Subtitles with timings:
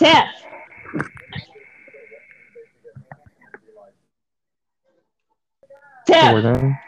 [0.00, 0.24] Tim.
[6.06, 6.30] Tim.
[6.30, 6.78] Jordan.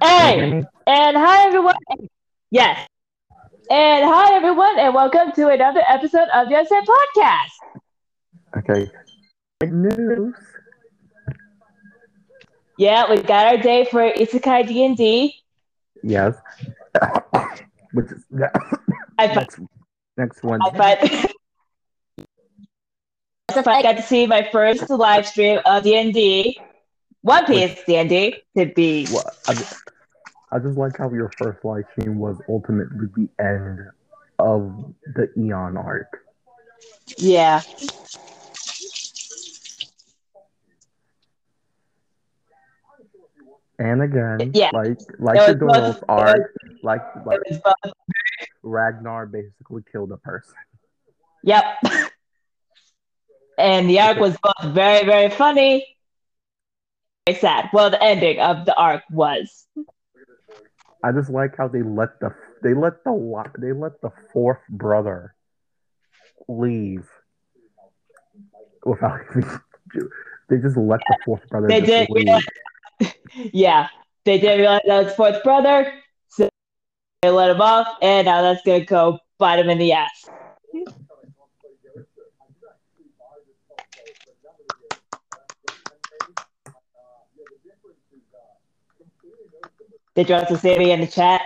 [0.00, 1.74] Hey, and hi everyone.
[2.52, 2.86] Yes.
[3.68, 7.58] And hi everyone, and welcome to another episode of the Unsaid Podcast.
[8.58, 8.88] Okay.
[9.60, 10.34] Good news.
[12.78, 15.34] Yeah, we got our day for Isekai D and D.
[16.04, 16.36] Yes.
[17.94, 18.24] Which is
[19.18, 19.58] next
[20.16, 20.60] next one.
[23.56, 26.60] I got to see my first live stream of D and D,
[27.22, 29.06] One Piece D and D to be.
[29.08, 29.34] What?
[29.48, 29.74] I just,
[30.52, 33.80] I just like how your first live stream was ultimately the end
[34.38, 36.24] of the Eon arc.
[37.18, 37.62] Yeah,
[43.78, 44.70] And again, Yeah.
[44.74, 47.92] like like the both- arc, like like it was both.
[48.62, 50.54] Ragnar basically killed a person.
[51.44, 51.64] Yep.
[53.60, 55.86] And the arc was both very, very funny,
[57.26, 57.68] very sad.
[57.74, 59.66] Well, the ending of the arc was.
[61.04, 65.34] I just like how they let the they let the they let the fourth brother
[66.48, 67.08] leave
[68.84, 69.60] without even
[70.48, 72.26] they just let the fourth brother They did, leave.
[72.26, 73.10] yeah.
[73.52, 73.88] Yeah,
[74.24, 75.92] they didn't realize that was fourth brother,
[76.28, 76.48] so
[77.22, 80.28] they let him off, and now that's gonna go bite him in the ass.
[90.20, 91.40] Did you also see me in the chat?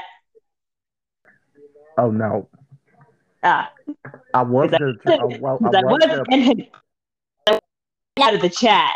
[1.97, 2.49] Oh no,
[3.45, 3.71] Ah,
[4.35, 6.67] I was Is that- gonna I, well, I that was was in
[8.21, 8.91] out of the chat.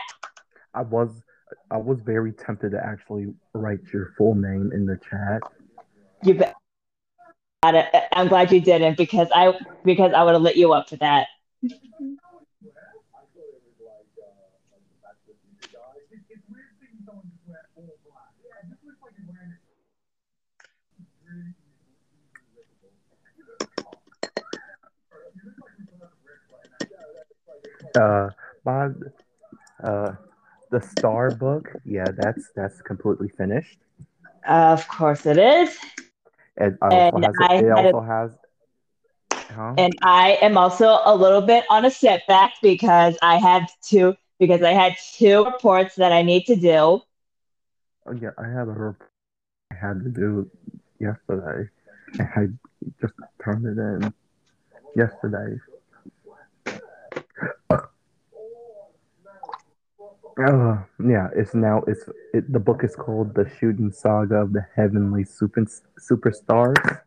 [0.75, 1.23] I was
[1.71, 5.43] I was very tempted to actually write your full name in the chat.
[6.25, 6.57] You bet.
[7.63, 11.29] I'm glad you didn't because I because I would have lit you up for that.
[27.95, 28.31] Uh,
[28.65, 28.89] my
[29.83, 30.13] uh,
[30.71, 33.79] the Star book, yeah, that's that's completely finished.
[34.47, 35.79] Of course it is.
[36.57, 38.37] It also And has I it had a- also has
[39.51, 39.77] huh?
[39.77, 44.63] And I am also a little bit on a setback because I had two because
[44.63, 47.03] I had two reports that I need to do.
[48.07, 49.13] Oh, yeah, I had a report
[49.73, 50.51] I had to do
[51.01, 51.69] yesterday.
[52.19, 52.47] I
[53.01, 54.13] just turned it in
[54.97, 55.59] yesterday.
[60.41, 64.65] Uh, yeah, it's now it's it, the book is called The Shooting Saga of the
[64.77, 65.67] Heavenly Super
[65.99, 67.01] Superstars,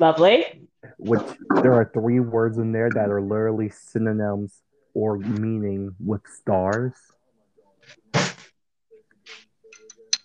[0.00, 0.62] Lovely.
[0.96, 1.20] which
[1.62, 4.62] there are three words in there that are literally synonyms
[4.94, 6.94] or meaning with stars.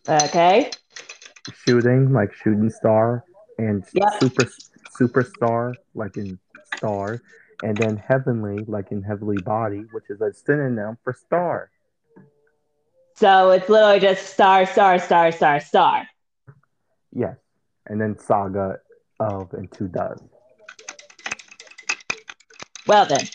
[0.07, 0.71] Okay.
[1.65, 3.23] shooting like shooting star
[3.57, 4.09] and Yep.
[4.19, 4.45] super
[4.99, 6.39] superstar like in
[6.75, 7.21] star
[7.63, 11.69] and then heavenly like in heavenly body which is a synonym for star
[13.15, 16.07] So it's literally just star, star, star, star, star.
[17.13, 17.37] yes
[17.87, 18.79] and then saga
[19.19, 20.21] of and two does
[22.87, 23.25] Well then.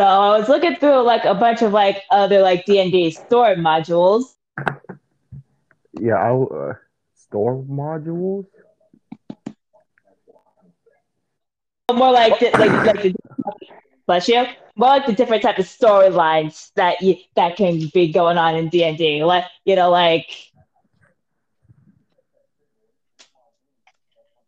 [0.00, 3.10] So I was looking through like a bunch of like other like D and D
[3.10, 4.34] story modules.
[6.00, 6.72] yeah I'll, uh,
[7.12, 8.46] store modules?
[11.92, 13.14] More like the, like like the
[14.06, 14.46] bless you.
[14.74, 18.70] More like the different type of storylines that you that can be going on in
[18.70, 19.22] D and D.
[19.22, 20.30] Like you know like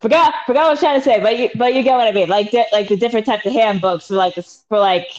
[0.00, 2.12] forgot forgot what I was trying to say but you but you get what I
[2.12, 2.30] mean.
[2.30, 5.10] Like di- like the different types of handbooks for like this for like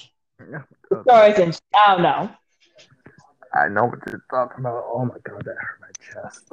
[1.03, 2.29] stories and don't know
[3.53, 4.83] I know what you're talking about.
[4.91, 6.51] Oh my god that hurt my chest.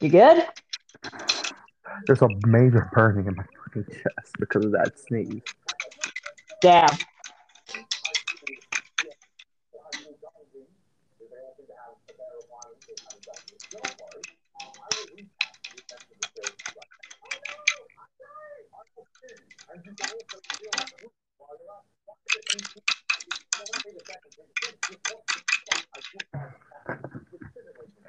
[0.00, 0.44] You good?
[2.06, 5.42] There's a major burning in my fucking chest because of that sneeze.
[6.60, 6.88] Damn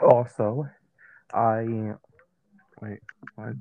[0.02, 0.66] Also,
[1.34, 1.94] I
[2.82, 3.00] wait.
[3.36, 3.56] What?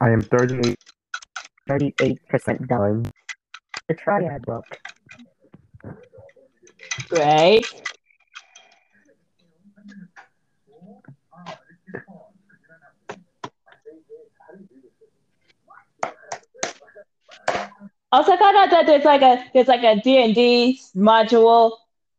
[0.00, 0.76] I am 38
[1.68, 3.04] 38% done.
[3.88, 4.64] The triad book.
[7.08, 7.66] Great.
[18.12, 21.72] Also, I found out that there's like a there's like a D and D module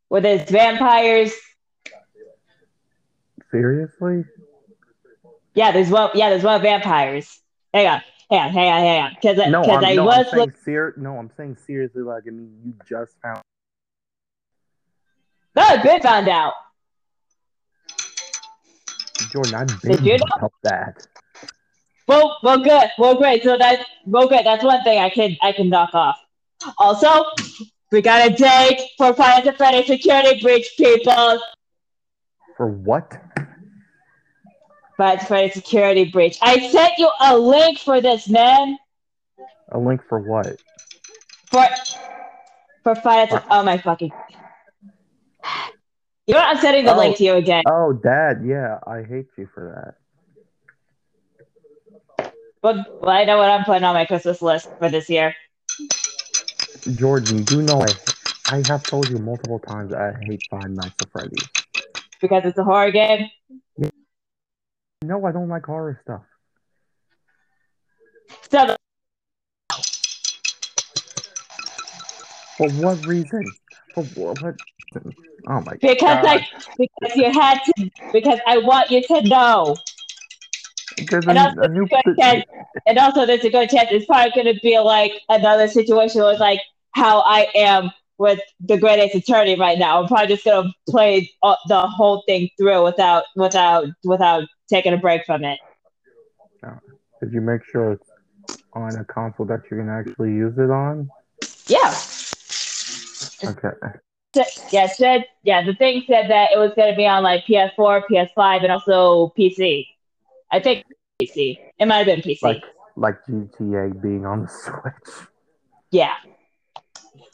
[0.10, 1.34] where there's vampires.
[3.52, 4.24] Seriously?
[5.54, 6.10] Yeah, there's one.
[6.14, 7.40] Yeah, there's one of vampires.
[7.74, 9.12] Hang on, hang on, hang on, hang on.
[9.16, 12.02] Because No, because I'm, I no, was I'm saying look- ser- No, I'm saying seriously.
[12.04, 13.42] Like, I mean, you just found.
[15.56, 16.54] no, good found out.
[19.32, 21.08] Jordan, I've Did been you about that.
[22.08, 23.44] Well, well, good, well, great.
[23.44, 24.46] So that, well, good.
[24.46, 26.18] That's one thing I can I can knock off.
[26.78, 27.26] Also,
[27.92, 31.40] we got a date for Fantasy Security Breach, people.
[32.58, 33.22] For what?
[34.98, 36.40] Final Fantasy Security Breach.
[36.42, 38.78] I sent you a link for this, man.
[39.72, 40.58] A link for what?
[41.52, 41.66] For
[42.84, 43.40] for Final.
[43.52, 44.12] Oh my fucking.
[46.26, 46.48] You know what?
[46.56, 46.98] I'm sending the Oh.
[46.98, 47.64] link to you again.
[47.68, 49.96] Oh, Dad, yeah, I hate you for
[52.18, 52.32] that.
[52.64, 55.36] Well, well, I know what I'm putting on my Christmas list for this year.
[56.96, 61.12] Jordan, you know I, I have told you multiple times I hate Five Nights at
[61.12, 61.48] Freddy's.
[62.22, 63.30] Because it's a horror game.
[65.04, 66.24] No, I don't like horror stuff.
[68.52, 68.76] So
[72.58, 73.52] For what reason?
[73.94, 74.56] For what?
[75.48, 76.26] Oh my because god!
[76.26, 76.48] I
[76.78, 79.76] because you had to because I want you to know.
[81.10, 81.88] There's a, and also a new.
[82.20, 82.44] chance-
[82.88, 86.32] and also there's a good chance it's probably going to be like another situation where
[86.32, 86.60] it's like
[86.92, 90.02] how I am with the Great Ace Attorney right now.
[90.02, 94.98] I'm probably just to play uh, the whole thing through without without without taking a
[94.98, 95.60] break from it.
[97.22, 98.10] Did you make sure it's
[98.74, 101.10] on a console that you can actually use it on?
[101.68, 101.96] Yeah.
[103.44, 103.76] Okay.
[104.72, 108.04] Yeah, said yeah, the thing said that it was going to be on like PS4,
[108.12, 109.88] PS5, and also PC.
[110.52, 110.86] I think
[111.22, 111.58] PC.
[111.80, 112.44] It might have been PC.
[112.44, 112.64] Like
[112.96, 115.28] like GTA being on the Switch.
[115.92, 116.14] yeah.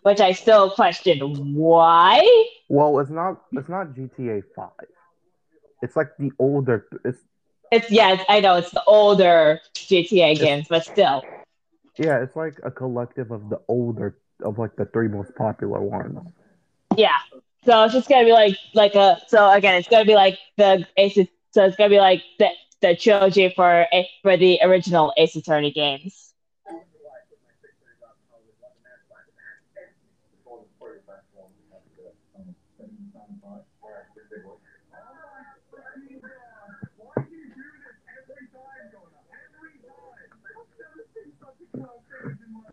[0.04, 2.22] Which I still question why.
[2.70, 3.42] Well, it's not.
[3.54, 4.70] It's not GTA Five.
[5.82, 6.88] It's like the older.
[7.04, 7.20] It's
[7.72, 11.24] It's yeah, it's, I know it's the older GTA games, but still.
[11.98, 12.22] yeah.
[12.22, 16.20] It's like a collective of the older of like the three most popular ones.
[16.98, 17.18] Yeah.
[17.66, 20.86] So it's just gonna be like like a so again it's gonna be like the
[20.98, 21.16] Ace
[21.52, 22.50] so it's gonna be like the
[22.82, 23.88] the trilogy for
[24.22, 26.33] for the original Ace Attorney games.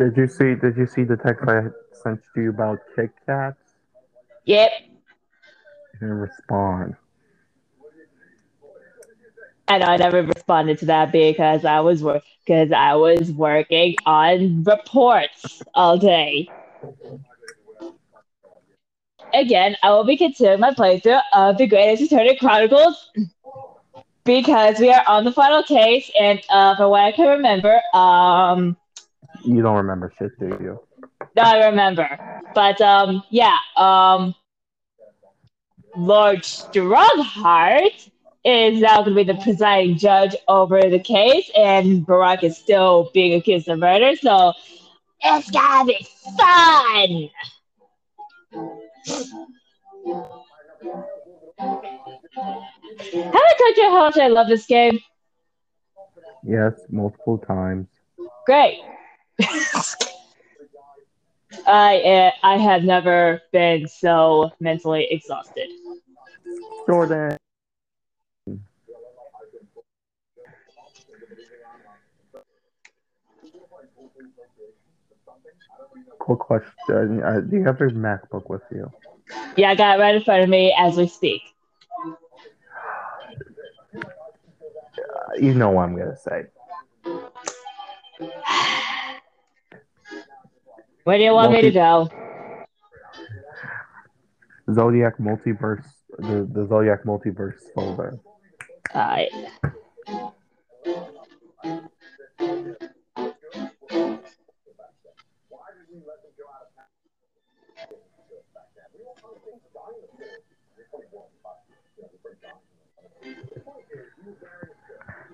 [0.00, 0.54] Did you see?
[0.54, 3.58] Did you see the text I sent to you about Kit Kats?
[4.46, 4.70] Yep.
[4.80, 6.96] You didn't respond.
[9.68, 13.94] I know I never responded to that because I was work because I was working
[14.06, 16.48] on reports all day.
[19.34, 23.10] Again, I will be continuing my playthrough of the Great Ace Attorney Chronicles
[24.24, 28.78] because we are on the final case, and uh, from what I can remember, um,
[29.44, 30.80] You don't remember shit, do you?
[31.36, 34.34] no, I remember, but um, yeah, um,
[35.96, 38.10] Lord Stronghart
[38.44, 43.10] is now going to be the presiding judge over the case, and Barok is still
[43.12, 44.52] being accused of murder, so
[45.22, 46.06] it's gonna be
[46.36, 47.30] fun.
[53.12, 54.98] Have I told you how much I love this game?
[56.42, 57.86] Yes, multiple times.
[58.46, 58.80] Great.
[61.66, 65.68] I uh, I have never been so mentally exhausted.
[66.86, 67.36] Jordan.
[76.18, 77.22] Quick question.
[77.22, 78.90] Uh, do you have your MacBook with you?
[79.56, 81.42] Yeah, I got it right in front of me as we speak.
[85.38, 86.46] you know what I'm gonna say.
[91.04, 92.10] Where do you want me to go?
[94.72, 95.86] Zodiac multiverse,
[96.18, 98.18] the, the Zodiac multiverse folder.
[98.94, 99.30] Alright.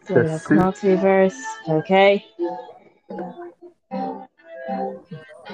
[0.06, 1.42] So The multiverse.
[1.68, 2.24] Okay.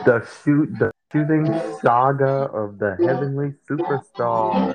[0.05, 1.47] The shoot, the shooting
[1.81, 4.75] saga of the heavenly superstar.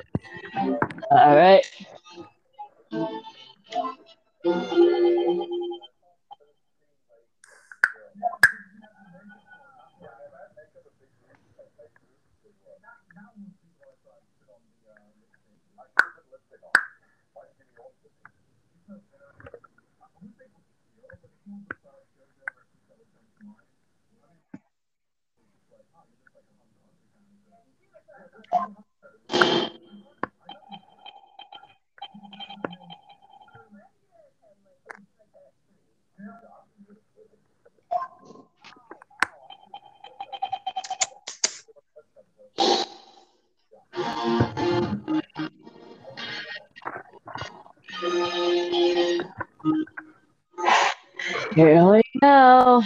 [1.10, 1.66] Alright.
[51.54, 52.82] Here we go.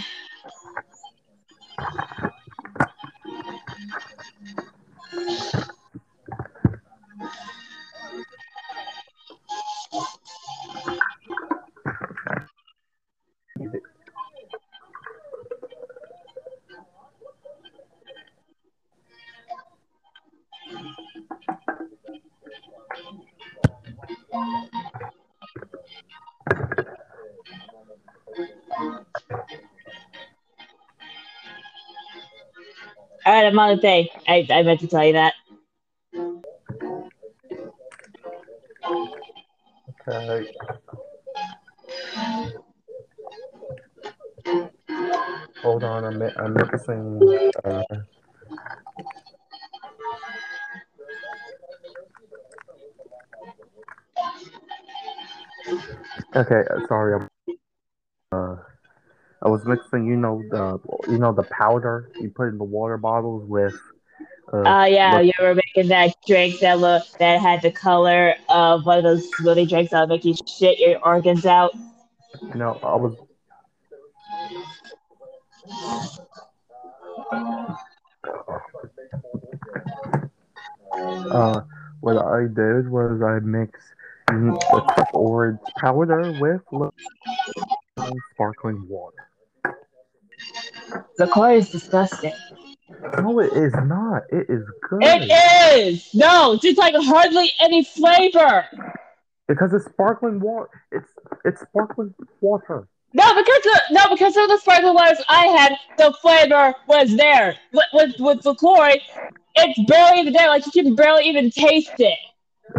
[33.53, 34.07] I'm on the thing.
[34.27, 35.35] I, I meant to tell you that.
[40.09, 40.51] Okay.
[45.61, 47.21] Hold on, I'm, I'm mixing.
[47.63, 47.83] Uh,
[56.35, 57.21] okay, sorry.
[57.21, 57.27] I'm,
[58.31, 58.55] uh,
[59.43, 59.92] I was mixing.
[60.05, 60.79] You know the
[61.11, 63.73] you know the powder you put in the water bottles with.
[64.51, 68.35] Uh, Uh, yeah, look- you were making that drink that look that had the color
[68.49, 71.71] of one of those smoothie drinks that'll make you shit your organs out.
[72.55, 73.15] No, I was.
[81.31, 81.61] Uh,
[82.01, 83.81] what I did was I mixed
[84.27, 86.61] the orange powder with
[88.33, 89.27] sparkling water.
[91.17, 92.33] The core is disgusting.
[93.17, 94.23] No, it is not.
[94.31, 95.03] It is good.
[95.03, 95.31] It
[95.77, 96.09] is!
[96.13, 98.65] No, it's like hardly any flavor.
[99.47, 100.69] Because it's sparkling water.
[100.91, 101.09] It's
[101.45, 102.87] it's sparkling water.
[103.13, 107.55] No, because the, no, because of the sparkling waters I had, the flavor was there.
[107.71, 109.01] With with, with the chlorine,
[109.55, 110.47] it's barely even there.
[110.47, 112.17] Like you can barely even taste it.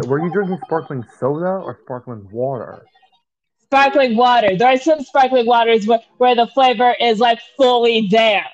[0.07, 2.85] Were you drinking sparkling soda or sparkling water?
[3.69, 4.55] Sparkling water.
[4.57, 8.45] There are some sparkling waters where, where the flavor is like fully there.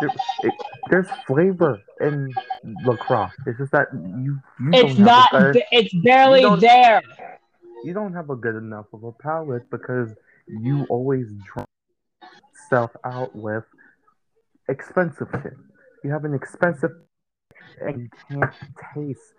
[0.00, 0.10] There-
[0.44, 0.54] it-
[0.90, 2.32] there's flavor in
[2.84, 3.28] Lacroix.
[3.46, 5.32] It's just that you you It's don't not.
[5.32, 7.02] have a good, It's barely you there.
[7.84, 10.14] you don't have a good enough of a palate because
[10.46, 11.68] you always drink
[12.68, 13.64] self out with
[14.68, 15.54] expensive shit.
[16.04, 16.92] You have an expensive
[17.80, 18.52] and you can't
[18.94, 19.34] taste.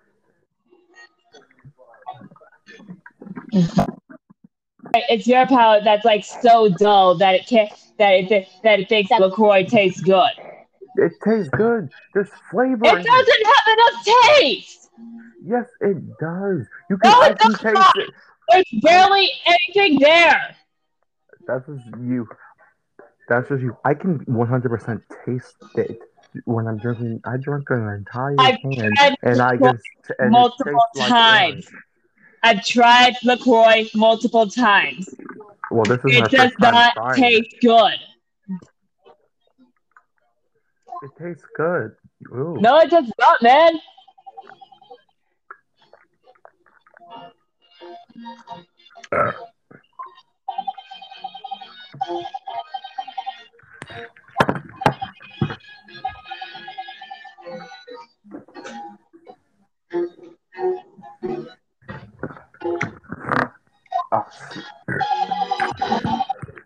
[4.94, 9.12] It's your palate that's like so dull that it can't that it that it thinks
[9.12, 10.32] Lacroix tastes good.
[10.96, 11.90] It tastes good.
[12.14, 12.84] There's flavor.
[12.84, 14.06] It doesn't have enough
[14.38, 14.90] taste.
[15.44, 16.66] Yes, it does.
[16.90, 17.12] You can.
[17.12, 17.98] No, it taste not.
[17.98, 18.10] it.
[18.50, 20.56] There's barely anything there.
[21.48, 22.28] That's just you.
[23.28, 23.78] That's just you.
[23.86, 26.00] I can 100% taste it
[26.46, 27.22] when I'm drinking.
[27.26, 28.94] I drank an entire I've can,
[29.24, 29.84] and I just
[30.20, 31.66] and multiple like times.
[31.66, 31.84] orange.
[32.44, 35.14] I've tried Lacroix multiple times.
[35.72, 37.94] Well, this is It does not taste good.
[37.94, 38.00] it.
[41.02, 41.96] It tastes good.
[42.32, 42.58] Ooh.
[42.60, 43.80] No, it does not, man.
[49.12, 49.32] Uh.
[64.12, 64.64] Oh shit.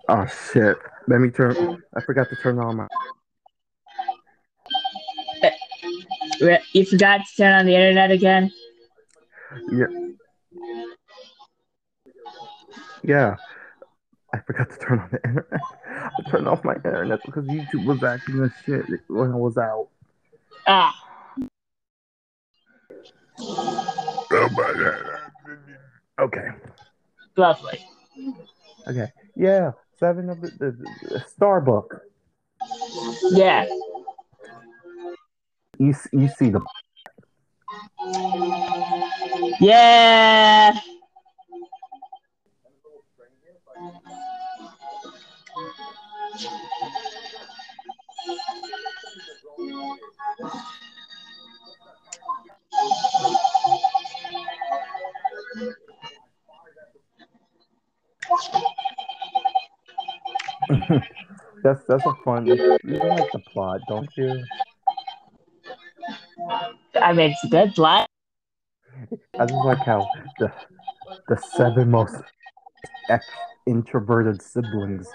[0.10, 0.78] oh shit.
[1.08, 1.84] Let me turn.
[1.96, 2.88] I forgot to turn on my.
[6.74, 8.52] You forgot to turn on the internet again?
[9.72, 9.86] Yeah.
[13.04, 13.36] Yeah.
[14.34, 15.62] I forgot to turn on the internet.
[15.90, 19.90] I turned off my internet because YouTube was acting as shit when I was out.
[20.68, 20.94] Ah.
[26.20, 26.48] Okay.
[27.38, 27.80] lovely.
[28.88, 29.08] Okay.
[29.36, 29.72] Yeah.
[30.00, 30.72] Seven of the, the,
[31.02, 32.02] the Starbuck.
[33.32, 33.68] Yeah.
[35.78, 36.62] You you see the
[39.60, 40.74] Yeah.
[61.64, 62.48] that's that's a fun.
[62.48, 64.44] You like the plot, don't you?
[67.02, 68.08] I mean, it's a good plot.
[69.40, 70.08] I just like how
[70.40, 70.52] the
[71.28, 72.16] the seven most
[73.10, 73.26] ex-
[73.68, 75.08] introverted siblings,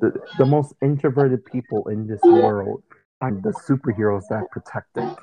[0.00, 2.82] the the most introverted people in this world,
[3.20, 5.16] are the superheroes that protect it.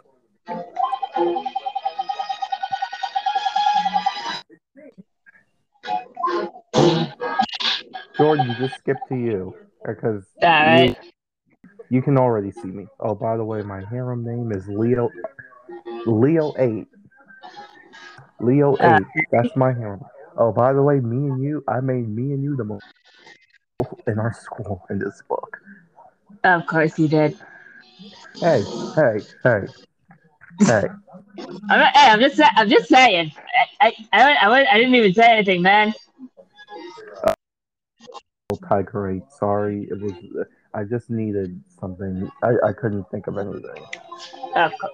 [8.17, 10.97] Jordan, you just skip to you because All right.
[11.89, 12.87] you, you can already see me.
[12.99, 15.11] Oh, by the way, my harem name is Leo.
[16.05, 16.87] Leo eight.
[18.39, 19.25] Leo Uh, eight.
[19.31, 20.01] That's my harem.
[20.37, 22.83] Oh, by the way, me and you, I made me and you the most
[24.07, 25.61] in our school in this book.
[26.43, 27.37] Of course you did.
[28.39, 28.63] Hey,
[28.95, 29.59] hey, hey,
[30.65, 30.83] hey.
[31.69, 33.31] I'm, not- hey, I'm just, I'm just saying.
[33.81, 35.93] I, I, I, I, I didn't even say anything, man.
[39.09, 39.23] Eight.
[39.31, 40.13] Sorry, it was.
[40.73, 42.29] I just needed something.
[42.43, 43.83] I, I couldn't think of anything.
[44.55, 44.91] Of course.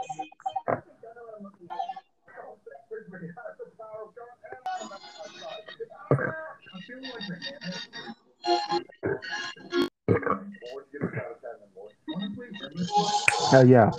[13.54, 13.92] Oh yeah,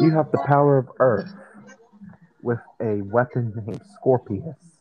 [0.00, 1.32] you have the power of Earth
[2.42, 4.80] with a weapon named Scorpius.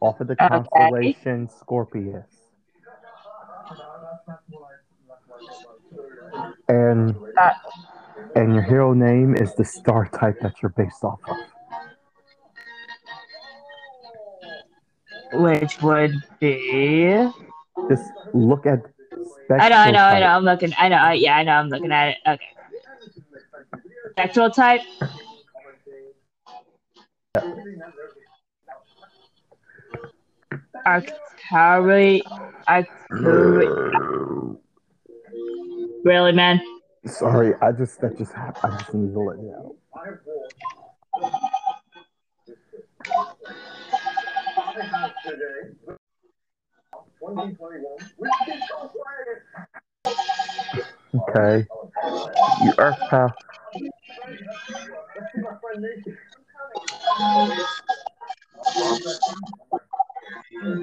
[0.00, 0.48] Off of the Okay.
[0.48, 2.39] constellation Scorpius.
[6.68, 7.16] And
[8.34, 11.36] and your hero name is the star type that you're based off of.
[15.32, 17.28] which would be.
[17.88, 18.80] Just look at
[19.50, 20.26] I know, I know, I know.
[20.26, 20.72] I'm looking.
[20.78, 20.96] I know.
[20.96, 21.52] I, yeah, I know.
[21.52, 22.16] I'm looking at it.
[22.26, 22.48] Okay.
[24.12, 24.82] Spectral type.
[27.36, 28.09] Arcturi.
[30.86, 32.22] Arcturi.
[32.66, 32.86] type.
[33.10, 33.66] Really,
[36.04, 36.60] really, man?
[37.06, 38.74] Sorry, I just that just happened.
[38.74, 39.76] I just need to let you know.
[51.14, 51.66] Okay.
[52.62, 53.32] You Earth Path.
[60.62, 60.76] You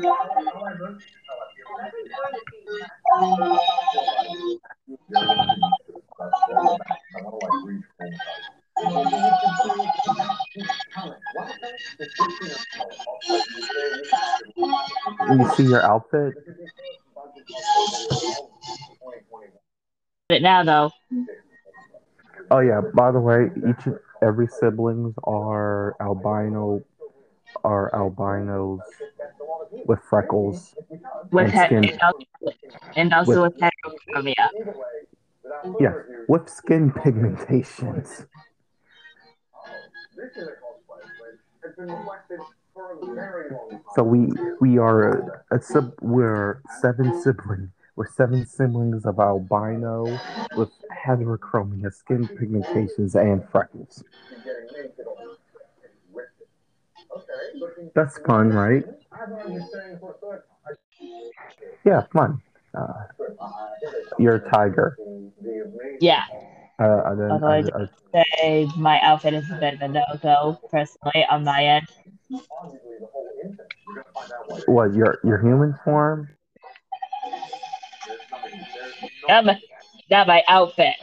[15.55, 16.33] see your outfit?
[20.29, 20.91] It now though.
[22.49, 22.81] Oh yeah.
[22.95, 26.83] By the way, each and every siblings are albino,
[27.63, 28.81] are albinos
[29.85, 30.75] with freckles.
[31.31, 31.83] With And skin.
[31.85, 32.57] and also,
[32.95, 34.47] and also with heterochromia.
[35.79, 35.93] Yeah,
[36.27, 38.25] with skin pigmentations.
[43.95, 44.29] So we
[44.59, 47.69] we are a, a sib we're seven siblings.
[47.95, 50.19] We're seven siblings of albino
[50.55, 50.69] with
[51.05, 54.03] heterochromia, skin pigmentations, and freckles.
[57.95, 58.83] That's fun, right?
[61.85, 62.41] Yeah, fun.
[62.77, 62.93] Uh,
[64.19, 64.97] you're a tiger.
[65.99, 66.23] Yeah.
[66.79, 70.59] Uh, I didn't, I, Although I, Say my outfit is a bit of a no-go
[70.69, 71.87] personally on my end.
[74.67, 76.29] what your your human form?
[79.27, 79.59] Not my,
[80.09, 80.95] not my outfit.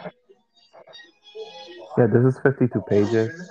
[1.98, 3.50] Yeah, this is 52 pages.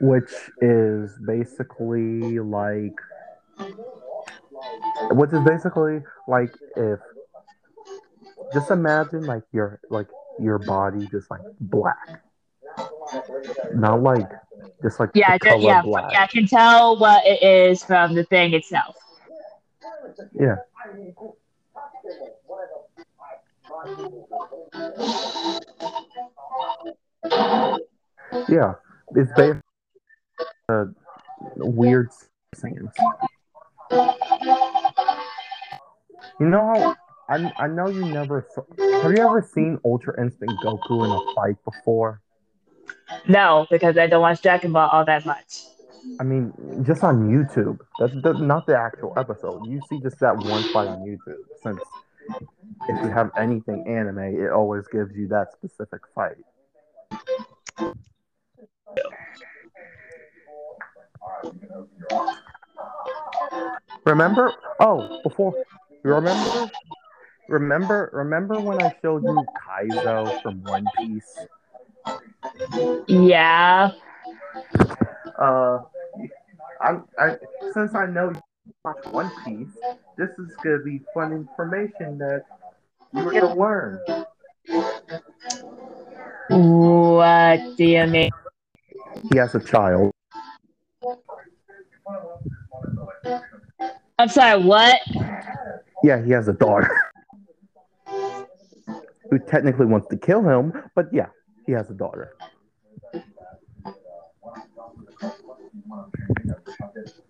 [0.00, 2.98] which is basically like
[5.12, 7.00] which is basically like if
[8.52, 10.08] just imagine like your like
[10.40, 12.22] your body just like black
[13.74, 14.30] not like
[14.82, 16.22] just like Yeah, the color yeah, black yeah.
[16.22, 18.96] I can tell what it is from the thing itself.
[20.38, 20.56] yeah
[28.48, 28.74] yeah
[29.14, 29.60] it's basically
[30.68, 30.84] a uh,
[31.56, 32.10] weird
[32.54, 32.94] science
[36.40, 36.96] you know how
[37.30, 38.62] I, I know you never saw,
[39.02, 42.22] have you ever seen ultra instinct goku in a fight before
[43.28, 45.64] No, because I don't watch Dragon Ball all that much.
[46.20, 46.52] I mean,
[46.86, 47.78] just on YouTube.
[47.98, 49.66] That's, that's not the actual episode.
[49.66, 51.42] You see just that one fight on YouTube.
[51.62, 51.80] Since
[52.88, 56.36] if you have anything anime, it always gives you that specific fight.
[64.04, 64.52] Remember?
[64.80, 65.54] Oh, before
[66.02, 66.70] remember?
[67.46, 68.10] Remember?
[68.12, 71.46] Remember when I showed you Kaido from One Piece?
[73.06, 73.90] Yeah.
[75.38, 75.80] Uh,
[76.80, 77.36] I'm, I
[77.74, 79.76] since I know you watch One Piece,
[80.16, 82.44] this is gonna be fun information that
[83.12, 84.00] you're gonna learn.
[86.48, 88.30] What do you mean?
[89.30, 90.12] He has a child.
[94.18, 95.00] I'm sorry, what?
[96.02, 96.90] Yeah, he has a daughter.
[99.30, 101.26] Who technically wants to kill him, but yeah,
[101.66, 102.34] he has a daughter.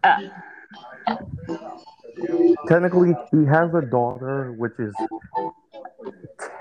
[0.05, 0.29] Uh,
[2.69, 4.95] Technically, he has a daughter, which is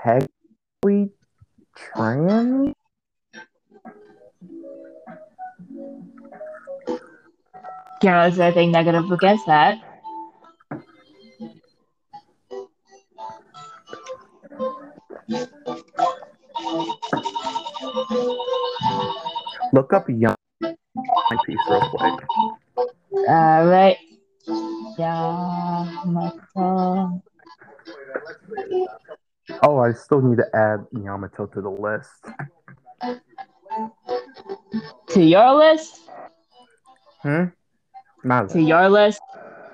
[0.02, 1.10] technically
[1.94, 2.74] trans.
[8.00, 9.78] can't say anything negative against that.
[19.72, 20.76] Look up Young One
[21.44, 22.14] Piece real quick.
[23.28, 23.98] Alright.
[24.98, 26.42] Yamato.
[29.62, 32.26] Oh, I still need to add Yamato to the list.
[35.10, 36.00] To your list?
[37.22, 37.44] Hmm?
[38.24, 39.20] Not To your list?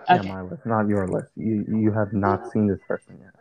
[0.09, 1.29] Yeah, my list, not your list.
[1.37, 3.35] You you have not seen this person yet.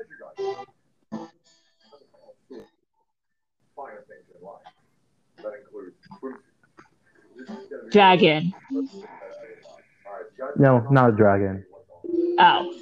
[7.92, 8.54] Dragon.
[10.58, 11.66] No, not a dragon.
[12.40, 12.74] Oh.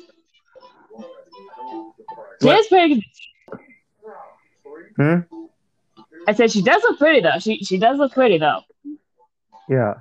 [2.42, 3.04] She is pretty
[4.96, 5.20] Hmm?
[6.28, 7.40] I said she does look pretty though.
[7.40, 8.62] She she does look pretty though.
[9.70, 9.96] Yeah.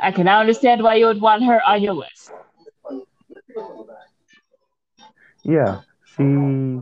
[0.00, 2.32] I can now understand why you would want her on your list.
[5.44, 5.80] Yeah.
[6.16, 6.80] She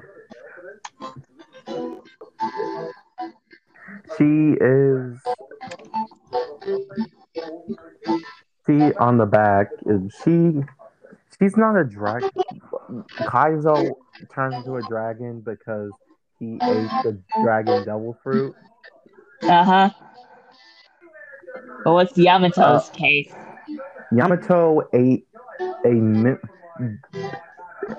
[4.16, 5.18] She is
[8.66, 10.62] she on the back is she
[11.38, 12.30] she's not a dragon
[13.26, 13.96] Kaido
[14.32, 15.90] turns into a dragon because
[16.38, 18.54] he ate the dragon devil fruit.
[19.42, 19.90] Uh huh.
[21.84, 23.32] But what's Yamato's case?
[24.12, 25.26] Yamato ate
[25.84, 26.36] a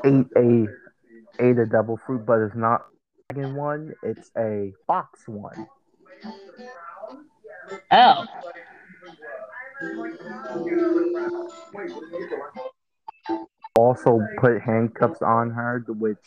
[0.06, 0.68] ate a
[1.40, 2.86] ate a devil fruit, but it's not
[3.30, 3.94] a dragon one.
[4.04, 5.68] It's a fox one.
[7.92, 8.26] Oh.
[13.76, 16.18] Also put handcuffs on her, which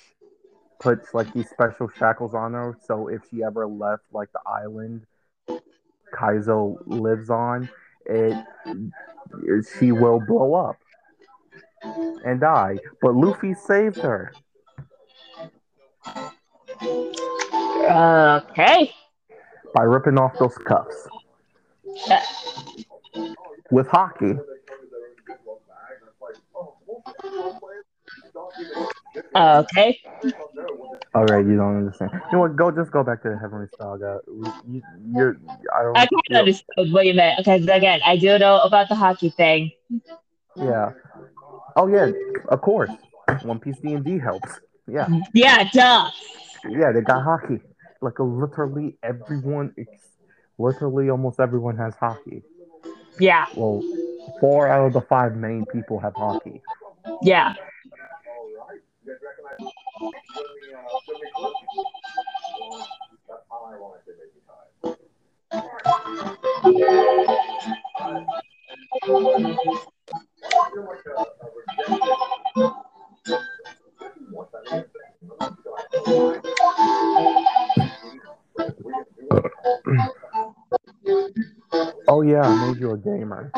[0.80, 2.76] puts like these special shackles on her.
[2.87, 5.07] So if she ever left like the island
[6.14, 7.68] Kaido lives on,
[8.07, 8.44] it
[9.78, 10.76] she will blow up
[12.24, 12.78] and die.
[13.02, 14.33] But Luffy saved her.
[17.90, 18.92] Okay.
[19.74, 21.09] by ripping off those cuffs
[23.70, 24.38] with haki.
[29.34, 30.00] Uh, okay.
[31.14, 32.10] All right, you don't understand.
[32.12, 32.56] You know what?
[32.56, 34.20] Go just go back to the Heavenly Saga.
[34.26, 35.36] You, you're.
[35.72, 35.96] I don't.
[35.96, 39.32] I kind of understood what you meant because again, I do know about the haki
[39.32, 39.70] thing.
[40.56, 40.90] Yeah.
[41.76, 42.10] Oh yeah,
[42.48, 42.90] of course.
[43.42, 44.60] One Piece D and D helps.
[44.86, 45.08] Yeah.
[45.32, 46.10] Yeah, duh.
[46.68, 47.60] Yeah, they got haki.
[48.00, 49.74] Like literally everyone,
[50.58, 52.42] literally almost everyone has haki.
[53.18, 53.82] Yeah, Well,
[54.40, 56.60] four out of the five main people have haki.
[57.22, 57.54] yeah.
[82.06, 83.50] Oh yeah, I made you a gamer.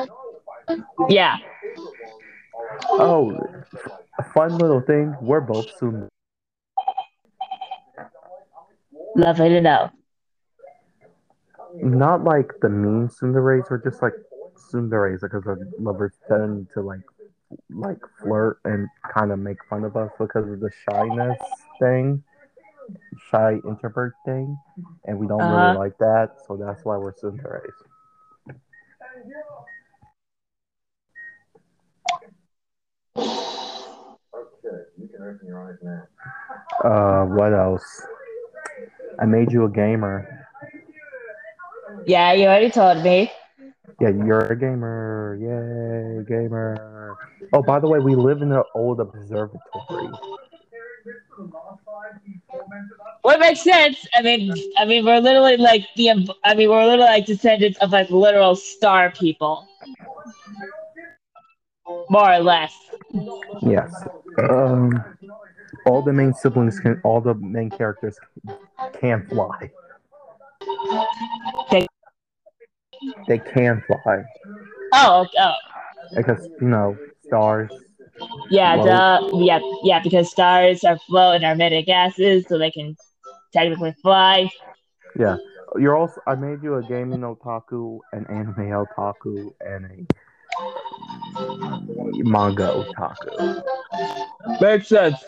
[1.09, 1.37] Yeah.
[2.89, 3.37] Oh,
[4.19, 5.15] a fun little thing.
[5.21, 6.09] We're both soon.
[9.17, 9.91] Lovely to know.
[11.83, 14.15] Not like the mean tsunderes, we're just like
[14.57, 17.01] tsunderes because our lovers tend to like
[17.71, 21.39] like flirt and kind of make fun of us because of the shyness
[21.81, 22.23] thing,
[23.31, 24.59] shy introvert thing,
[25.07, 25.55] and we don't Uh-huh.
[25.55, 26.37] really like that.
[26.47, 27.73] So that's why we're tsunderes.
[36.85, 38.03] Uh, what else?
[39.19, 40.47] I made you a gamer.
[42.07, 43.33] Yeah, you already told me.
[44.01, 45.37] Yeah, you're a gamer.
[45.41, 47.17] Yay, gamer.
[47.53, 50.11] Oh, by the way, we live in an old observatory.
[53.23, 54.07] What makes sense?
[54.15, 56.11] I mean, I mean, we're literally like the.
[56.45, 59.67] I mean, we're literally like descendants of like literal star people,
[62.11, 62.75] more or less.
[63.63, 64.07] Yes.
[64.39, 65.16] Um,
[65.87, 68.19] all the main siblings can, all the main characters
[69.01, 69.71] can fly.
[71.71, 71.87] They-
[73.29, 74.25] They can fly
[74.95, 75.55] Oh, oh,
[76.17, 76.97] because you know
[77.27, 77.71] stars.
[78.51, 78.87] yeah, Float.
[78.87, 80.01] duh, yeah, yeah.
[80.03, 82.97] Because stars are float and are emitting gases, so they can
[83.53, 84.51] technically fly.
[85.19, 85.37] Yeah.
[85.77, 86.21] You're also.
[86.27, 90.07] I made you a gaming otaku, an anime otaku, and a
[92.25, 93.63] manga otaku.
[94.61, 95.23] Makes sense.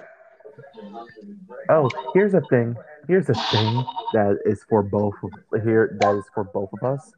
[1.69, 2.77] Oh, here's a thing.
[3.07, 5.97] Here's a thing that is for both of here.
[6.01, 7.13] That is for both of us.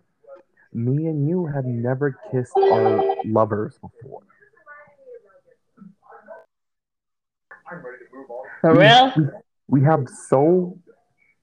[0.73, 4.23] Me and you have never kissed our lovers before.
[7.71, 9.13] Oh, for real?
[9.17, 9.25] We,
[9.69, 10.79] we have so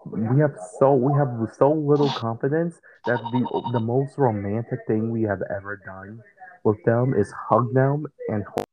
[0.06, 5.24] we have so we have so little confidence that the the most romantic thing we
[5.24, 6.22] have ever done
[6.64, 8.66] with them is hug them and hold.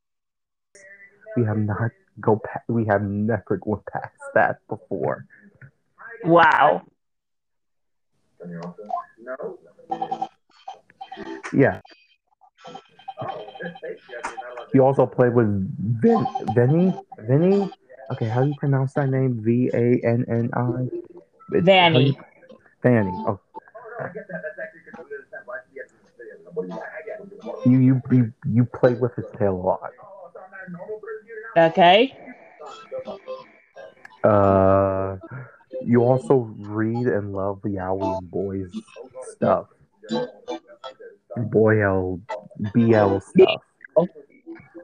[1.36, 5.26] We have not go pa- we have never gone past that before.
[6.24, 6.82] Wow.
[11.52, 11.80] Yeah.
[14.72, 15.46] You also played with
[16.02, 16.94] Vin, Vinny?
[17.20, 17.70] Vinny?
[18.12, 19.40] Okay, how do you pronounce that name?
[19.42, 20.60] V A N N I?
[20.60, 22.18] It's- how do you- Vanny.
[22.82, 23.10] Vanny.
[23.26, 23.40] Oh.
[27.66, 29.90] You, you you you played with his tail a lot.
[31.56, 32.16] Okay.
[34.22, 35.16] Uh,
[35.84, 38.72] you also read and love Yaoi and boys
[39.36, 39.66] stuff.
[41.36, 42.20] Boy L,
[42.72, 43.62] BL stuff.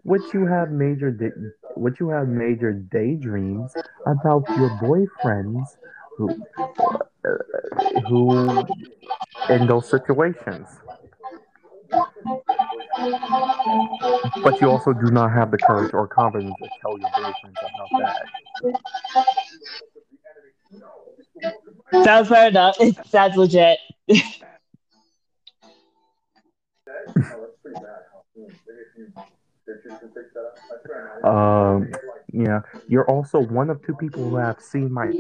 [0.03, 1.53] Which you have major di-
[2.01, 3.75] you have major daydreams
[4.07, 5.77] about your boyfriends
[6.17, 6.35] who
[7.25, 8.67] uh, who
[9.49, 10.69] in those situations.
[14.43, 17.91] But you also do not have the courage or confidence to tell your boyfriends about
[21.93, 22.05] that.
[22.05, 22.77] Sounds fair enough.
[23.09, 23.79] Sounds legit.
[31.23, 31.91] Um,
[32.33, 35.13] yeah, you're also one of two people who have seen my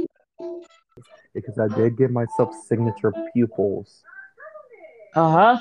[1.35, 4.03] because I did give myself signature pupils.
[5.15, 5.61] Uh huh.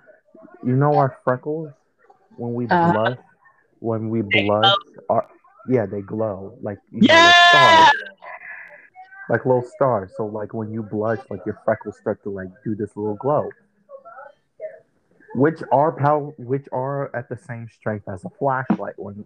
[0.63, 1.71] You know our freckles
[2.37, 2.91] when we Uh-huh.
[2.91, 3.17] blush.
[3.79, 4.75] When we blush,
[5.09, 5.27] our,
[5.69, 7.87] yeah, they glow like you know, like stars.
[9.29, 10.11] like little stars.
[10.17, 13.49] So like when you blush, like your freckles start to like do this little glow.
[15.35, 18.95] Which are power, which are at the same strength as a flashlight.
[18.97, 19.25] When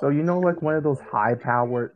[0.00, 1.92] so you know, like one of those high powered,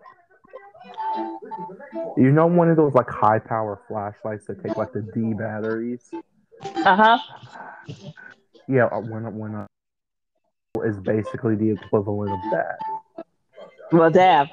[2.16, 6.10] you know, one of those like high power flashlights that take like the D batteries.
[6.84, 7.18] Uh huh.
[8.68, 9.66] Yeah, uh, when when uh,
[10.84, 12.78] is basically the equivalent of that.
[13.92, 14.48] Well, damn.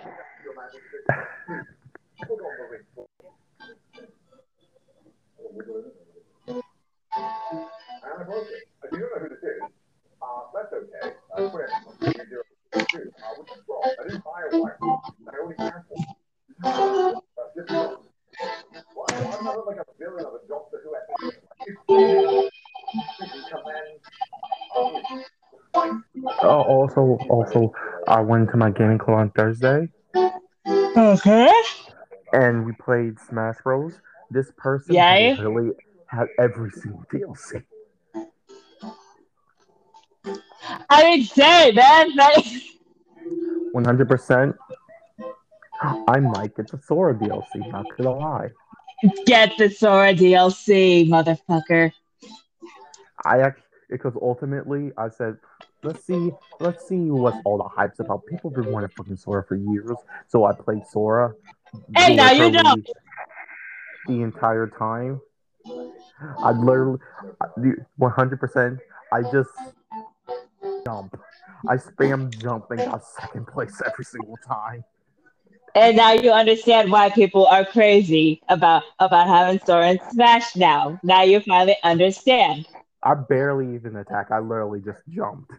[26.42, 27.74] Oh, also, also,
[28.08, 29.90] I went to my gaming club on Thursday,
[30.98, 31.52] Okay.
[32.34, 34.00] and we played Smash Bros.
[34.32, 35.32] This person Yay.
[35.32, 35.72] literally
[36.08, 37.64] had every single DLC.
[40.90, 42.16] I mean, say, man.
[42.16, 42.46] Like,
[43.72, 44.56] One hundred percent.
[45.82, 47.72] I might get the Sora DLC.
[47.72, 48.50] Not gonna lie.
[49.26, 51.92] get the Sora DLC, motherfucker.
[53.26, 55.38] I actually because ultimately I said,
[55.84, 58.26] let's see, let's see what's all the hype's about.
[58.28, 61.34] People have been wanting fucking Sora for years, so I played Sora.
[61.96, 62.76] Hey, now you know.
[64.08, 65.22] The entire time,
[66.40, 67.00] I literally,
[67.98, 68.80] one hundred percent.
[69.12, 69.50] I just
[70.86, 71.20] jump.
[71.68, 74.84] I spam jump and got second place every single time.
[75.76, 81.00] And now you understand why people are crazy about about having Sora in Smash now.
[81.04, 82.68] Now you finally understand.
[83.04, 84.32] I barely even attack.
[84.32, 85.52] I literally just jumped.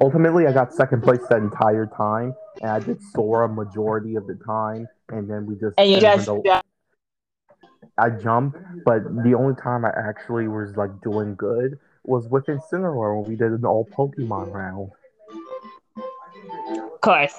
[0.00, 4.34] Ultimately, I got second place that entire time, and I did Sora majority of the
[4.34, 5.78] time, and then we just.
[5.78, 6.62] And you just the-
[7.98, 13.20] I jumped, but the only time I actually was like doing good was with Incineroar
[13.20, 14.90] when we did an all Pokemon round.
[17.02, 17.34] Of course.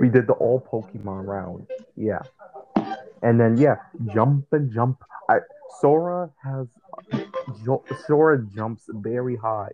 [0.00, 1.66] We did the all Pokemon round.
[1.96, 2.22] Yeah.
[3.22, 3.76] And then yeah,
[4.14, 5.02] jump and jump.
[5.28, 5.38] I
[5.80, 6.68] Sora has
[7.64, 9.70] jo- Sora jumps very high.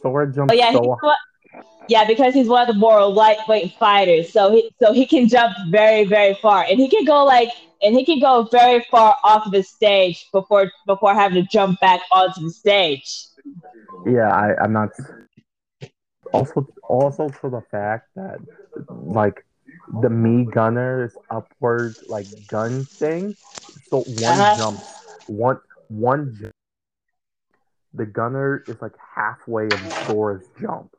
[0.00, 0.98] Sora jumps Oh yeah, so one,
[1.88, 5.54] yeah, because he's one of the more lightweight fighters, so he so he can jump
[5.70, 7.50] very very far, and he can go like
[7.82, 11.80] and he can go very far off of the stage before before having to jump
[11.80, 13.26] back onto the stage.
[14.06, 14.90] Yeah, I, I'm not.
[16.32, 18.38] Also, also to the fact that
[18.88, 19.44] like
[20.02, 23.36] the Mii Gunner is upward like gun thing.
[23.90, 24.56] So one Uh-huh.
[24.56, 24.84] jump,
[25.26, 26.52] one one jump.
[27.94, 30.94] The gunner is like halfway of Sora's jump.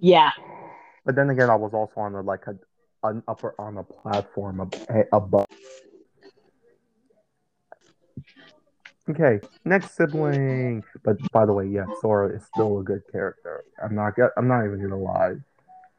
[0.00, 0.30] Yeah,
[1.04, 2.58] But then again, I was also on a, like a
[3.06, 5.46] an upper on a platform ab- above.
[9.10, 10.84] Okay, next sibling.
[11.02, 13.64] But by the way, yeah, Sora is still a good character.
[13.82, 14.14] I'm not.
[14.36, 15.36] I'm not even gonna lie.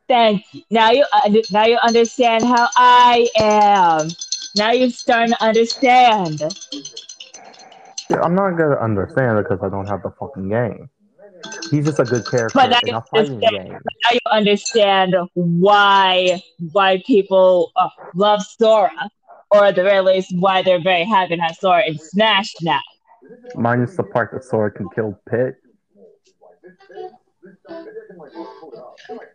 [0.08, 0.64] thank you.
[0.70, 4.10] Now you uh, now you understand how I am.
[4.56, 6.42] Now you're starting to understand.
[8.10, 10.90] Yeah, I'm not gonna understand because I don't have the fucking game.
[11.72, 13.68] He's just a good character But now in you a fighting understand.
[13.68, 13.82] game.
[14.04, 16.42] Now you understand why
[16.72, 19.10] why people uh, love Sora,
[19.52, 22.80] or at the very least, why they're very happy to have Sora in Smash now.
[23.56, 25.56] Minus the part that Sora can kill Pit.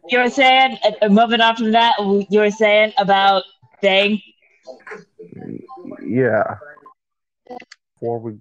[0.08, 1.94] You were saying, uh, moving on from that,
[2.30, 3.44] you were saying about
[3.80, 4.20] thing.
[6.04, 6.56] Yeah.
[7.94, 8.32] Before we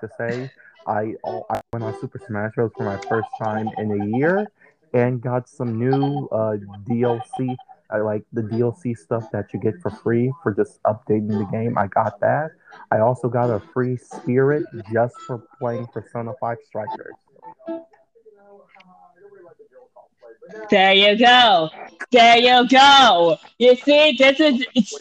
[0.00, 0.50] to say,
[0.86, 2.70] I I went on Super Smash Bros.
[2.76, 4.46] for my first time in a year
[4.92, 6.56] and got some new uh,
[6.88, 7.56] DLC.
[7.94, 11.78] I like the DLC stuff that you get for free for just updating the game.
[11.78, 12.50] I got that.
[12.90, 17.14] I also got a free spirit just for playing Persona 5 Strikers.
[20.70, 21.70] There you go.
[22.10, 23.38] There you go.
[23.58, 25.00] You see, this is it's,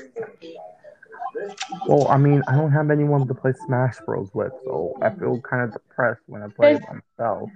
[1.88, 4.30] Well, I mean, I don't have anyone to play Smash Bros.
[4.36, 7.50] with, so I feel kind of depressed when I play it by myself.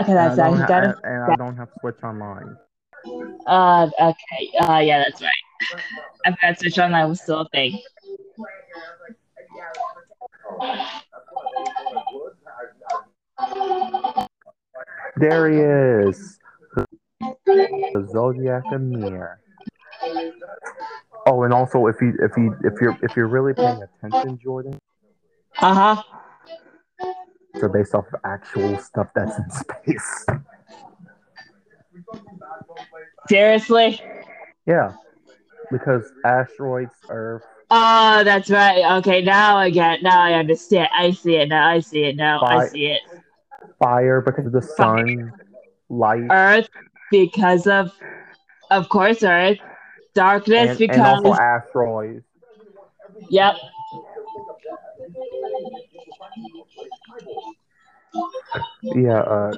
[0.00, 0.10] okay.
[0.10, 2.56] And I, That's don't ha- got and, and I don't have Switch Online.
[3.46, 4.50] Uh, okay.
[4.60, 5.32] Uh, yeah, that's right.
[6.26, 7.80] I forgot Switch Online was still a thing.
[15.16, 16.38] There he is.
[17.46, 19.40] The Zodiac Amir.
[21.26, 24.78] Oh, and also if you if you if you're if you're really paying attention, Jordan,
[25.60, 26.02] Uh huh.
[27.60, 30.26] So based off of actual stuff that's in space.
[33.28, 34.00] Seriously?
[34.66, 34.94] Yeah,
[35.70, 38.98] because asteroids, Earth, Oh, that's right.
[38.98, 40.02] Okay, now I get.
[40.02, 40.88] Now I understand.
[40.96, 41.68] I see it now.
[41.68, 42.40] I see it now.
[42.42, 43.00] I see it.
[43.82, 45.32] fire because of the sun,
[45.88, 46.68] light, Earth
[47.10, 47.90] because of,
[48.70, 49.58] of course, Earth.
[50.14, 51.24] Darkness and, and because.
[51.24, 52.24] also asteroids.
[53.28, 53.56] yep.
[58.94, 59.54] Yeah, uh,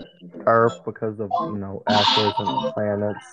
[0.46, 3.26] Earth because of you know asteroids and planets.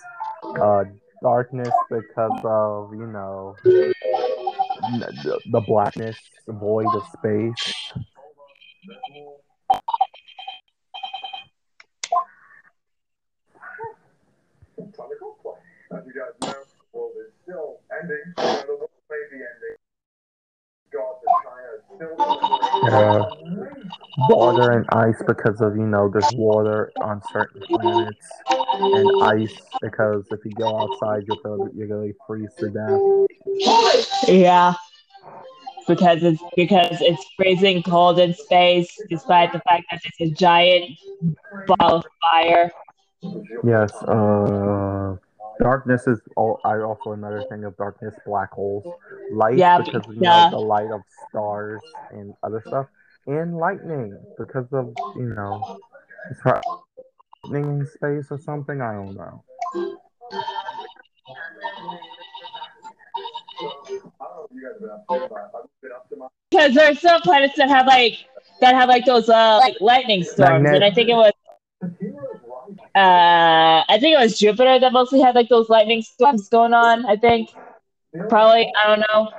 [0.43, 0.83] Uh,
[1.21, 7.93] darkness because of you know the, the blackness, the void of space.
[14.95, 15.53] Comical play.
[15.97, 18.33] As you guys know, the world is still ending.
[18.35, 19.82] The world may be ending.
[20.93, 23.29] God, the China is still Yeah.
[24.29, 28.29] Water and ice because of you know there's water on certain planets,
[28.71, 33.01] and ice because if you go outside you're gonna you're gonna freeze to death.
[34.27, 34.75] Yeah.
[35.87, 40.91] Because it's because it's freezing cold in space, despite the fact that it's a giant
[41.67, 42.71] ball of fire.
[43.63, 43.91] Yes.
[44.03, 45.17] Uh,
[45.63, 46.19] darkness is.
[46.37, 48.13] Oh, I also another thing of darkness.
[48.25, 48.83] Black holes.
[49.31, 50.49] Light Yeah, because you yeah.
[50.49, 52.87] know the light of stars and other stuff,
[53.27, 55.79] and lightning because of you know
[56.29, 58.81] it's lightning in space or something.
[58.81, 59.43] I don't know.
[66.51, 68.25] Because there are some planets that have like
[68.61, 71.31] that have like those uh like lightning storms, Magnet- and I think it was
[72.95, 77.05] uh I think it was Jupiter that mostly had like those lightning storms going on.
[77.05, 77.49] I think
[78.29, 79.29] probably I don't know.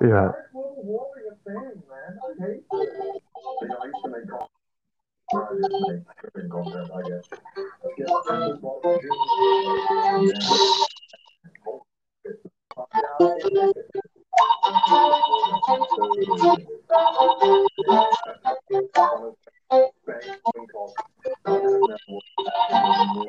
[0.00, 0.32] Yeah.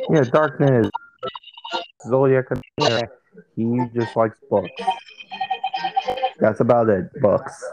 [0.10, 0.24] Yeah.
[0.32, 0.90] Darkness.
[2.08, 2.46] Zodiac.
[3.56, 4.70] He just likes books.
[6.40, 7.10] That's about it.
[7.22, 7.64] Books.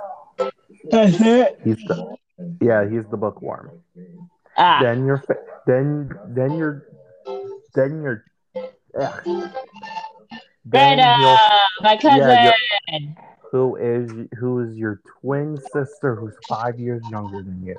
[0.90, 1.60] That's it.
[1.64, 2.16] He's the.
[2.60, 3.80] Yeah, he's the bookworm.
[4.58, 6.86] Ah, then you're fa- then then you're
[7.74, 8.24] then you're
[8.98, 9.22] ugh.
[9.24, 11.38] then Greta,
[11.80, 12.18] my cousin.
[12.18, 12.52] Yeah,
[13.52, 17.76] who is who is your twin sister who's five years younger than you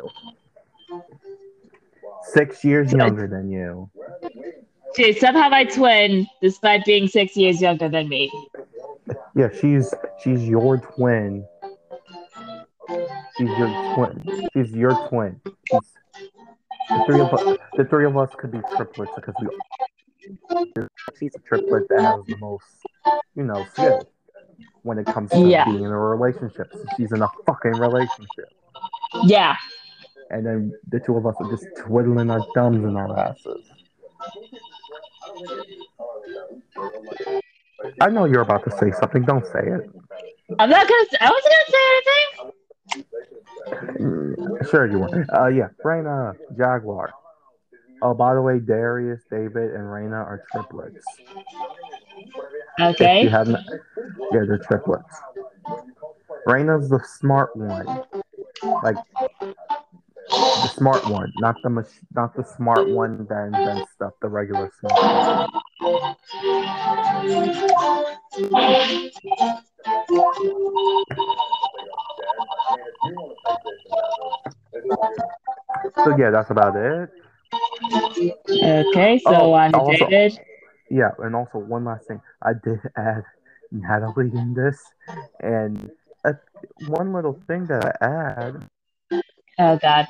[2.23, 3.89] six years younger than you
[4.95, 8.31] She's somehow my twin, despite being six years younger than me.
[9.35, 9.93] yeah she's
[10.23, 11.45] she's your twin
[13.37, 15.39] she's your twin she's your twin
[15.69, 15.93] she's,
[16.89, 19.47] the three of us the three of us could be triplets because we
[21.19, 22.65] she's a triplet that has the most
[23.35, 24.09] you know skill
[24.83, 25.65] when it comes to Yeah.
[25.65, 28.49] being in a relationship she's in a fucking relationship
[29.23, 29.55] Yeah.
[30.29, 33.65] And then the two of us are just twiddling our thumbs in our asses.
[38.01, 39.23] I know you're about to say something.
[39.23, 39.89] Don't say it.
[40.59, 41.05] I'm not gonna.
[41.21, 42.27] I wasn't gonna say anything.
[43.99, 45.25] Mm, Sure, you were.
[45.33, 47.13] Uh, yeah, Raina Jaguar.
[48.01, 51.05] Oh, by the way, Darius, David, and Raina are triplets.
[52.79, 53.27] If you Okay.
[53.29, 53.57] hadn't,
[54.31, 55.15] yeah, they're triplets.
[56.47, 58.03] Raina's the smart one,
[58.83, 58.95] like
[60.29, 64.13] the smart one, not the mach- not the smart one that invents stuff.
[64.21, 65.49] The regular smart.
[65.81, 66.57] One.
[75.95, 77.09] So yeah, that's about it.
[78.63, 79.19] Okay.
[79.19, 80.39] So Oh, I'm also- David.
[80.89, 83.23] Yeah, and also one last thing, I did add
[83.71, 84.81] Natalie in this,
[85.41, 85.91] and
[86.23, 86.33] uh,
[86.87, 88.69] one little thing that I add.
[89.59, 90.07] Oh God.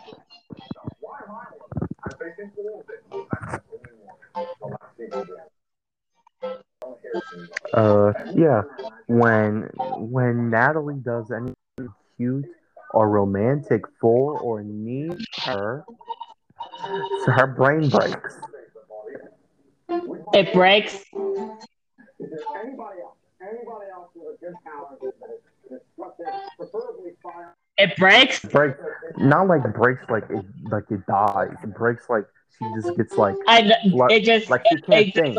[7.73, 8.63] Uh, yeah,
[9.07, 12.45] when when Natalie does anything cute
[12.93, 15.85] or romantic for or needs her,
[17.25, 18.39] so her brain breaks.
[20.33, 21.03] It breaks.
[27.77, 28.39] It breaks.
[28.45, 28.75] Break,
[29.17, 31.55] not like breaks like it like it dies.
[31.63, 32.25] It breaks like
[32.57, 33.61] she just gets like I.
[33.91, 34.49] like, It just.
[34.49, 35.37] like she can't it, think.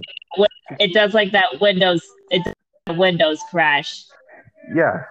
[0.79, 2.03] it does like that Windows.
[2.31, 2.43] It
[2.89, 4.05] Windows crash.
[4.74, 5.05] Yeah,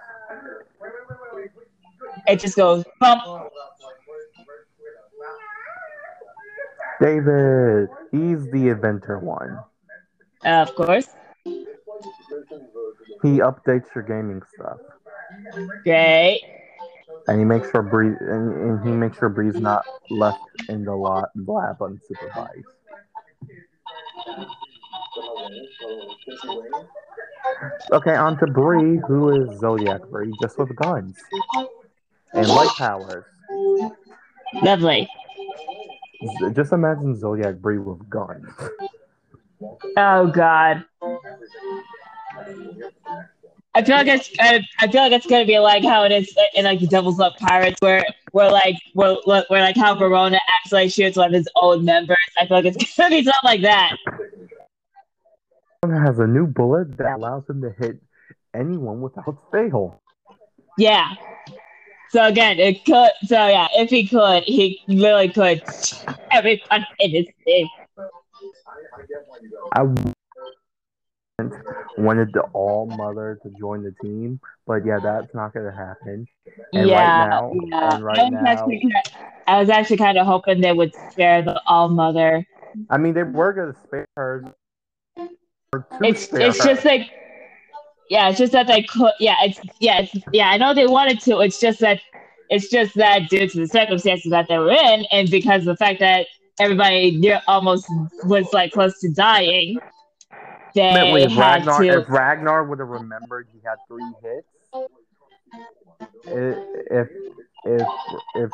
[2.26, 3.22] It just goes bump.
[7.00, 9.58] David, he's the inventor one.
[10.44, 11.08] Uh, of course.
[13.22, 14.78] He updates your gaming stuff,
[15.84, 16.42] Great.
[17.28, 20.94] And he makes sure Bree and, and he makes sure Bree's not left in the
[20.94, 22.64] lot, lab unsupervised.
[27.92, 31.16] Okay, on to Bree, who is Zodiac Bree, just with guns
[32.32, 33.24] and light powers.
[34.62, 35.08] Lovely.
[36.26, 38.48] Z- Just imagine Zodiac Bree with guns.
[39.96, 40.84] Oh God.
[43.74, 44.30] I feel like it's.
[44.40, 47.18] I, I feel like it's gonna be like how it is in like the Devil's
[47.18, 51.48] Love Pirates, where where like where, where like how Verona actually shoots one of his
[51.54, 52.16] old members.
[52.40, 53.96] I feel like it's gonna be something like that.
[55.86, 58.00] has a new bullet that allows him to hit
[58.54, 60.00] anyone without fail.
[60.76, 61.14] Yeah.
[62.10, 63.10] So again, it could.
[63.26, 65.62] So yeah, if he could, he really could.
[66.32, 67.68] Everyone in his team.
[69.72, 69.82] I
[71.96, 76.26] wanted the All Mother to join the team, but yeah, that's not gonna happen.
[76.72, 77.94] And yeah, right now, yeah.
[77.94, 79.02] and right I was now, actually kinda-
[79.46, 82.44] I was actually kind of hoping they would spare the All Mother.
[82.90, 84.44] I mean, they were gonna spare her.
[86.00, 86.74] It's spare it's her.
[86.74, 87.10] just like,
[88.10, 89.12] yeah, it's just that they could.
[89.20, 90.48] Yeah, it's yeah, it's, yeah.
[90.50, 91.40] I know they wanted to.
[91.40, 92.00] It's just that
[92.50, 95.76] it's just that due to the circumstances that they were in, and because of the
[95.76, 96.26] fact that
[96.58, 97.86] everybody near almost
[98.24, 99.80] was like close to dying, they
[100.76, 101.88] Ultimately, if Ragnar, to.
[102.02, 104.46] if Ragnar would have remembered he had three hits,
[106.26, 107.08] if
[107.64, 107.82] if
[108.34, 108.50] if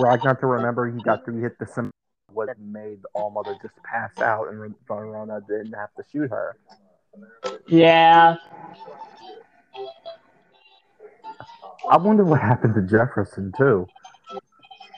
[0.00, 1.90] Ragnar to remember he got three hits, the sim
[2.32, 6.56] would have made All Mother just pass out, and Verona didn't have to shoot her.
[7.66, 8.36] Yeah.
[11.90, 13.86] I wonder what happened to Jefferson too,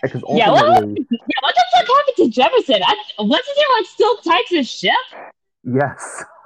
[0.02, 2.82] because Yeah, what- ultimately, Yeah, what the fuck happened to Jefferson?
[2.82, 4.92] I, wasn't he like still tied to his ship?
[5.62, 6.24] yes,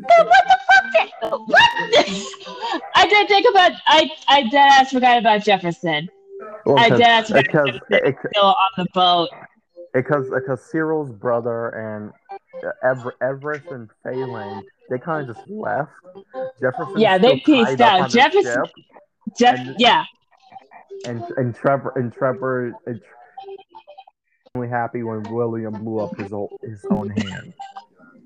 [0.00, 0.92] What the fuck?
[0.92, 2.82] did- What?
[2.94, 3.72] I did think about.
[3.86, 6.08] I I dead ass forgot about Jefferson.
[6.66, 7.80] well, I dead ass forgot because
[8.30, 9.28] still on the boat.
[9.94, 12.12] because because Cyril's brother and
[12.84, 15.90] Ever, Everest and Phelan, they kind of just left.
[16.60, 18.10] Jefferson, Yeah, they pieced out.
[18.10, 18.64] Jefferson-
[19.38, 20.04] Jeff, And- yeah,
[21.06, 23.56] and and Trevor and Trevor and Tre-
[24.54, 27.54] only happy when William blew up his old, his own hand.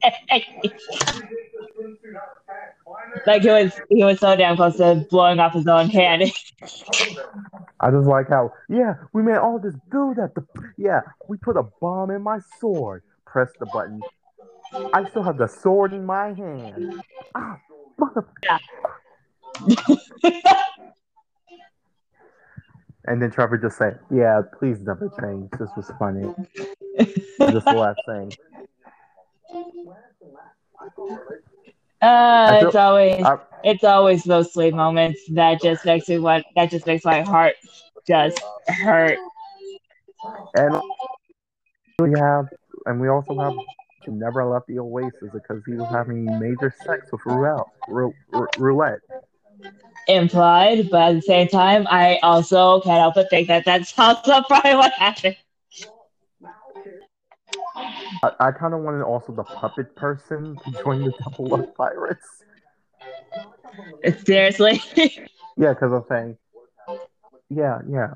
[3.26, 6.22] like he was he was so damn close to blowing off his own hand.
[7.80, 10.46] I just like how yeah we made all this build at the
[10.78, 13.02] yeah we put a bomb in my sword.
[13.26, 14.02] Press the button.
[14.92, 17.02] I still have the sword in my hand.
[17.34, 17.58] Ah,
[17.98, 18.26] mother-
[23.08, 25.50] And then Trevor just said, "Yeah, please never change.
[25.60, 26.24] This was funny."
[27.38, 28.32] just the last thing.
[32.02, 36.44] Uh, feel- it's always I- it's always those sweet moments that just makes me what
[36.54, 37.54] that just makes my heart
[38.06, 39.18] just hurt.
[40.54, 40.80] And
[41.98, 42.46] we have,
[42.86, 43.54] and we also have,
[44.08, 47.66] never left the Oasis because he was having major sex with Roulette.
[48.58, 49.00] Roulette.
[50.06, 54.42] Implied, but at the same time, I also can't help but think that that's also
[54.42, 55.36] probably what happened.
[57.76, 62.44] I, I kind of wanted also the puppet person to join the Double Luck Pirates.
[64.24, 64.80] Seriously.
[65.56, 66.38] Yeah, because I'm saying,
[67.48, 68.14] yeah, yeah.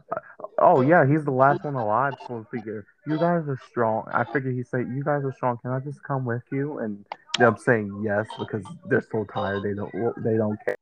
[0.59, 4.07] Oh, yeah, he's the last one alive, so I figure, you guys are strong.
[4.13, 5.59] I figure he said, you guys are strong.
[5.59, 6.79] Can I just come with you?
[6.79, 7.05] And
[7.39, 9.63] them saying yes because they're so tired.
[9.63, 9.93] They don't.
[10.23, 10.77] They don't care.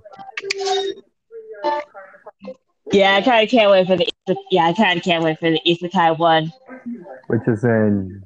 [2.92, 4.08] yeah, I kind of can't wait for the
[4.52, 6.52] yeah, I kind of can't wait for the Isekai one.
[7.28, 8.24] Which is in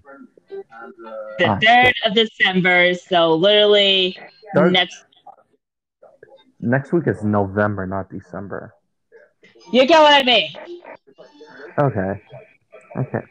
[1.39, 4.18] The Ah, third of December, so literally
[4.53, 5.03] Third- next.
[6.59, 8.74] next week is November, not December.
[9.72, 10.49] You get what I mean?
[11.80, 12.22] Okay.
[12.97, 13.21] Okay.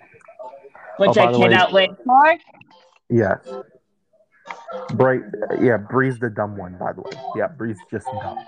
[0.98, 2.36] Which Oh, I way- cannot wait for.
[3.08, 3.38] Yes.
[4.94, 5.20] Bra-
[5.60, 7.10] yeah, Bree's the dumb one, by the way.
[7.36, 8.38] Yeah, Bree's just dumb.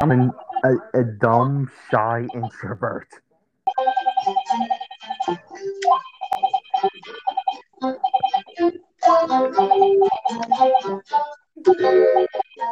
[0.00, 0.30] I mean,
[0.64, 3.08] a, a dumb, shy introvert.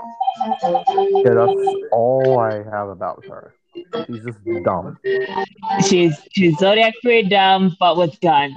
[0.02, 3.54] Yeah, that's all I have about her.
[3.74, 4.98] She's just dumb.
[5.86, 8.54] She's she's zodiac free dumb, but with guns.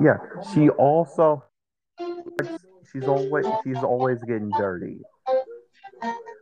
[0.00, 0.16] Yeah,
[0.54, 1.44] she also
[2.92, 5.00] she's always she's always getting dirty.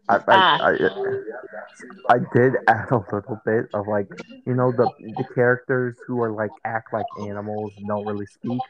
[0.09, 0.59] I I, Ah.
[0.63, 4.09] I, I did add a little bit of like
[4.47, 8.61] you know the the characters who are like act like animals and don't really speak,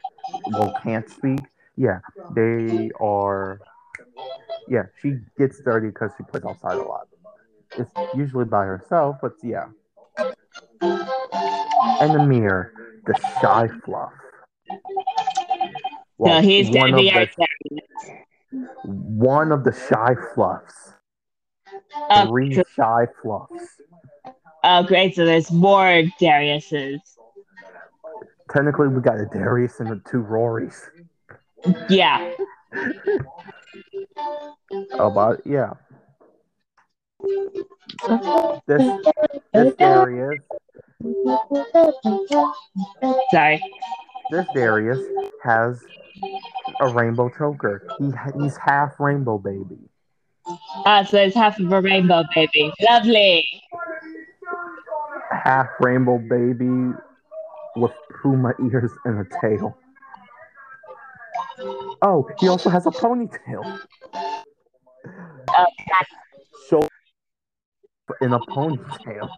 [0.51, 1.39] well can't speak.
[1.77, 1.99] Yeah,
[2.35, 3.61] they are.
[4.67, 7.07] Yeah, she gets dirty because she plays outside a lot.
[7.79, 9.65] It's usually by herself, but yeah.
[10.81, 12.73] And the mirror,
[13.05, 14.11] the shy fluff.
[16.19, 17.27] no, he's one of the,
[18.83, 20.93] one of the shy fluffs.
[22.09, 22.63] Oh, Three cool.
[22.75, 23.77] shy fluffs.
[24.63, 25.15] oh, great.
[25.15, 26.99] So there's more Darius's.
[28.51, 30.81] Technically, we got a Darius and the two Rorys.
[31.89, 32.33] Yeah.
[34.99, 35.73] About yeah.
[38.67, 38.81] This
[39.53, 40.39] this Darius,
[43.31, 43.61] Sorry.
[44.31, 44.99] this Darius
[45.43, 45.81] has
[46.79, 47.87] a rainbow choker.
[47.99, 48.11] He
[48.41, 49.77] he's half rainbow baby.
[50.85, 52.71] Ah, so it's half of a rainbow baby.
[52.81, 53.45] Lovely.
[55.31, 56.93] Half rainbow baby
[57.75, 57.91] with
[58.21, 59.77] puma ears and a tail.
[62.01, 63.79] Oh, he also has a ponytail.
[64.15, 65.65] Oh,
[66.69, 66.87] So
[68.21, 69.29] in a ponytail.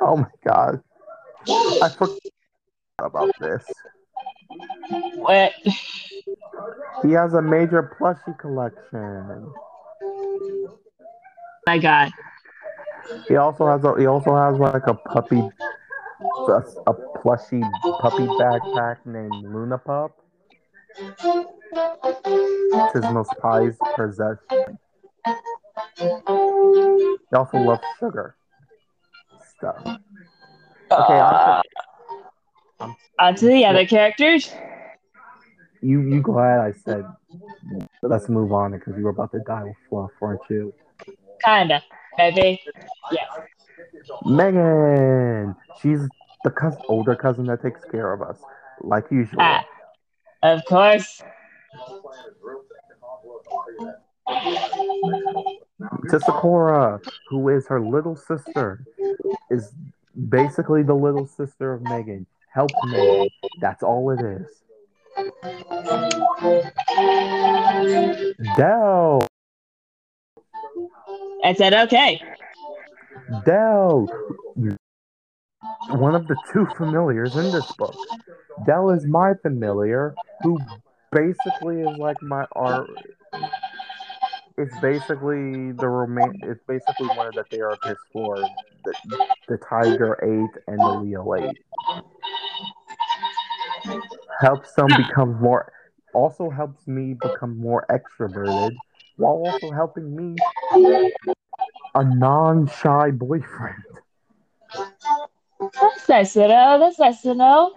[0.00, 0.80] Oh my god.
[1.48, 2.18] I forgot
[2.98, 3.64] about this.
[5.16, 5.52] what?
[7.02, 9.52] He has a major plushie collection.
[11.66, 12.10] My God.
[13.28, 15.42] He also has a he also has like a puppy
[16.48, 17.62] a, a plushy
[18.00, 20.12] puppy backpack named Luna Pup.
[22.74, 24.78] It's his most prized possession.
[25.98, 28.36] He also loves sugar
[29.56, 29.78] stuff.
[29.84, 29.98] Okay,
[30.90, 31.62] Uh,
[32.80, 34.52] I'm- on to the other characters.
[35.80, 37.04] You you glad I said
[38.02, 40.72] let's move on because you were about to die with fluff, weren't you?
[41.44, 41.82] Kinda.
[42.18, 42.60] Maybe.
[43.10, 43.28] Yes.
[44.24, 46.08] Megan, she's
[46.44, 48.38] the cous- older cousin that takes care of us,
[48.80, 49.40] like usual.
[49.42, 49.64] Ah.
[50.42, 51.22] Of course.
[56.10, 58.84] To Sakura, who is her little sister,
[59.50, 59.72] is
[60.28, 62.26] basically the little sister of Megan.
[62.52, 63.28] Help Megan.
[63.60, 64.46] That's all it is.
[68.56, 69.26] Dell,
[71.44, 72.22] I said okay.
[73.44, 74.06] Dell,
[75.90, 77.96] one of the two familiars in this book.
[78.66, 80.58] Dell is my familiar, who
[81.10, 82.90] basically is like my art.
[84.58, 86.38] It's basically the roman.
[86.42, 88.36] It's basically one of the therapists for
[88.84, 88.94] the,
[89.48, 91.58] the Tiger Eight and the Leo Eight.
[94.40, 95.72] Helps them become more.
[96.14, 98.76] Also helps me become more extroverted,
[99.16, 100.36] while also helping me
[101.94, 103.82] a non-shy boyfriend.
[105.80, 106.78] That's nice to know.
[106.78, 107.74] That's nice to know.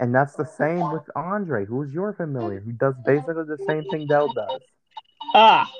[0.00, 4.06] And that's the same with Andre, who's your familiar, who does basically the same thing
[4.06, 4.60] Dell does.
[5.34, 5.70] Ah.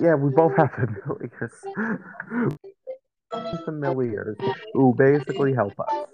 [0.00, 1.52] Yeah, we both have familiars.
[3.64, 4.36] familiars
[4.72, 6.06] who basically help us.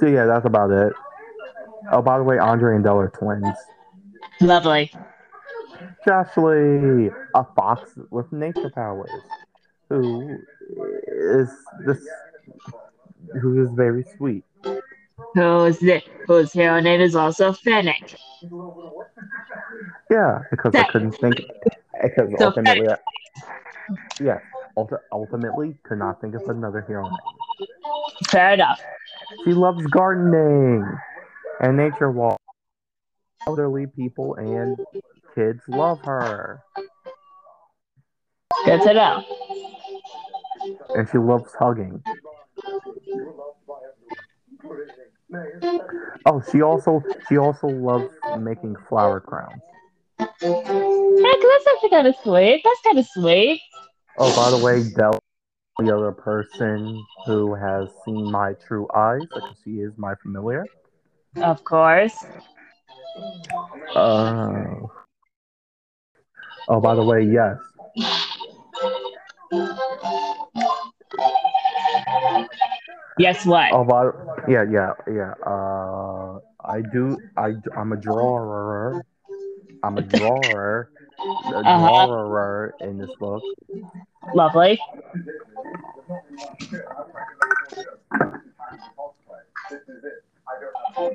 [0.00, 0.92] So yeah, that's about it.
[1.90, 3.54] Oh, by the way, Andre and Dell are twins.
[4.40, 4.90] Lovely.
[6.04, 9.10] Jocelyn, a fox with nature powers,
[9.88, 10.38] who
[11.06, 11.50] is
[11.84, 12.06] this,
[13.40, 14.44] who is very sweet.
[15.34, 15.80] Whose
[16.26, 18.16] whose hero name is also Fennec.
[20.10, 21.40] Yeah, because I couldn't think.
[22.02, 22.96] Because So ultimately, uh,
[24.20, 24.38] yeah,
[24.76, 27.68] ulti- ultimately could not think of another hero name.
[28.28, 28.80] Fair enough.
[29.44, 30.88] She loves gardening
[31.60, 32.38] and nature walk.
[33.46, 34.78] Elderly people and
[35.34, 36.62] kids love her,
[38.64, 39.22] Good to know.
[40.90, 42.02] And she loves hugging.
[46.26, 49.60] Oh, she also she also loves making flower crowns.
[50.18, 52.62] 'cause that's actually kind of sweet.
[52.64, 53.60] That's kind of sweet.
[54.18, 55.18] Oh, by the way, Dell,
[55.78, 60.66] the other person who has seen my true eyes, because she is my familiar.
[61.36, 62.24] Of course.
[63.94, 64.86] Uh,
[66.68, 67.58] oh, by the way, yes.
[73.18, 73.72] Guess what?
[73.72, 74.14] Oh, but
[74.48, 75.34] yeah, yeah, yeah.
[75.46, 77.18] Uh, I do.
[77.36, 79.04] I I'm a drawer.
[79.82, 80.90] I'm a drawer.
[81.54, 82.06] A Uh-huh.
[82.06, 83.42] drawer in this book.
[84.34, 84.80] Lovely.
[89.70, 90.24] This is it.
[90.48, 91.14] I don't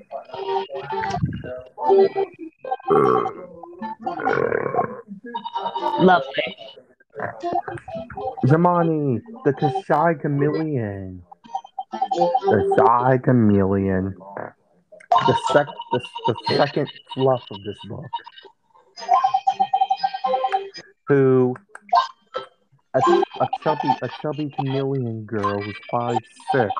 [6.00, 6.56] Lovely.
[8.46, 11.24] Jamani, the Kashai Chameleon.
[11.92, 14.16] The Shy Chameleon.
[15.12, 18.06] The sec the, the second fluff of this book.
[21.08, 21.56] Who
[22.94, 23.00] a,
[23.42, 26.18] a chubby a chubby chameleon girl who's five
[26.52, 26.72] six.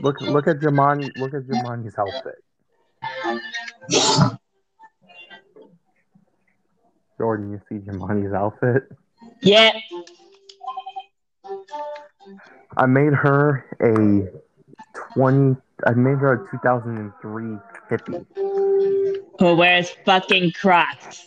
[0.00, 2.42] Look look at Jamani look at Jamani's outfit.
[7.18, 8.34] Jordan, you see Jamani's mm-hmm.
[8.34, 8.90] outfit?
[9.42, 9.72] Yeah.
[12.76, 14.28] I made her a
[15.14, 15.56] 20
[15.86, 17.56] I made her a 2003
[17.90, 18.26] hippie.
[19.38, 21.26] Who wears fucking Crocs?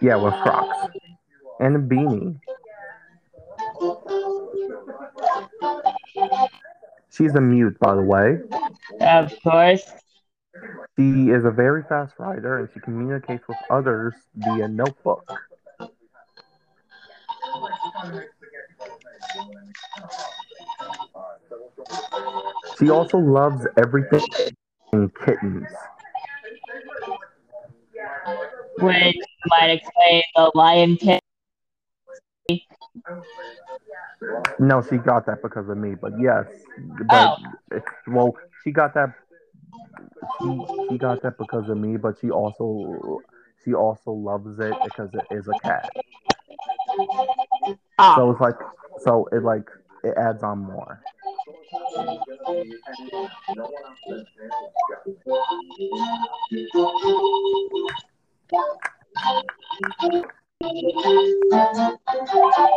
[0.00, 0.88] Yeah, with Crocs
[1.60, 2.40] and a beanie.
[7.10, 8.38] She's a mute, by the way.
[9.00, 9.90] Of course.
[10.98, 15.30] She is a very fast writer and she communicates with others via notebook.
[22.78, 24.22] She also loves everything
[24.92, 25.66] in kittens.
[28.78, 31.20] Which might explain the lion king.
[34.58, 36.46] No, she got that because of me, but yes.
[36.78, 37.38] But
[37.72, 37.80] Oh.
[38.06, 39.14] well, she got that
[40.40, 43.22] she, she got that because of me, but she also
[43.64, 45.92] she also loves it because it is a cat.
[47.98, 48.54] Ah, So it's like
[48.98, 49.68] so it like
[50.04, 51.04] it adds on more.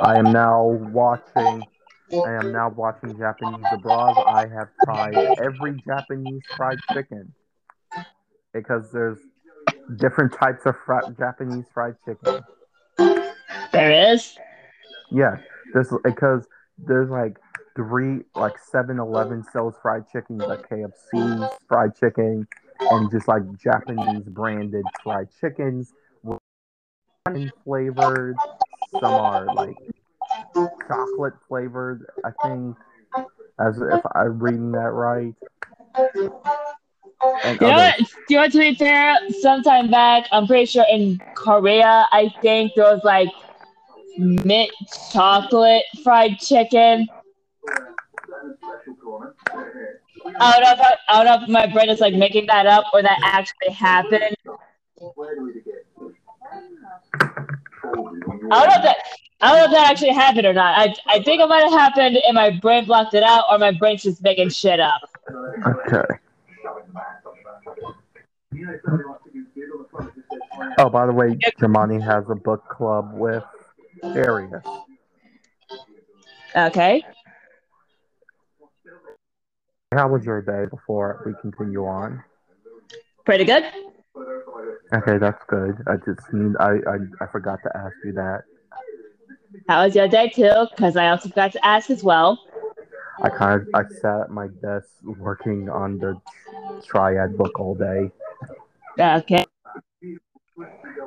[0.02, 1.66] I am now watching
[2.22, 4.16] I am now watching Japanese abroad.
[4.28, 7.34] I have tried every Japanese fried chicken
[8.54, 9.18] because there's
[9.98, 12.42] different types of fri- Japanese fried chicken.
[13.72, 14.38] there is.
[15.12, 15.38] Yeah,
[15.74, 16.46] there's because
[16.78, 17.38] there's like
[17.76, 22.48] three, like 7-Eleven sells fried chicken, like KFC's fried chicken,
[22.80, 25.92] and just like Japanese branded fried chickens,
[26.24, 26.40] with
[27.64, 28.38] flavored.
[29.00, 29.76] Some are like
[30.88, 32.06] chocolate flavored.
[32.24, 32.78] I think,
[33.60, 35.34] as if I'm reading that right.
[37.46, 37.98] And You know what?
[37.98, 39.18] Do you want to be fair?
[39.42, 43.30] Sometime back, I'm pretty sure in Korea, I think there was like
[44.18, 44.72] mint
[45.12, 47.08] chocolate fried chicken.
[50.40, 52.66] I don't know if I, I don't know if my brain is like making that
[52.66, 54.36] up or that actually happened.
[58.52, 58.98] I don't know if that
[59.44, 60.78] I don't know if that actually happened or not.
[60.78, 63.72] I I think it might have happened and my brain blocked it out or my
[63.72, 65.02] brain's just making shit up.
[65.68, 66.06] Okay.
[70.78, 73.44] Oh, by the way, Jamani has a book club with
[74.02, 74.64] Darius.
[76.56, 77.04] Okay.
[79.94, 82.24] How was your day before we continue on?
[83.26, 83.66] Pretty good.
[84.94, 85.84] Okay, that's good.
[85.86, 88.44] I just need I I, I forgot to ask you that.
[89.68, 90.52] How was your day too?
[90.72, 92.40] Because I also forgot to ask as well.
[93.22, 96.20] I kind of I sat at my desk working on the
[96.86, 98.12] triad book all day.
[99.00, 99.46] Okay.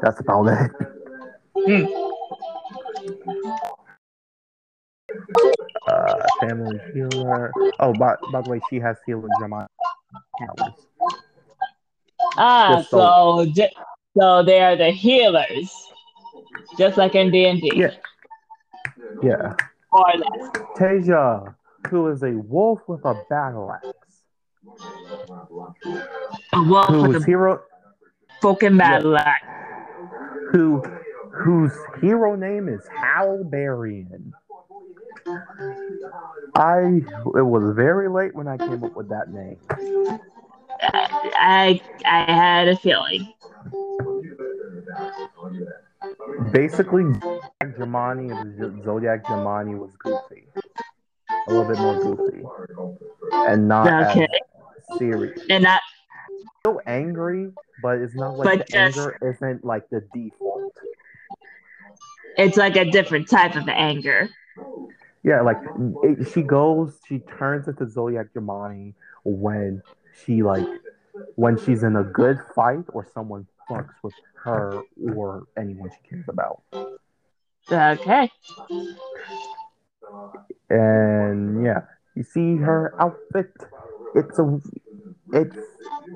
[0.03, 0.71] That's about it.
[5.87, 7.55] Uh, family healer.
[7.81, 9.67] Oh, by, by the way, she has healing Jamani
[10.39, 10.73] powers.
[12.37, 13.69] Ah, Yes, so- so ju-
[14.19, 15.71] so they are the healers,
[16.79, 17.91] just like in D and D, Yeah.
[19.23, 19.55] Yeah.
[19.93, 20.51] or less.
[20.77, 21.55] Tasia,
[21.89, 23.87] who is a wolf with a battle axe.
[26.53, 27.61] A wolf Who with a hero
[28.43, 29.47] fucking battle axe.
[30.53, 30.83] who
[31.33, 34.33] whose hero name is Halberian.
[36.55, 37.01] I
[37.37, 39.59] it was very late when I came up with that name.
[40.83, 43.33] I I had a feeling.
[46.53, 47.05] Basically,
[47.77, 50.47] Zodiac and Zodiac was goofy,
[51.49, 52.43] a little bit more goofy,
[53.33, 54.29] and not Okay,
[54.99, 55.41] serious.
[55.51, 55.81] and that
[56.65, 57.51] so angry,
[57.83, 60.73] but it's not like But the just- anger isn't like the default.
[62.37, 64.29] it's like a different type of anger.
[65.23, 65.59] Yeah, like
[66.05, 68.95] it, she goes, she turns into Zodiac Germani
[69.25, 69.83] when
[70.25, 70.67] she like
[71.35, 74.15] when she's in a good fight or someone fucks with
[74.45, 74.81] her
[75.13, 76.63] or anyone she cares about.
[77.71, 78.31] Okay.
[80.71, 81.83] And yeah,
[82.15, 83.53] you see her outfit.
[84.15, 84.61] It's a
[85.33, 85.57] it's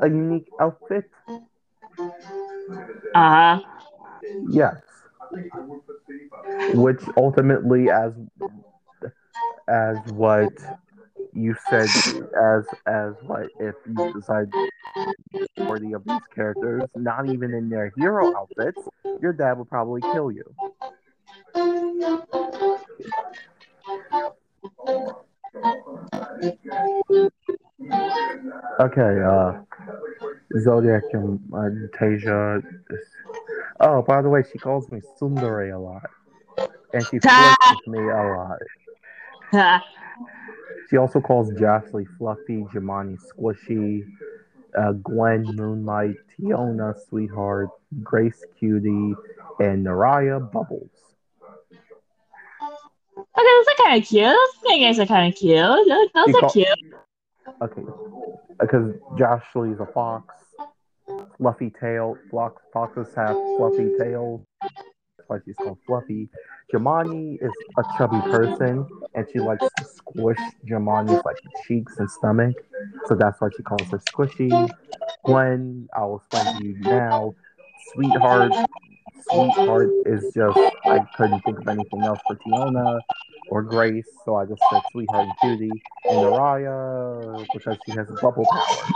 [0.01, 1.11] a unique outfit.
[1.99, 3.61] Uh huh.
[4.51, 4.77] Yes.
[6.75, 8.13] Which ultimately as
[9.69, 10.53] as what
[11.33, 14.51] you said as as what if you decide
[15.59, 18.81] worthy of these characters, not even in their hero outfits,
[19.21, 20.45] your dad would probably kill you.
[28.81, 29.53] Okay, uh,
[30.59, 32.63] Zodiac and uh, Tasia.
[33.81, 36.09] Oh, by the way, she calls me Sundari a lot,
[36.93, 38.37] and she flirts with me a
[39.53, 39.83] lot.
[40.89, 44.07] She also calls Jocelyn Fluffy, Jamani Squishy,
[44.77, 47.69] uh, Gwen Moonlight, Tiona Sweetheart,
[48.03, 49.15] Grace Cutie,
[49.61, 50.91] and Naraya Bubbles.
[52.63, 54.25] Okay, those are kind of cute.
[54.25, 55.57] Those things are kind of cute.
[55.57, 56.69] Those, those are call- cute.
[57.63, 57.83] Okay,
[58.59, 60.35] because Jocelyn's a fox,
[61.37, 62.17] fluffy tail.
[62.31, 64.41] Fox, foxes have fluffy tails.
[65.31, 66.29] Why she's called Fluffy.
[66.73, 71.37] Jamani is a chubby person, and she likes to squish Jamani's like
[71.69, 72.57] cheeks and stomach,
[73.07, 74.69] so that's why she calls her Squishy.
[75.25, 77.33] Gwen, I'll explain to you now.
[77.93, 78.57] Sweetheart,
[79.31, 83.01] Sweetheart is just I couldn't think of anything else for Tiona
[83.51, 85.81] or Grace, so I just said Sweetheart and Cutie.
[86.11, 88.95] And Naraya because she has bubble powers.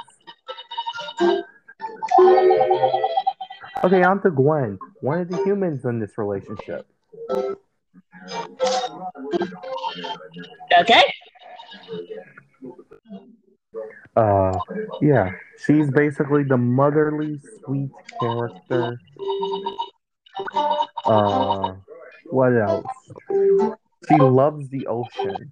[3.83, 4.79] Okay, on to Gwen.
[5.01, 6.87] One of the humans in this relationship.
[10.79, 11.03] Okay.
[14.17, 14.59] Uh,
[15.03, 15.33] yeah,
[15.67, 19.01] she's basically the motherly, sweet character.
[21.05, 21.75] Uh,
[22.31, 22.87] what else?
[24.09, 25.51] She loves the ocean.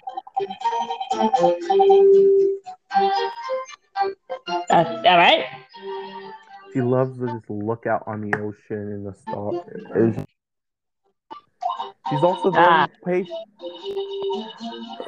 [4.70, 5.44] Uh, all right.
[6.72, 9.56] She loves to just look out on the ocean and the stars.
[12.08, 12.88] She's also very Ah.
[13.04, 13.36] patient.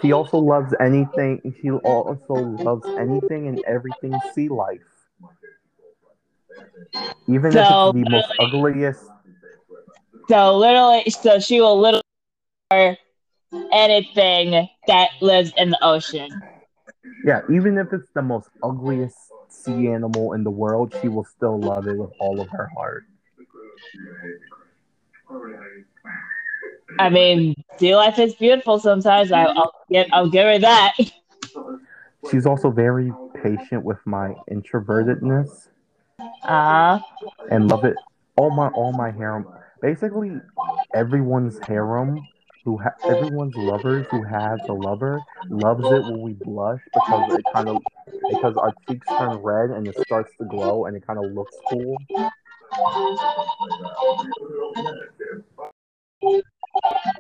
[0.02, 1.40] She also loves anything.
[1.60, 5.06] She also loves anything and everything sea life.
[7.28, 9.10] Even So, if it's the most ugliest.
[10.28, 12.98] So literally, so she will literally
[13.72, 16.42] anything that lives in the ocean.
[17.24, 21.58] Yeah, even if it's the most ugliest sea animal in the world, she will still
[21.60, 23.04] love it with all of her heart.
[26.98, 29.32] I mean, sea life is beautiful sometimes.
[29.32, 30.94] I, I'll get, I'll give her that.
[32.30, 35.68] She's also very patient with my introvertedness
[36.44, 37.00] Uh,
[37.50, 37.96] and love it.
[38.36, 39.46] All my all my harem,
[39.80, 40.40] basically
[40.94, 42.26] everyone's harem
[42.64, 47.44] who ha- everyone's lovers who has a lover loves it when we blush because it
[47.52, 47.78] kind of
[48.28, 51.56] because our cheeks turn red and it starts to glow and it kind of looks
[51.68, 51.98] cool.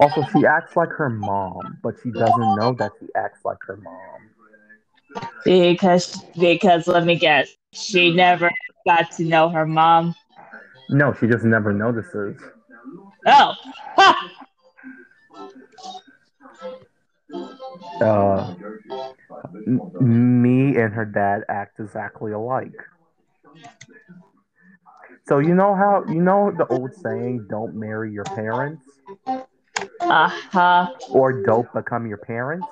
[0.00, 3.76] Also, she acts like her mom, but she doesn't know that she acts like her
[3.76, 4.30] mom.
[5.44, 8.50] because because let me guess, she never
[8.86, 10.14] got to know her mom.
[10.90, 12.40] No, she just never notices.
[13.26, 13.54] Oh!
[18.00, 18.54] Uh,
[20.00, 22.80] me and her dad act exactly alike.
[25.26, 28.84] So you know how you know the old saying, "Don't marry your parents,"
[30.00, 32.68] uh huh, or "Don't become your parents."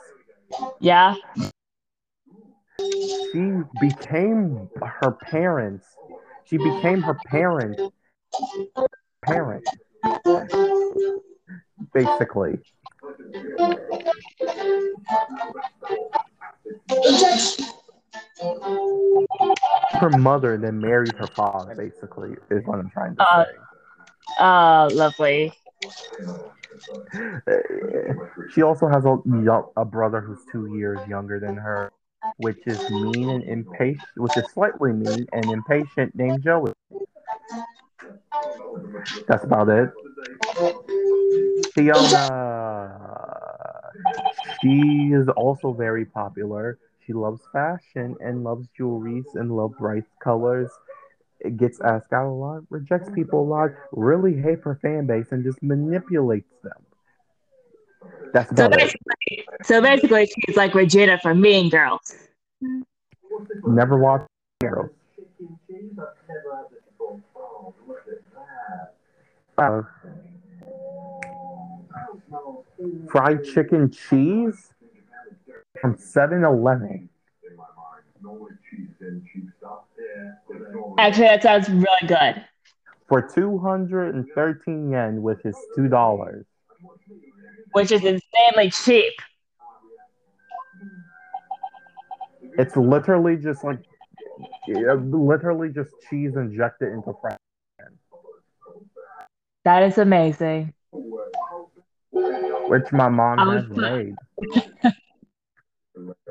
[0.80, 1.14] yeah.
[3.32, 5.86] She became her parents.
[6.44, 7.80] She became her parent.
[9.24, 9.64] Parent,
[11.94, 12.58] basically.
[20.00, 21.74] Her mother then married her father.
[21.74, 23.50] Basically, is what I'm trying to Uh, say.
[24.38, 25.52] Oh, lovely.
[27.14, 28.14] Uh,
[28.52, 29.18] she also has a,
[29.76, 31.92] a brother who's two years younger than her,
[32.38, 36.72] which is mean and impatient, which is slightly mean and impatient, named Joey.
[39.28, 39.90] That's about it.
[41.74, 42.61] Fiona.
[44.62, 46.78] She is also very popular.
[47.06, 50.70] She loves fashion and loves jewelries and loves bright colors.
[51.40, 55.32] It gets asked out a lot, rejects people a lot, really hates her fan base,
[55.32, 56.86] and just manipulates them.
[58.32, 58.70] That's So it.
[58.70, 62.14] basically, so basically, she's like Regina from Mean Girls.
[63.66, 64.28] Never watched
[64.62, 64.90] Girls.
[69.58, 69.82] Uh,
[73.10, 74.72] fried chicken cheese
[75.80, 77.08] from 7-Eleven.
[80.98, 82.44] Actually, that sounds really good.
[83.08, 86.46] for 213 yen, which is two dollars.
[87.72, 89.12] Which is insanely cheap.
[92.58, 93.78] It's literally just like,
[94.68, 97.36] literally just cheese injected into fries.
[99.64, 100.74] That is amazing.
[102.12, 104.14] Which my mom I has made.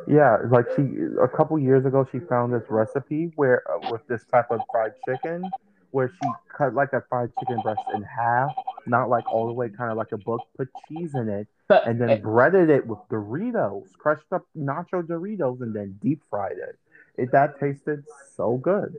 [0.08, 0.84] yeah, like she
[1.22, 4.94] a couple years ago, she found this recipe where uh, with this type of fried
[5.08, 5.50] chicken,
[5.92, 8.52] where she cut like a fried chicken breast in half,
[8.86, 11.88] not like all the way, kind of like a book, put cheese in it, But
[11.88, 16.78] and then breaded it with Doritos, crushed up nacho Doritos, and then deep fried it.
[17.18, 18.04] It that tasted
[18.36, 18.96] so good.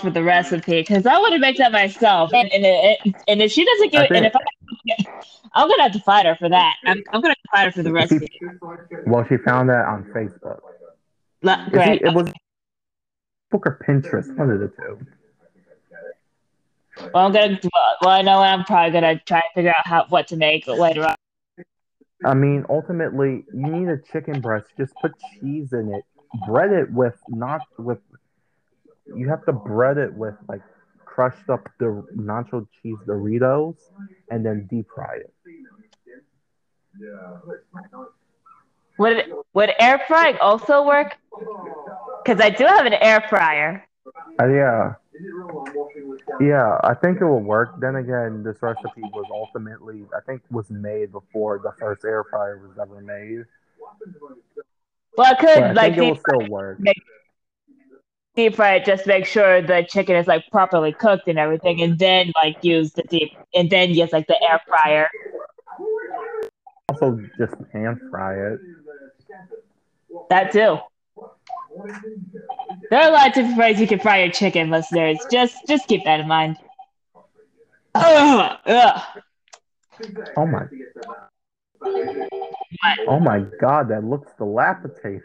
[0.00, 2.32] For the recipe, because I want to make that myself.
[2.32, 4.40] And and, it, and if she doesn't give it, and if I,
[5.54, 6.76] I'm gonna have to fight her for that.
[6.86, 8.28] I'm, I'm gonna fight her for the recipe.
[9.06, 10.60] Well, she found that on Facebook.
[11.42, 12.02] Is Great.
[12.02, 12.28] It, it was
[13.52, 15.06] Facebook or Pinterest, one of the two.
[17.12, 17.58] Well, I'm gonna.
[18.00, 21.06] Well, I know I'm probably gonna try and figure out how what to make later
[21.06, 21.16] on.
[22.24, 24.66] I mean, ultimately, you need a chicken breast.
[24.76, 26.04] Just put cheese in it.
[26.46, 27.98] Bread it with not with.
[29.14, 30.62] You have to bread it with like
[31.04, 33.76] crushed up the nacho cheese Doritos,
[34.30, 35.32] and then deep fry it.
[38.98, 41.16] Would would air frying also work?
[42.24, 43.86] Because I do have an air fryer.
[44.40, 44.94] Uh, yeah,
[46.40, 46.78] yeah.
[46.82, 47.80] I think it will work.
[47.80, 52.58] Then again, this recipe was ultimately, I think, was made before the first air fryer
[52.58, 53.44] was ever made.
[55.16, 56.78] Well, I But could I like it will still work.
[58.38, 61.98] Deep fry it, just make sure the chicken is like properly cooked and everything, and
[61.98, 65.08] then like use the deep, and then use like the air fryer.
[66.88, 68.60] Also, just pan fry it.
[70.30, 70.78] That too.
[72.90, 75.18] There are a lot of different ways you can fry your chicken, listeners.
[75.30, 76.56] Just just keep that in mind.
[77.96, 79.02] Ugh, ugh.
[80.36, 80.64] Oh my.
[83.08, 85.22] Oh my god, that looks dilapidated.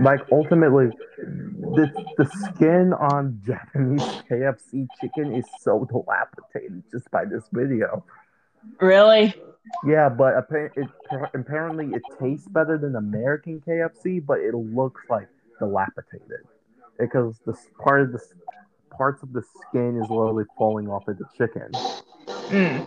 [0.00, 7.44] Like ultimately, the the skin on Japanese KFC chicken is so dilapidated just by this
[7.52, 8.04] video.
[8.80, 9.34] Really?
[9.86, 10.88] Yeah, but appa- it,
[11.34, 15.28] apparently it tastes better than American KFC, but it looks like
[15.58, 16.46] dilapidated
[16.98, 18.20] because the part of the
[18.90, 21.70] parts of the skin is literally falling off of the chicken.
[22.48, 22.86] Mm.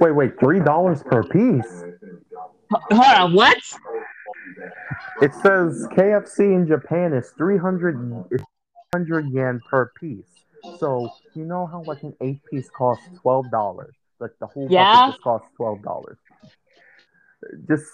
[0.00, 1.84] Wait, wait, three dollars per piece.
[2.72, 3.56] Hold on, what?
[5.22, 8.24] It says KFC in Japan is 300,
[8.92, 10.44] 300 yen per piece.
[10.78, 13.94] So you know how like an eight piece costs twelve dollars.
[14.18, 14.92] Like the whole Yeah.
[14.92, 16.18] bucket just costs twelve dollars.
[17.68, 17.86] Just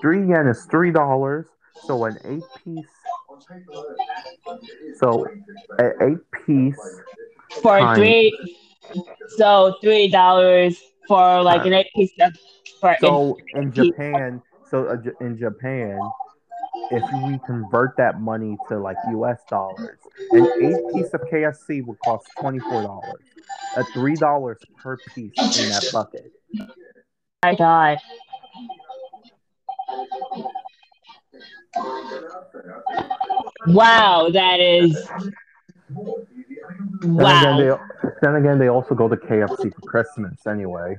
[0.00, 1.46] three yen is three dollars.
[1.86, 2.97] So an eight piece.
[4.98, 5.26] So
[5.78, 6.78] an eight piece.
[7.62, 8.32] For three,
[9.36, 12.36] so three dollars for like an eight piece of.
[12.80, 13.86] For So in piece.
[13.86, 16.00] Japan, so uh, in Japan,
[16.90, 19.40] if we convert that money to like U.S.
[19.50, 19.98] dollars,
[20.32, 23.22] an eight piece of KFC would cost twenty four dollars.
[23.76, 26.32] At three dollars per piece in that bucket.
[27.42, 27.98] my God.
[33.68, 34.94] Wow, that is.
[37.00, 37.58] Then again, Wow.
[37.58, 40.96] they then again they also go to KFC for Christmas anyway.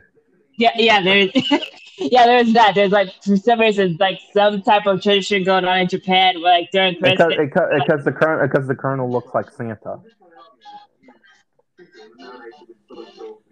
[0.58, 1.02] Yeah, yeah.
[1.02, 1.32] There's,
[1.98, 2.26] yeah.
[2.26, 2.76] There's that.
[2.76, 6.60] There's like for some reason like some type of tradition going on in Japan, where,
[6.60, 7.36] like during Christmas.
[7.38, 10.00] because the current, because the colonel looks like Santa.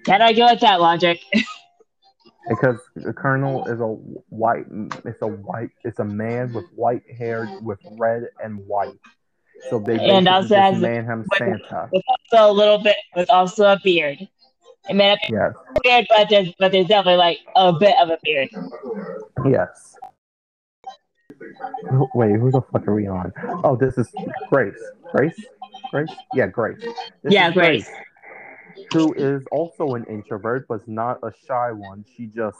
[0.05, 1.19] Can I go with that logic?
[2.49, 3.87] Because the colonel is a
[4.29, 4.65] white
[5.05, 8.93] it's a white it's a man with white hair with red and white.
[9.69, 11.89] So they And also has- man him Santa.
[11.91, 14.27] with also a little bit, with also a beard.
[14.89, 15.53] I mean, a Yes.
[15.83, 18.49] beard, but there's but there's definitely like a bit of a beard.
[19.45, 19.95] Yes.
[22.15, 23.31] Wait, who the fuck are we on?
[23.63, 24.09] Oh, this is
[24.49, 24.73] Grace.
[25.11, 25.45] Grace?
[25.91, 26.09] Grace?
[26.33, 26.79] Yeah, Grace.
[27.23, 27.89] This yeah, is Grace.
[28.93, 32.05] Who is also an introvert, but not a shy one.
[32.15, 32.57] She just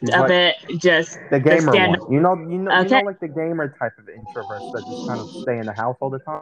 [0.00, 2.12] she's A like bit just the gamer stand- one.
[2.12, 5.20] You know, you know, you know, like the gamer type of introverts that just kind
[5.20, 6.40] of stay in the house all the time.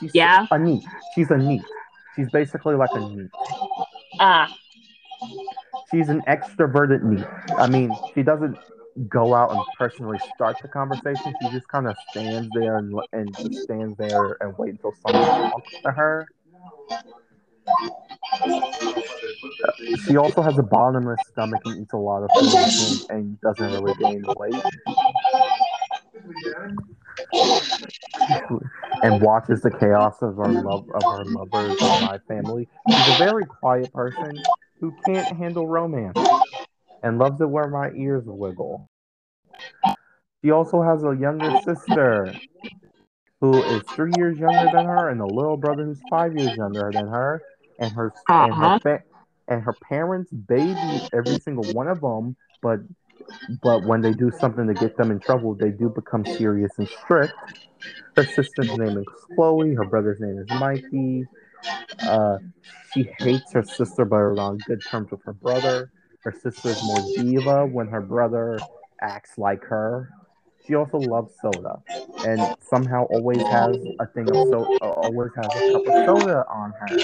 [0.00, 0.46] She's Yeah.
[0.50, 0.84] a NEET.
[1.14, 1.62] She's a NEET.
[2.14, 3.30] She's basically like a NEET.
[4.20, 4.54] ah
[5.90, 7.26] She's an extroverted NEET.
[7.58, 8.56] I mean, she doesn't
[9.08, 11.34] go out and personally start the conversation.
[11.42, 15.50] She just kind of stands there and, and just stands there and wait until someone
[15.50, 16.26] talks to her.
[20.06, 23.94] She also has a bottomless stomach and eats a lot of food and, doesn't really
[24.00, 24.54] gain weight.
[29.02, 32.68] And watches the chaos of our love of our lovers and my family.
[32.88, 34.42] She's a very quiet person
[34.80, 36.18] who can't handle romance
[37.02, 38.88] and loves it where my ears wiggle.
[40.44, 42.34] She also has a younger sister
[43.40, 46.90] who is three years younger than her, and a little brother who's five years younger
[46.94, 47.42] than her.
[47.78, 48.78] And her and her Uh-huh.
[48.82, 49.02] fa-
[49.48, 52.80] and her parents baby every single one of them, but
[53.62, 56.88] but when they do something to get them in trouble, they do become serious and
[56.88, 57.34] strict.
[58.16, 59.74] Her sister's name is Chloe.
[59.74, 61.26] Her brother's name is Mikey.
[62.02, 62.38] Uh,
[62.92, 65.90] she hates her sister, but is on good terms with her brother.
[66.24, 68.62] Her sister's more diva when her brother
[69.00, 70.10] acts like her.
[70.66, 71.80] She also loves soda,
[72.24, 76.44] and somehow always has a thing of so uh, always has a cup of soda
[76.50, 76.96] on her.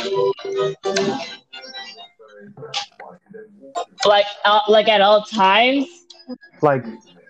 [4.05, 5.87] like uh, like at all times.
[6.61, 6.85] like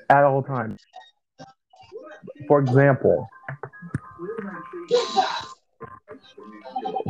[0.09, 0.81] at all times.
[2.49, 3.29] For example,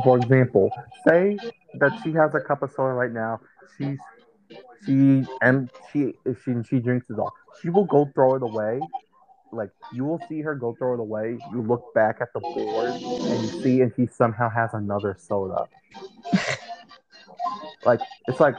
[0.03, 0.69] for example,
[1.07, 1.39] say
[1.75, 3.39] that she has a cup of soda right now.
[3.77, 3.99] She's
[4.85, 7.33] she and she if she she drinks it all.
[7.61, 8.81] She will go throw it away.
[9.53, 11.37] Like you will see her go throw it away.
[11.51, 15.67] You look back at the board and you see, and she somehow has another soda.
[17.85, 17.99] Like
[18.29, 18.55] it's like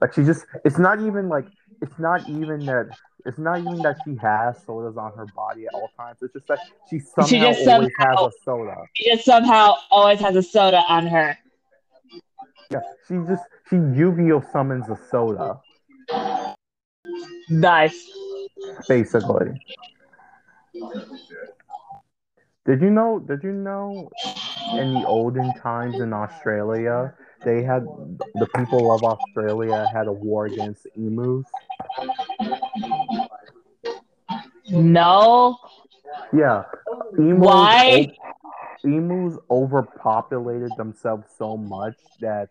[0.00, 1.46] like she just it's not even like
[1.82, 2.90] it's not even that
[3.24, 6.18] it's not even that she has sodas on her body at all times.
[6.22, 8.76] It's just that she somehow She just always somehow- has a soda.
[8.94, 11.36] She just somehow always has a soda on her.
[12.70, 15.60] Yeah, she just she Yu-Gi-Oh summons a soda,
[17.50, 18.08] Nice.
[18.88, 19.60] Basically.
[22.66, 23.18] Did you know?
[23.20, 24.10] Did you know?
[24.72, 27.84] In the olden times in Australia, they had
[28.34, 31.46] the people of Australia had a war against emus.
[34.68, 35.56] No.
[36.32, 36.64] Yeah,
[37.16, 37.38] emus.
[37.38, 38.08] Why?
[38.84, 42.50] emus overpopulated themselves so much that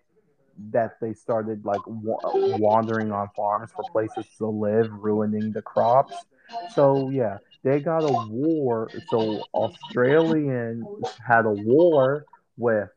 [0.72, 6.26] that they started like wa- wandering on farms for places to live, ruining the crops.
[6.74, 8.92] So yeah, they got a war.
[9.10, 10.88] So Australians
[11.26, 12.26] had a war
[12.58, 12.90] with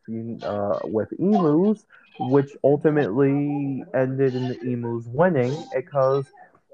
[0.43, 1.85] uh, with emus,
[2.19, 6.27] which ultimately ended in the emus winning because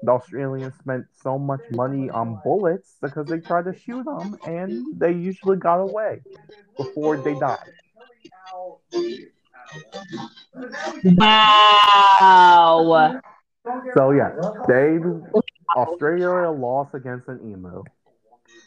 [0.03, 4.85] the Australians spent so much money on bullets because they tried to shoot them and
[4.99, 6.21] they usually got away
[6.77, 7.73] before they died.
[11.03, 13.19] Wow.
[13.95, 14.31] So yeah,
[14.67, 14.97] they
[15.75, 17.83] Australia lost against an emu.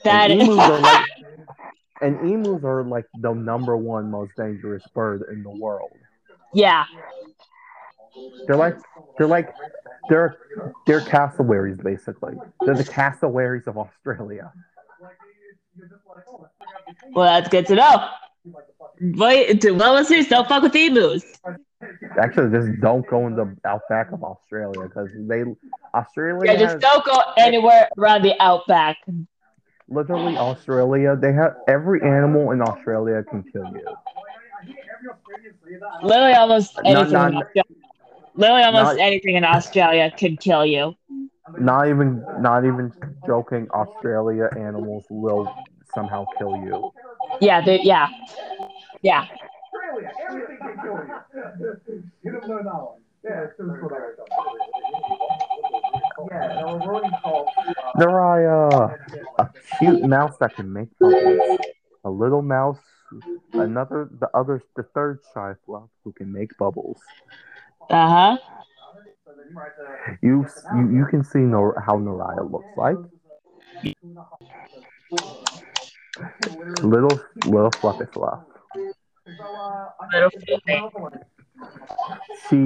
[0.05, 0.49] That and is.
[0.49, 1.07] emus are like
[2.01, 5.93] and emus are like the number one most dangerous bird in the world.
[6.53, 6.85] yeah.
[8.47, 8.77] They're like
[9.16, 9.55] they're like
[10.09, 10.37] they're
[10.87, 12.35] they're cassowaries basically.
[12.65, 14.53] They're the cassowaries of Australia.
[17.15, 18.09] Well, that's good to know.
[19.01, 21.24] Wait, to well listeners, don't fuck with emus.
[22.20, 25.44] Actually, just don't go in the outback of Australia because they
[25.94, 28.97] Australia Yeah, just has don't go anywhere around the outback.
[29.89, 31.16] literally Australia.
[31.16, 33.86] They have every animal in Australia can kill you.
[36.02, 37.12] Literally almost anything.
[37.12, 37.62] not- in Australia,
[38.35, 40.94] literally almost not- anything in Australia can kill you.
[41.59, 42.93] Not even not even
[43.27, 43.69] joking.
[43.70, 45.48] Australia animals will
[45.94, 46.93] somehow kill you.
[47.40, 48.09] Yeah, they, yeah,
[49.03, 49.27] yeah.
[49.74, 51.99] Australia, everything can kill you.
[52.23, 53.01] You don't know that one.
[53.24, 53.97] Yeah, it's just what I
[56.31, 57.49] Yeah, no, we're already called.
[57.99, 58.97] There are uh,
[59.39, 61.59] a cute mouse that can make bubbles.
[62.05, 62.78] A little mouse,
[63.55, 67.01] another the other the third shy fluff who can make bubbles.
[67.90, 68.39] Uh huh.
[70.23, 72.97] You you, you can see Nor- how Naraya looks like.
[76.82, 78.40] Little little fluffy fluff.
[80.12, 81.19] Little fluffy.
[82.49, 82.57] She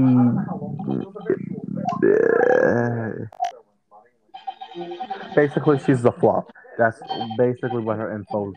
[5.35, 6.53] basically she's the flop.
[6.79, 7.01] That's
[7.37, 8.55] basically what her info's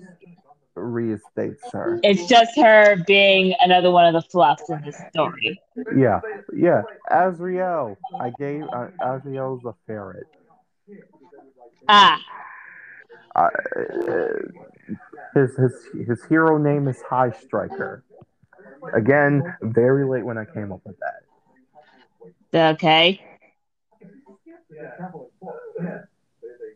[0.75, 1.99] reinstates her.
[2.03, 5.59] It's just her being another one of the fluffs in the story.
[5.97, 6.21] Yeah,
[6.53, 6.83] yeah.
[7.11, 7.97] Azriel.
[8.19, 10.27] I gave uh, Azriel's a ferret.
[11.87, 12.19] Ah,
[13.35, 13.49] Uh,
[15.33, 15.73] his his
[16.07, 18.03] his hero name is High Striker.
[18.93, 22.71] Again, very late when I came up with that.
[22.71, 23.21] okay.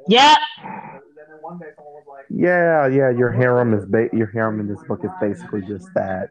[0.09, 0.39] Yep.
[0.63, 3.11] And then one day someone was like, Yeah, yeah.
[3.11, 6.31] Your harem is ba- your harem in this book is basically just that.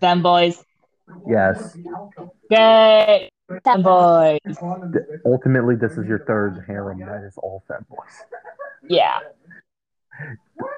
[0.00, 0.64] Femboys.
[1.28, 1.76] Yes.
[2.50, 3.30] Yay.
[3.50, 4.38] Femboys.
[4.44, 6.98] Th- ultimately, this is your third harem.
[7.00, 8.14] That is all femboys.
[8.88, 9.18] Yeah.
[10.56, 10.70] What?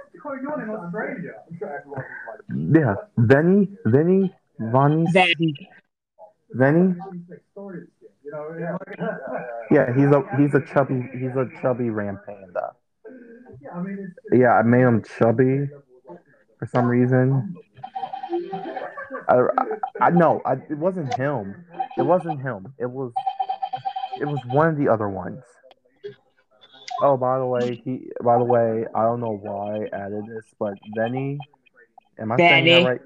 [0.43, 1.33] You're in Australia.
[1.51, 2.95] I'm sure everyone was like, Yeah.
[3.19, 5.35] Venny, Venny, Vani, Then
[6.57, 6.97] Venny.
[8.25, 8.77] yeah, yeah,
[9.71, 12.73] Yeah, he's a he's a chubby he's a chubby ram panda.
[13.63, 13.71] yeah.
[13.75, 15.69] I Yeah, I made him chubby
[16.59, 17.55] for some reason.
[19.29, 19.65] I, I,
[20.07, 21.65] I no, I, it wasn't him.
[21.97, 22.75] It wasn't him.
[22.79, 23.13] It was
[24.21, 25.43] it was one of the other ones.
[27.01, 30.45] Oh, by the way, he by the way, I don't know why I added this,
[30.59, 31.39] but Venny,
[32.19, 32.71] am I saying Benny.
[32.71, 33.01] that right?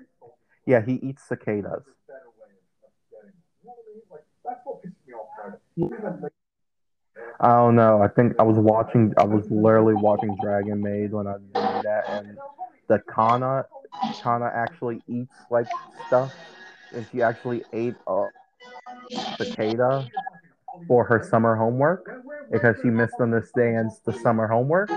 [0.66, 1.82] Yeah, he eats cicadas.
[4.44, 6.28] that's what pisses me off, though.
[7.40, 8.00] I don't know.
[8.02, 9.12] I think I was watching.
[9.16, 12.38] I was literally watching Dragon Maid when I did that, and
[12.88, 13.64] the Kanna,
[14.22, 15.66] Kanna actually eats like
[16.06, 16.32] stuff,
[16.94, 18.28] and she actually ate a
[19.38, 20.06] cicada
[20.86, 22.08] for her summer homework
[22.50, 24.90] because she misunderstands the summer homework.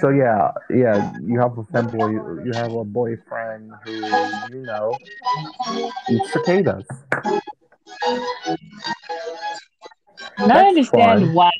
[0.00, 3.92] So yeah, yeah, you have a femboy, you, you have a boyfriend who
[4.52, 4.96] you know
[6.10, 6.86] eats cicadas.
[10.38, 11.34] I That's understand fun.
[11.34, 11.50] why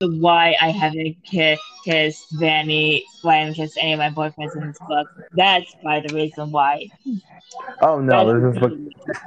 [0.00, 4.68] why I haven't ki- kissed Vanny, why I haven't kissed any of my boyfriends in
[4.68, 5.08] this book.
[5.32, 6.88] That's by the reason why.
[7.82, 8.72] Oh no, this is what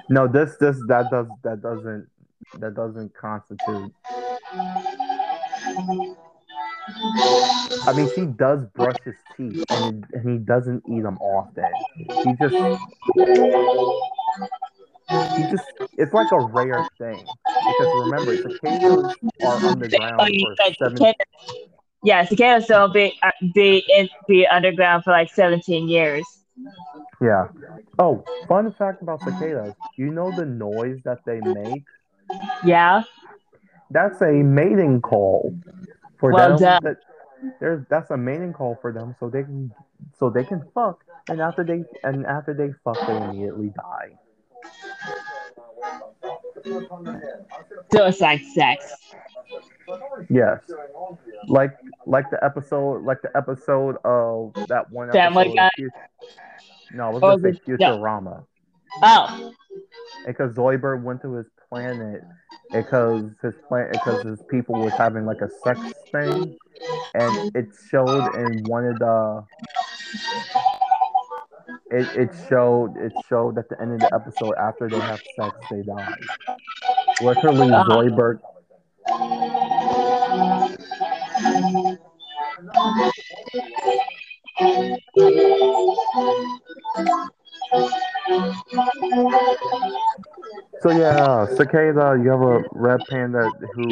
[0.09, 2.07] No, this this that does that doesn't
[2.59, 3.91] that doesn't constitute.
[7.83, 11.65] I mean, she does brush his teeth, and, and he doesn't eat them often.
[12.23, 12.55] He just
[15.35, 15.65] he just
[15.97, 17.27] it's like a rare thing
[17.77, 20.97] because remember, cicadas are underground Oh, for seven.
[20.97, 21.15] cicadas.
[22.03, 26.25] Yeah, cicadas don't be uh, be in, be underground for like seventeen years.
[27.21, 27.47] Yeah.
[27.99, 31.83] Oh, fun fact about cicadas: Do you know the noise that they make
[32.63, 33.03] Yeah.
[33.91, 35.55] that's a mating call
[36.19, 36.57] for Well them.
[36.57, 36.81] done.
[36.83, 36.97] That,
[37.59, 39.71] there's that's a mating call for them, so they can
[40.17, 44.17] so they can fuck, and after they and after they fuck, they immediately die.
[47.91, 48.93] Suicide sex.
[50.29, 50.59] Yes,
[51.47, 51.71] like
[52.05, 55.91] like the episode, like the episode of that one Family episode.
[55.91, 56.25] Guy?
[56.93, 57.89] no, I was Oh, gonna say the- yeah.
[57.91, 58.45] Futurama.
[59.03, 59.53] Oh.
[60.27, 62.21] because Zoidberg went to his planet
[62.71, 65.79] because his planet because his people was having like a sex
[66.11, 66.57] thing,
[67.15, 69.43] and it showed in one of the.
[71.91, 75.55] It, it showed it showed at the end of the episode after they have sex
[75.69, 76.13] they die.
[77.21, 77.83] Literally, Ah.
[77.85, 78.39] Zoidberg.
[90.81, 92.19] So yeah, cicada.
[92.23, 93.83] You have a red panda who.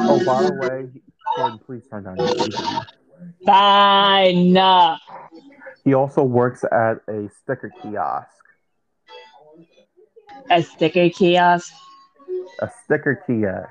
[0.00, 1.02] Oh, by the way,
[1.36, 2.28] Jordan, please turn down your.
[3.46, 4.56] Fine.
[5.84, 8.28] He also works at a sticker kiosk.
[10.50, 11.72] A sticker kiosk.
[12.60, 13.70] A sticker kiosk.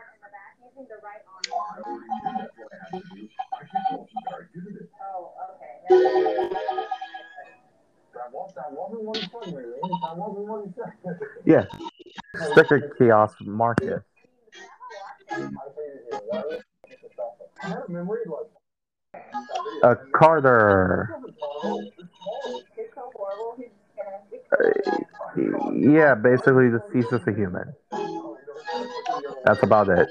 [11.46, 11.66] Yeah,
[12.52, 14.04] sticker kiosk Marcus.
[19.84, 21.16] Uh, Carter.
[24.52, 25.42] Uh,
[25.74, 27.74] yeah, basically, just, he's just a human.
[29.46, 30.10] That's about it.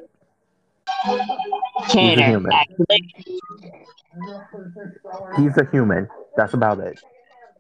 [1.89, 2.53] Cater, human.
[5.37, 6.09] He's a human.
[6.37, 7.01] That's about it.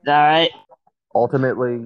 [0.06, 0.50] All right.
[1.14, 1.84] Ultimately,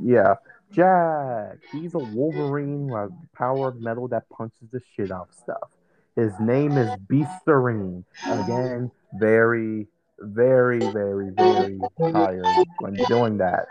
[0.00, 0.34] yeah.
[0.72, 1.58] Jack.
[1.70, 5.70] He's a Wolverine the power of metal that punches the shit out of stuff.
[6.16, 8.04] His name is Beasterine.
[8.26, 9.86] Again, very,
[10.18, 13.66] very, very, very tired when doing that.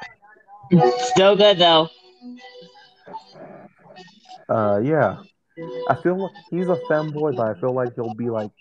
[1.11, 1.89] Still good though.
[4.49, 5.18] Uh, yeah.
[5.89, 8.51] I feel like he's a femboy, but I feel like he'll be like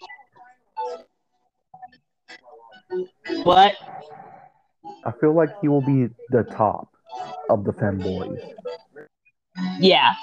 [3.44, 3.74] What?
[5.04, 6.92] I feel like he will be the top
[7.48, 8.38] of the femboys.
[9.78, 10.14] Yeah.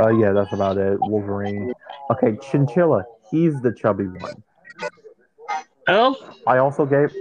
[0.00, 0.98] Uh, yeah, that's about it.
[1.00, 1.72] Wolverine.
[2.10, 3.04] Okay, Chinchilla.
[3.30, 4.42] He's the chubby one.
[5.86, 6.16] Oh.
[6.46, 7.14] I also gave.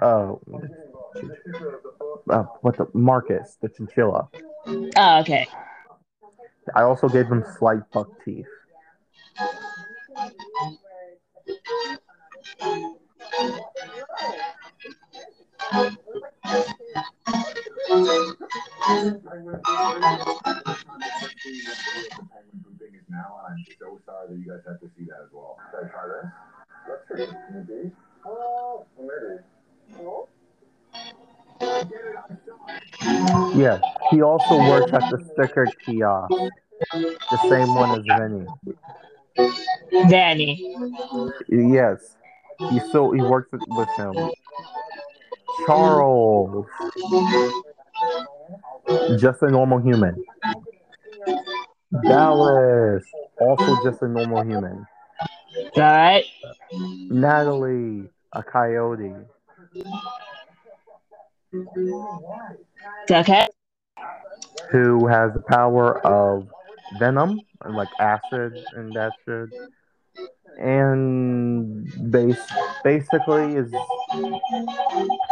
[0.00, 0.34] Uh,
[2.30, 4.28] uh, what the Marcus, the chinchilla.
[4.66, 5.46] Oh, okay.
[6.74, 8.46] I also gave him slight buck teeth.
[23.10, 25.56] Now, and I'm so sorry that you guys have to see that as well.
[25.70, 26.26] Should I try this?
[26.88, 27.30] Let's try this.
[27.68, 27.92] Maybe.
[28.24, 29.42] Oh, maybe.
[33.60, 33.80] Yeah,
[34.10, 36.32] he also works at the sticker kiosk,
[36.92, 38.46] the same one as Vinny.
[40.08, 40.76] Danny.
[41.48, 42.16] Yes,
[42.70, 44.14] he still he works with him.
[45.66, 46.66] Charles,
[49.18, 50.24] just a normal human.
[52.04, 53.04] Dallas,
[53.40, 54.86] also just a normal human.
[55.76, 56.24] All right.
[56.72, 59.14] Natalie, a coyote.
[63.10, 63.48] Okay.
[64.70, 66.48] who has the power of
[66.98, 69.48] venom and like acid and that shit.
[70.58, 72.52] And base
[72.82, 73.72] basically is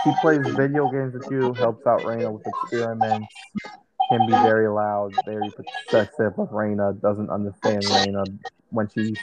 [0.05, 3.35] she plays video games with you, helps out Reina with experiments,
[4.09, 8.27] can be very loud, very possessive of Reina, doesn't understand Reina
[8.71, 9.19] when she's,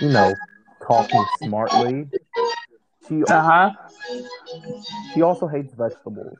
[0.00, 0.38] you know,
[0.86, 2.06] talking smartly.
[3.08, 3.70] She Uh huh.
[5.12, 6.38] she also hates vegetables.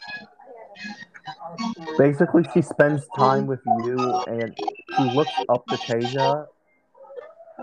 [1.98, 4.54] Basically, she spends time with you, and
[4.96, 6.46] she looks up to Tasia,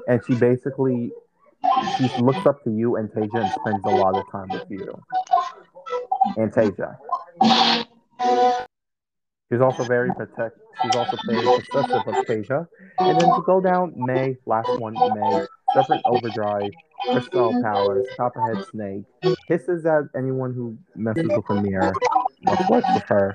[0.07, 1.11] and she basically
[1.97, 5.01] she looks up to you and Tasia and spends a lot of time with you
[6.37, 6.97] and Tasia.
[9.51, 10.57] She's also very protect.
[10.81, 12.67] She's also very possessive of Tasia.
[12.99, 16.71] And then to go down, May, last one, May, Serpent Overdrive,
[17.11, 19.03] Crystal Powers, Copperhead Snake,
[19.47, 21.93] hisses at anyone who messes with Amir,
[22.47, 23.33] or flirts with her.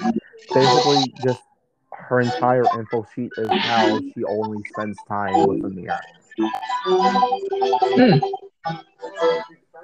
[0.52, 1.42] Basically, just
[1.92, 5.64] her entire info sheet is how she only spends time with
[6.39, 8.20] Amir.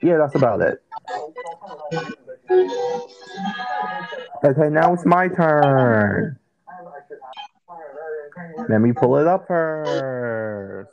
[0.03, 0.83] Yeah, that's about it.
[4.45, 6.39] Okay, now it's my turn.
[8.69, 10.91] Let me pull it up first.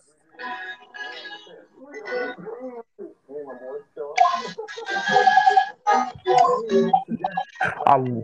[7.85, 8.23] Um,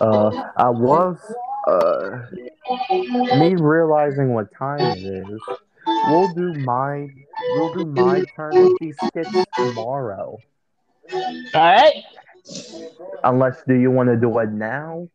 [0.00, 1.18] uh, I was
[1.66, 2.26] uh,
[3.36, 5.40] me realizing what time it is.
[6.04, 7.08] We'll do my
[7.54, 10.38] we'll do my turn with these skits tomorrow.
[11.54, 12.04] All right.
[13.24, 15.08] Unless do you want to do it now?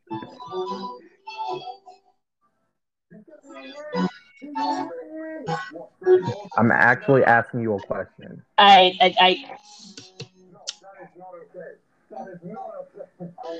[6.57, 8.43] I'm actually asking you a question.
[8.57, 9.57] I, I, I,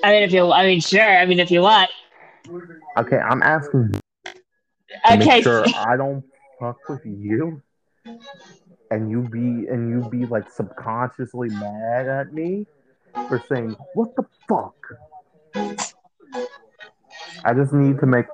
[0.04, 1.02] I mean, if you, I mean, sure.
[1.02, 1.90] I mean, if you want.
[2.98, 4.00] Okay, I'm asking
[5.10, 5.42] Okay.
[5.42, 6.24] sure I don't
[6.60, 7.62] fuck with you,
[8.92, 12.66] and you be and you be like subconsciously mad at me
[13.14, 14.76] for saying what the fuck.
[17.44, 18.26] I just need to make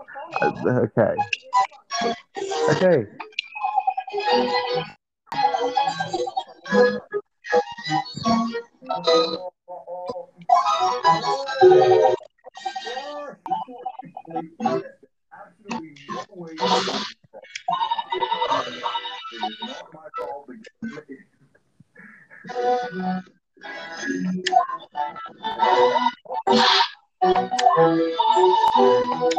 [0.41, 1.15] uh, okay.
[2.69, 3.05] Okay.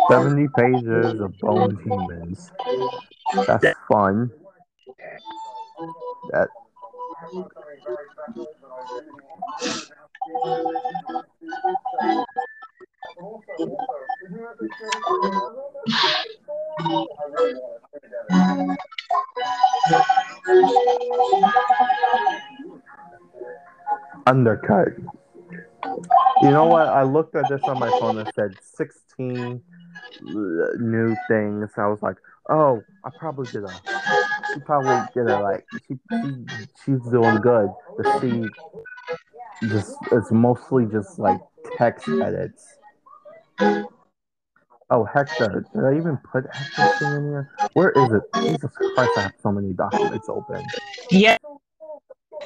[0.08, 2.50] 70 pages of bone humans.
[3.46, 4.30] That's fun.
[6.30, 6.48] That
[24.28, 24.88] undercut.
[26.42, 26.88] You know what?
[26.88, 29.60] I looked at this on my phone and said 16
[30.78, 31.70] new things.
[31.76, 32.16] I was like,
[32.48, 33.80] oh, I probably did a.
[34.54, 35.64] She probably did a like.
[35.86, 36.34] She, she
[36.84, 37.70] she's doing good.
[37.96, 38.48] The she
[39.64, 41.40] just it's mostly just like
[41.76, 42.64] text edits.
[44.90, 45.66] Oh, Hector.
[45.74, 47.50] Did I even put Hector's thing in here?
[47.74, 48.22] Where is it?
[48.34, 50.64] Jesus Christ, I have so many documents open.
[51.10, 51.36] Yeah.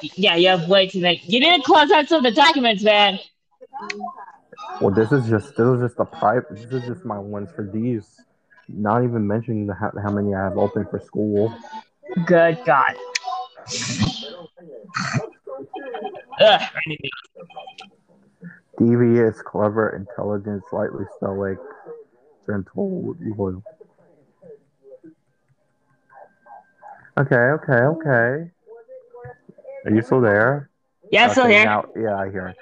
[0.01, 1.21] Yeah, you have way too many.
[1.23, 3.19] You didn't close out some of the documents, man.
[4.81, 6.49] Well, this is just this is just a private.
[6.49, 8.21] This is just my ones for these.
[8.67, 11.55] Not even mentioning the how, how many I have open for school.
[12.25, 12.95] Good God.
[16.39, 17.09] Ugh, I need to-
[18.79, 21.59] Devious, clever, intelligent, slightly stoic,
[22.45, 23.63] gentle, loyal.
[27.19, 28.51] Okay, okay, okay.
[29.85, 30.69] Are you still there?
[31.11, 31.65] Yeah, still here.
[31.65, 32.55] Now, yeah, I hear it.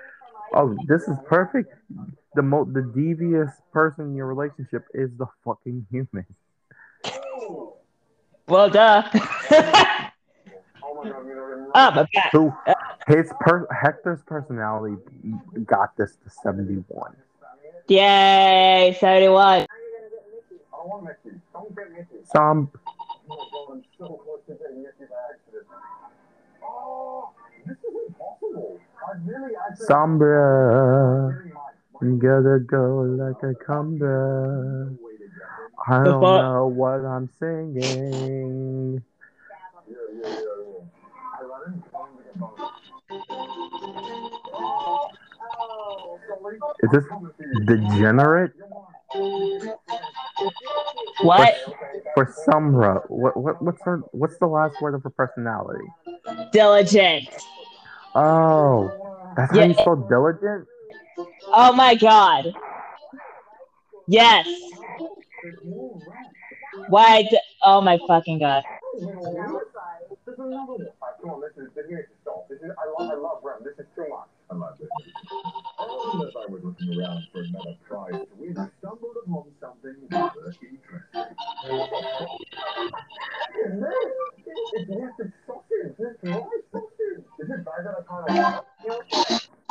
[0.53, 1.73] Oh, this is perfect.
[2.35, 6.25] The mo- the devious person in your relationship is the fucking human.
[8.47, 9.03] Well, duh.
[10.83, 12.31] Oh my god, we don't even oh, my back.
[12.33, 12.73] Who uh,
[13.11, 14.97] his per Hector's personality
[15.65, 17.15] got this to seventy one.
[17.87, 19.61] Yay, 71.
[19.61, 19.65] I
[20.71, 21.37] don't want Mickey.
[21.53, 22.23] Don't get Mickey.
[22.23, 22.71] Some
[23.27, 25.67] my god, I'm so close to getting Mickey by accident.
[27.65, 28.79] This is impossible.
[29.07, 31.51] I really, I think Sombra,
[32.01, 34.97] you gotta go like a cumbra.
[35.87, 39.03] I don't know what I'm singing.
[46.83, 47.65] Is this Coming for you.
[47.65, 48.51] degenerate
[51.21, 51.55] What?
[52.15, 53.01] for Sumra?
[53.09, 55.83] What what what's her what's the last word of her personality?
[56.51, 57.29] Diligent.
[58.15, 58.91] Oh,
[59.35, 59.67] that's how Yeah.
[59.67, 60.67] you spell diligent.
[61.53, 62.53] Oh my god.
[64.07, 64.47] Yes.
[66.87, 67.23] Why?
[67.23, 68.63] D- oh my fucking god.
[72.61, 72.69] There's another one.
[72.69, 72.69] Alright, come on, this is this needs to stop.
[72.69, 73.63] This is I love I love Rem.
[73.63, 74.29] This is too much.
[74.49, 74.89] I love this.
[75.79, 79.95] Oh, as I was looking around for another prize to win, I stumbled upon something
[80.11, 80.77] rather interesting.
[83.55, 83.97] It's this.
[84.73, 85.97] It's nested sausage.
[85.97, 87.25] This dry sausage.
[87.39, 88.65] Is it guys that are kind of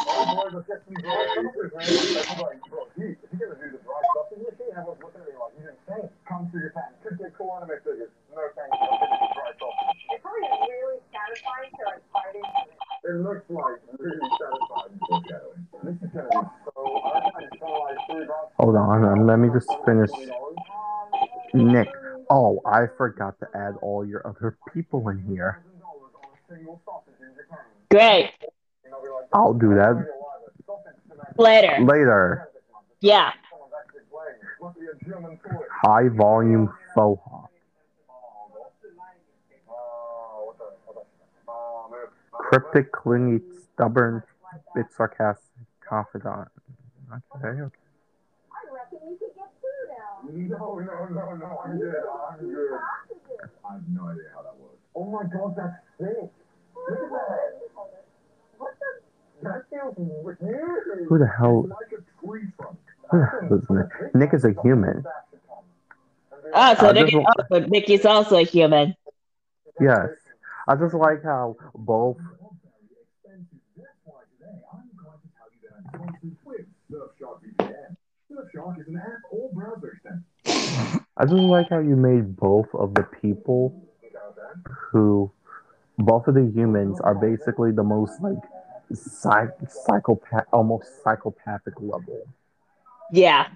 [0.00, 1.84] Oh boy, let's get some dry sausage, man.
[1.84, 5.36] Everybody, bro, gee, if you're gonna do the dry sausage machine, everyone's looking at me
[5.36, 6.08] like he's insane.
[6.26, 6.90] Come to Japan.
[7.04, 8.10] Could get cool anime figures.
[8.32, 8.72] No thanks.
[8.72, 10.00] I'm getting dry sausage.
[10.10, 12.79] It's probably really satisfying to like bite into it.
[13.10, 15.66] It looks like really satisfying foreshadowing.
[15.82, 17.02] This is gonna be so.
[17.02, 18.52] I reckon it's gonna like three bucks.
[18.58, 20.10] Hold on, um, let me just finish.
[21.52, 21.88] Nick.
[22.30, 25.60] Oh, I forgot to add all your other people in here.
[27.90, 28.30] Great.
[29.32, 30.06] I'll do that
[31.36, 31.78] Later.
[31.80, 32.48] later.
[33.00, 33.32] Yeah.
[35.82, 37.20] High volume faux
[42.50, 44.24] Cryptic, clingy, stubborn,
[44.74, 45.46] bit sarcastic,
[45.88, 46.48] confidant.
[47.36, 47.62] Okay, okay.
[47.62, 50.58] I reckon you could get two now.
[50.58, 51.62] No, no, no, no.
[51.64, 51.94] I'm good.
[52.28, 52.72] I'm good.
[52.74, 54.82] I have no idea how that works.
[54.96, 56.28] Oh my god, that's sick.
[56.74, 57.60] Look at that.
[58.58, 59.48] What the?
[59.48, 61.06] That feels weird.
[61.08, 61.68] Who the hell?
[61.68, 62.78] It's like a tree trunk.
[63.12, 64.14] Who the hell is Nick?
[64.16, 65.04] Nick is a human.
[66.52, 68.96] Oh, so I Nick, just oh, wa- so Nikki's also a human.
[69.80, 70.08] Yes.
[70.68, 72.18] I just like how both.
[78.40, 78.42] VPN.
[78.54, 80.24] Surfshark is an app or browser extension.
[81.16, 83.74] I just like how you made both of the people
[84.90, 85.30] who,
[85.98, 88.38] both of the humans are basically the most like
[88.94, 92.26] psych, psychopath, almost psychopathic level.
[93.12, 93.48] Yeah.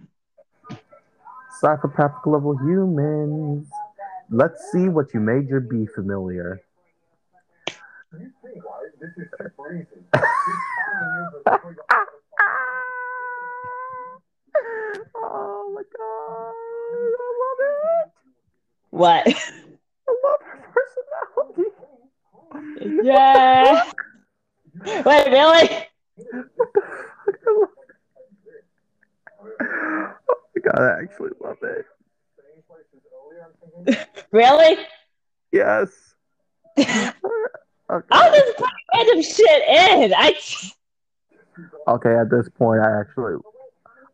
[1.61, 3.69] Psychopathic level humans.
[4.31, 6.61] Let's see what you made your bee familiar.
[15.17, 16.55] oh my god,
[17.21, 18.13] I love it.
[18.91, 19.27] What?
[19.27, 21.71] I love her personality.
[23.03, 23.91] Yeah.
[24.85, 25.69] Wait, really?
[26.17, 26.81] What the
[27.17, 27.35] fuck?
[27.35, 27.69] I love
[30.31, 31.87] Oh my god, I actually love it.
[32.35, 33.53] Staying places earlier, I'm
[33.85, 34.77] thinking, Really?
[35.53, 35.89] Yes.
[37.89, 40.15] I'll just put random shit in.
[40.15, 40.35] I
[41.87, 43.35] Okay, at this point, I actually,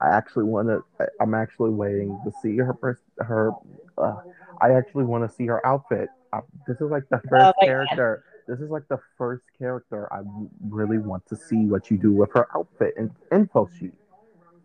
[0.00, 0.82] I actually want to.
[1.20, 2.72] I'm actually waiting to see her.
[2.72, 3.52] pers- Her.
[3.98, 4.16] Uh,
[4.60, 6.08] I actually want to see her outfit.
[6.32, 7.66] Uh, this is like the first Oh my God.
[7.66, 8.24] character.
[8.48, 10.22] This is like the first character I
[10.68, 13.92] really want to see what you do with her outfit and info sheet.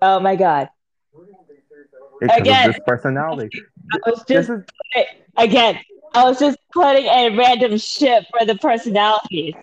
[0.01, 0.69] oh my god.
[2.19, 2.67] Because Again.
[2.67, 3.49] this personality.
[3.93, 4.61] I was just is
[5.37, 5.79] again.
[6.13, 9.53] I was just putting a random shit for the personalities.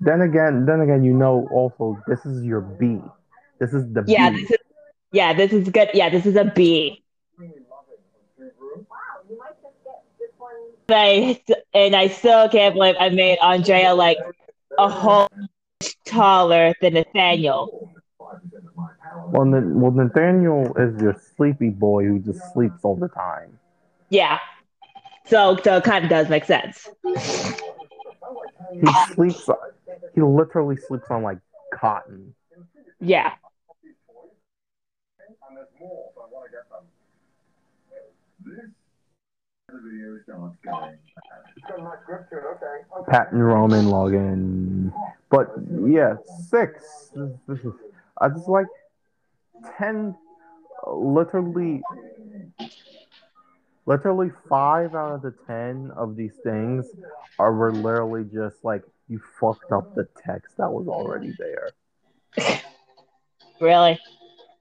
[0.00, 0.64] then again.
[0.66, 1.48] Then again, you know.
[1.50, 3.00] Also, this is your B.
[3.58, 4.42] This is the Yeah, B.
[4.42, 4.56] this is
[5.14, 5.90] yeah, this is good.
[5.94, 7.04] Yeah, this is a B.
[7.38, 7.46] Wow,
[9.30, 10.50] you might just get this one.
[10.88, 11.40] And I
[11.72, 14.18] and I still can't believe I made Andrea like
[14.76, 15.28] a whole
[16.04, 17.92] taller than Nathaniel.
[19.28, 23.56] Well, well, Nathaniel is your sleepy boy who just sleeps all the time.
[24.08, 24.40] Yeah.
[25.26, 26.88] So so it kind of does make sense.
[27.04, 27.14] He
[29.14, 29.48] sleeps.
[30.16, 31.38] He literally sleeps on like
[31.72, 32.34] cotton.
[33.00, 33.34] Yeah.
[35.48, 36.84] and there's more, so I want to get them.
[38.44, 38.72] This the video starts going.
[39.36, 39.63] It's got a nice grip to it, okay.
[40.30, 40.96] Okay.
[43.08, 44.92] Patton Roman login.
[45.30, 45.52] But
[45.86, 46.16] yeah,
[46.48, 47.10] six.
[47.14, 47.72] This, this is.
[48.18, 48.66] I just like
[49.78, 50.16] ten.
[50.86, 51.82] Literally.
[53.86, 56.86] Literally five out of the ten of these things
[57.38, 61.70] are were literally just like you fucked up the text that was already there.
[63.60, 63.98] Really?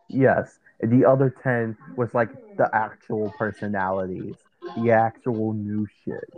[0.08, 0.60] Yes.
[0.82, 4.36] And the other 10 was like the actual personalities,
[4.78, 6.30] the actual new shit.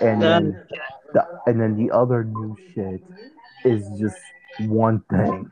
[0.00, 0.62] And then
[1.12, 3.02] the, and then the other new shit
[3.64, 4.18] is just
[4.60, 5.50] one thing.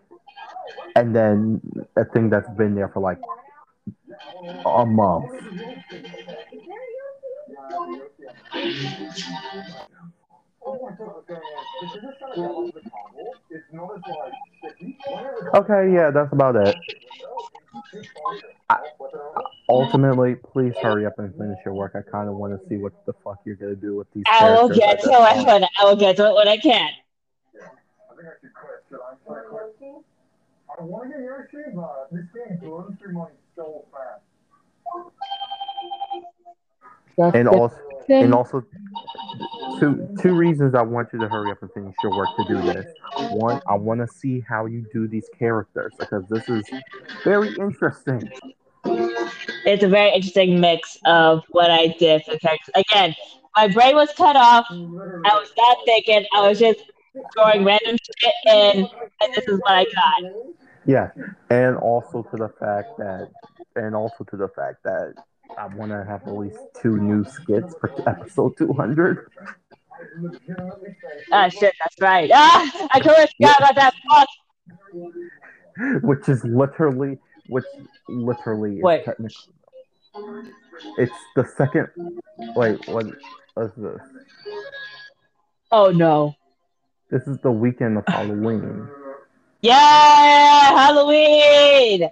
[0.94, 1.60] And then
[1.96, 3.18] a thing that's been there for like
[4.64, 5.30] a month.
[15.54, 16.76] Okay, yeah, that's about it.
[18.68, 18.80] I-
[19.68, 21.96] Ultimately, please hurry up and finish your work.
[21.96, 24.22] I kind of want to see what the fuck you're gonna do with these.
[24.30, 26.88] I will get at to it when I will get to it when I can.
[26.88, 28.84] I think I should quit.
[28.88, 29.14] Should I?
[29.24, 30.04] Should I quit?
[30.78, 33.26] I want to get Yoshi, but this game burns through my
[33.56, 34.22] so fast.
[37.34, 37.76] and also
[38.08, 38.62] and also
[39.78, 42.60] two two reasons I want you to hurry up and finish your work to do
[42.62, 42.86] this.
[43.30, 46.64] One, I want to see how you do these characters because this is
[47.24, 48.30] very interesting.
[48.84, 52.74] It's a very interesting mix of what I did for characters.
[52.76, 53.14] Again,
[53.56, 54.66] my brain was cut off.
[54.70, 56.24] I was not thinking.
[56.34, 56.80] I was just
[57.34, 58.88] throwing random shit in,
[59.20, 60.32] and this is what I got.
[60.84, 61.10] Yeah,
[61.50, 63.30] and also to the fact that,
[63.74, 65.14] and also to the fact that
[65.58, 69.28] I want to have at least two new skits for episode two hundred.
[71.32, 72.30] Ah, shit, that's right.
[72.32, 73.94] Ah, I totally forgot about that.
[74.10, 74.28] Fuck.
[76.02, 77.18] which is literally,
[77.48, 77.64] which
[78.08, 79.04] literally is Wait.
[79.04, 79.52] technically,
[80.98, 81.88] it's the second.
[82.54, 83.06] Wait, what?
[83.54, 84.00] What's this?
[85.70, 86.34] Oh no.
[87.10, 88.88] This is the weekend of Halloween.
[89.60, 89.74] Yeah,
[90.76, 92.10] Halloween.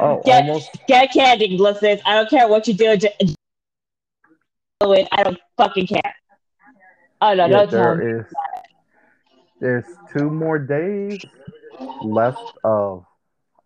[0.00, 0.70] Oh, Get almost.
[0.88, 2.00] get candy, listeners.
[2.06, 2.96] I don't care what you do.
[4.80, 5.06] Halloween.
[5.12, 6.14] I don't fucking care.
[7.22, 8.26] Oh no, Yeah, don't tell there is.
[9.60, 11.20] There's two more days
[12.02, 13.04] left of.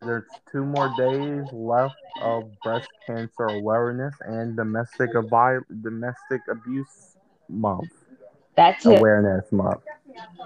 [0.02, 7.16] There's two more days left of breast cancer awareness and domestic avi- domestic abuse
[7.48, 7.90] month
[8.56, 8.90] That's too.
[8.90, 9.80] awareness month.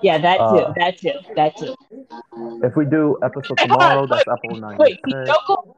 [0.05, 0.41] Yeah, that's.
[0.41, 1.13] Uh, that too.
[1.35, 1.75] That too.
[2.63, 4.79] If we do episode tomorrow, that's episode nine.
[4.79, 5.77] Wait, go.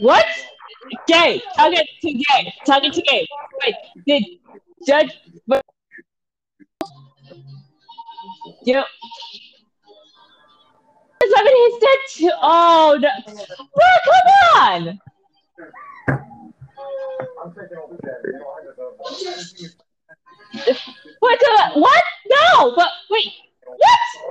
[0.00, 0.26] What?
[1.06, 1.42] Gay.
[1.56, 2.54] Talking to gay.
[2.66, 3.26] Talking to gay.
[3.64, 3.74] Wait,
[4.06, 4.24] did
[4.86, 5.12] Judge.
[5.46, 5.64] But,
[8.64, 8.84] you know.
[11.22, 12.32] He said to.
[12.42, 13.08] Oh, no.
[13.26, 15.00] Bro, come on.
[21.20, 21.38] What?
[21.40, 22.04] The, what?
[22.30, 23.32] No, but wait.
[23.66, 24.30] What?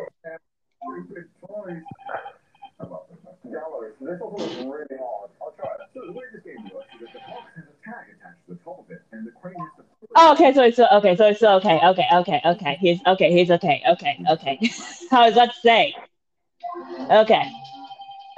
[3.49, 3.93] Stupid toys.
[3.93, 3.93] Gallows.
[3.99, 5.29] This also looks really hard.
[5.41, 5.89] I'll try it.
[5.93, 8.53] So the way this game works is that the box has a tag attached to
[8.53, 11.27] the top of it, and the crane has to Oh, okay, so it's okay, so
[11.27, 12.77] it's okay, okay, okay, okay.
[12.79, 14.59] He's okay, he's okay, okay, okay.
[15.11, 15.95] I was about to say.
[17.11, 17.51] Okay.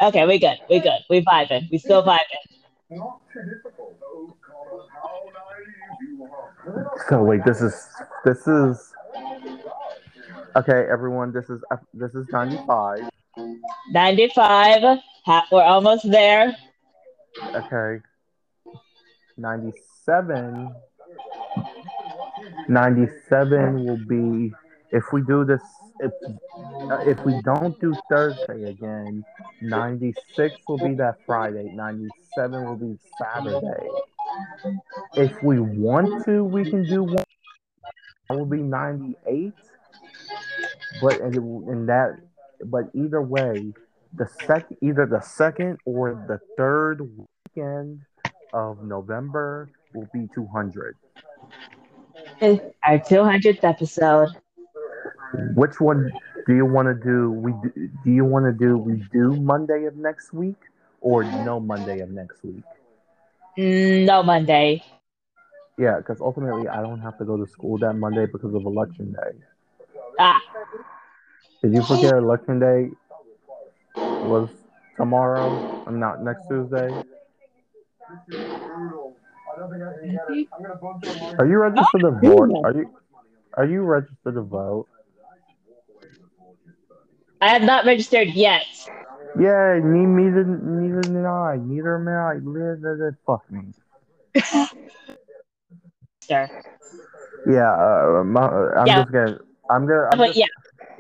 [0.02, 0.58] Okay, we good.
[0.70, 1.00] We good.
[1.10, 1.70] We vibing.
[1.72, 2.20] We still vibing.
[2.90, 3.98] Not too difficult.
[4.42, 6.92] Connor, how naive you are.
[7.08, 7.88] So wait, this is
[8.26, 8.94] this is
[10.56, 11.32] okay, everyone.
[11.32, 11.62] This is
[11.94, 13.10] this is ninety five.
[13.92, 15.00] 95.
[15.52, 16.56] We're almost there.
[17.56, 18.04] Okay.
[19.38, 20.76] 97.
[22.68, 24.54] 97 will be
[24.92, 25.62] if we do this
[26.02, 26.12] if
[26.90, 29.24] uh, if we don't do Thursday again,
[29.62, 33.88] 96 will be that Friday, 97 will be Saturday.
[35.16, 37.24] If we want to, we can do one.
[38.30, 39.54] That will be 98.
[41.02, 42.18] But in, in that,
[42.66, 43.74] but either way,
[44.14, 47.02] the sec either the second or the third
[47.56, 48.02] weekend
[48.54, 50.96] of November will be 200.
[52.42, 54.30] It's our 200th episode.
[55.56, 56.12] Which one
[56.46, 57.32] do you want to do?
[57.32, 58.78] We do, do you want to do?
[58.78, 60.58] We do Monday of next week
[61.00, 62.64] or no Monday of next week?
[63.58, 64.84] No Monday.
[65.78, 69.14] Yeah, because ultimately I don't have to go to school that Monday because of election
[69.14, 69.38] day.
[70.20, 70.40] Ah,
[71.62, 72.90] Did you forget election day
[74.02, 74.50] was
[74.98, 75.84] tomorrow?
[75.88, 76.88] I'm not next Tuesday.
[78.28, 79.16] This is brutal.
[79.56, 80.48] I don't think I can get it.
[80.54, 82.52] I'm gonna bump to my Are you registered to vote?
[82.66, 82.94] Are you
[83.58, 84.88] are you registered to vote?
[87.42, 88.66] I have not registered yet.
[89.40, 91.58] Yeah, me, neither, neither did I.
[91.58, 92.40] Neither am I.
[92.44, 93.62] Neither- Fuck me.
[96.22, 96.50] Sir.
[97.50, 98.42] Yeah, uh, my,
[98.78, 99.02] I'm Yeah.
[99.02, 99.40] just gonna.
[99.70, 100.10] I'm gonna.
[100.12, 100.46] I'm But just, yeah,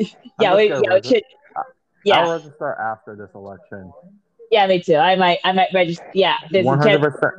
[0.40, 1.23] yeah, we, yeah, we should.
[1.56, 1.65] I'll
[2.03, 3.91] Yeah, register after this election.
[4.52, 4.95] yeah, me too.
[4.95, 6.06] I might, I might register.
[6.14, 6.82] Yeah, there's a chance.
[6.82, 7.34] hundred percent.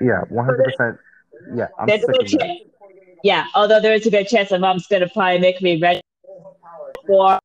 [0.00, 0.98] Yeah, one hundred percent.
[1.54, 2.60] Yeah, I'm There's a good chance.
[3.22, 6.06] Yeah, although there is a good chance my mom's gonna probably make me register
[7.06, 7.38] for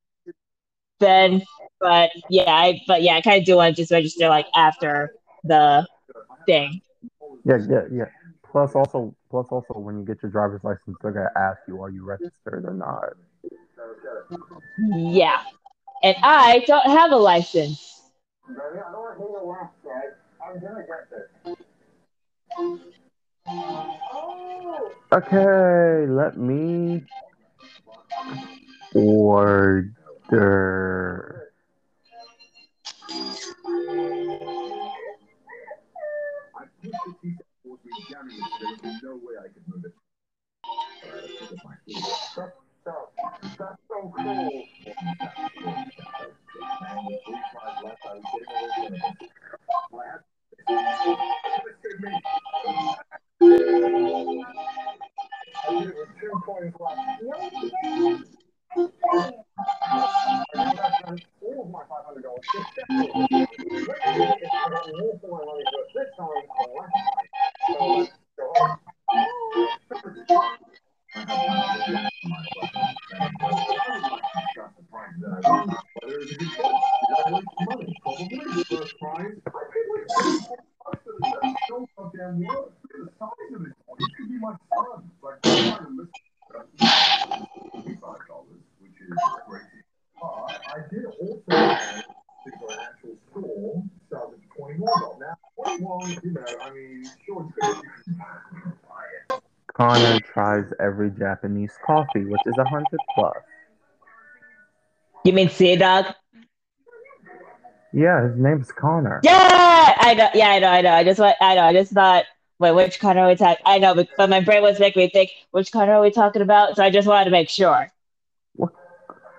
[1.00, 1.44] then.
[1.80, 5.12] But yeah, I but yeah, I kind of do want to just register like after
[5.44, 5.86] the
[6.46, 6.82] thing.
[7.44, 8.06] Yeah, yeah, yeah.
[8.50, 11.90] Plus, also, plus, also, when you get your driver's license, they're gonna ask you, "Are
[11.90, 13.04] you registered or not?"
[14.78, 15.42] Yeah,
[16.04, 18.02] and I don't have a license.
[18.48, 19.72] Baby, I don't hear your laugh?
[20.44, 21.30] I'm gonna get this.
[25.14, 27.06] Okay, let me
[28.96, 29.92] order.
[101.18, 103.38] Japanese coffee, which is a hundred plus.
[105.24, 106.14] You mean CDawg?
[107.94, 109.22] Yeah, his name's Connor.
[109.24, 110.30] Yeah, I know.
[110.34, 110.68] Yeah, I know.
[110.68, 110.94] I know.
[110.94, 111.36] I just want.
[111.42, 111.64] I know.
[111.64, 112.26] I just thought.
[112.60, 113.64] Wait, which Connor are we talking?
[113.66, 116.42] I know, but, but my brain was making me think which Connor are we talking
[116.42, 116.76] about?
[116.76, 117.92] So I just wanted to make sure.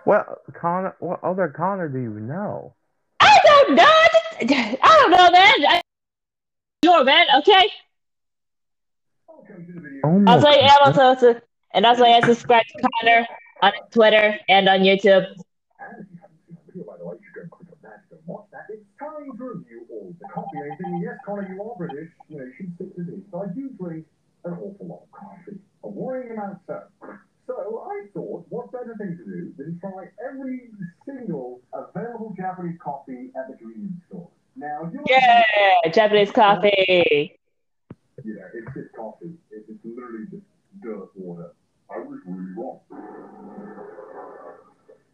[0.06, 0.94] What Connor?
[1.00, 2.74] What other Connor do you know?
[3.18, 3.82] I don't know.
[3.84, 5.54] I, just, I don't know, man.
[5.68, 5.82] I,
[6.84, 7.26] sure, man.
[7.38, 7.70] Okay.
[9.26, 10.00] Welcome to the video.
[10.04, 11.40] Oh my Also, I am also, also
[11.76, 13.26] and also I subscribe to Connor
[13.62, 15.26] on Twitter and on YouTube.
[15.78, 17.68] And if you haven't seen the video, by the way, you should go and click
[17.70, 18.66] on that to watch that.
[18.70, 20.58] It's time to review all the coffee.
[21.04, 22.10] Yes, Connor, you are British.
[22.28, 22.88] You know, you should stick.
[23.30, 24.06] So I do drink
[24.44, 25.60] an awful lot of coffee.
[25.84, 26.82] A worrying amount so.
[27.46, 30.70] So I thought, what better thing to do than try every
[31.06, 34.28] single available Japanese coffee at the convenience store.
[34.56, 35.44] Now, Yeah,
[35.92, 37.38] Japanese coffee.
[38.16, 39.30] it's just coffee.
[39.52, 40.42] It's, it's literally just
[40.82, 41.52] dirt water.
[41.90, 42.80] I was really wrong.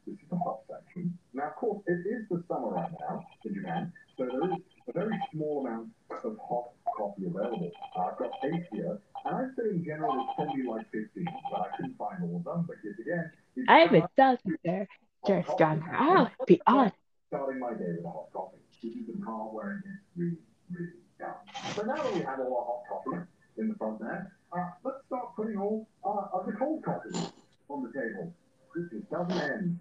[0.07, 1.17] This is the hot section.
[1.35, 4.59] Now, of course, it is the summer right now in Japan, so there is
[4.89, 5.89] a very small amount
[6.25, 7.71] of hot coffee available.
[7.97, 11.61] Uh, I've got eight here, and I'd say in general it's probably like 15, but
[11.61, 12.67] I couldn't find all of them.
[12.67, 13.31] But again,
[13.69, 14.89] I'm a doctor.
[15.27, 15.95] Just stronger.
[15.95, 16.91] I'll be on.
[17.29, 20.37] starting my day with a hot coffee, which has been calm where it gets really,
[20.71, 20.91] really
[21.21, 21.35] down.
[21.77, 23.23] So now that we have all our hot coffee
[23.59, 27.11] in the front there, uh, let's start putting all uh, of the cold coffee
[27.69, 28.35] on the table.
[28.75, 29.81] This just doesn't end.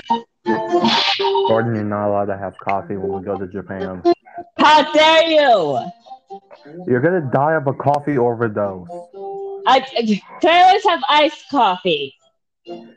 [0.09, 0.23] I.
[0.45, 4.03] Jordan, you're not allowed to have coffee when we go to Japan.
[4.57, 5.79] How dare you?
[6.87, 8.87] You're gonna die of a coffee overdose.
[9.67, 9.79] I,
[10.41, 12.15] toilets have iced coffee.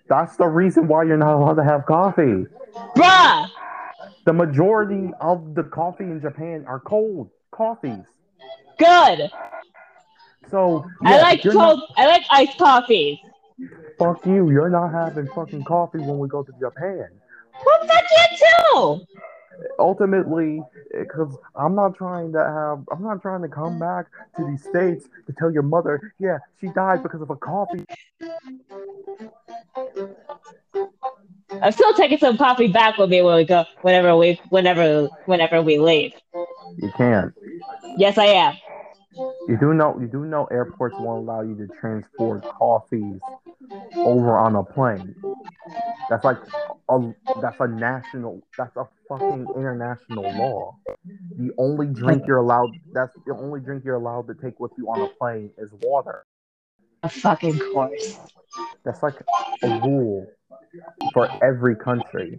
[0.08, 2.46] That's the reason why you're not allowed to have coffee.
[2.96, 3.48] Bruh!
[4.24, 8.04] The majority of the coffee in Japan are cold coffees.
[8.78, 9.30] Good.
[10.50, 11.80] So I like cold.
[11.96, 13.18] I like iced coffees.
[13.98, 14.50] Fuck you.
[14.50, 17.08] You're not having fucking coffee when we go to Japan.
[17.64, 19.06] Well, fuck you too.
[19.78, 20.62] Ultimately,
[20.92, 24.06] because I'm not trying to have, I'm not trying to come back
[24.36, 27.84] to these states to tell your mother, yeah, she died because of a coffee.
[31.62, 33.64] I'm still taking some coffee back with me when we go.
[33.82, 36.12] Whenever we, whenever, whenever we leave.
[36.76, 37.32] You can't.
[37.96, 38.54] Yes, I am.
[39.48, 43.20] You do know, you do know, airports won't allow you to transport coffees
[43.96, 45.14] over on a plane.
[46.08, 46.38] That's like
[46.88, 50.78] a, that's a national, that's a fucking international law.
[51.36, 54.88] The only drink you're allowed, that's the only drink you're allowed to take with you
[54.88, 56.24] on a plane is water.
[57.02, 58.18] A fucking course.
[58.84, 59.16] That's like
[59.62, 60.26] a rule
[61.12, 62.38] for every country.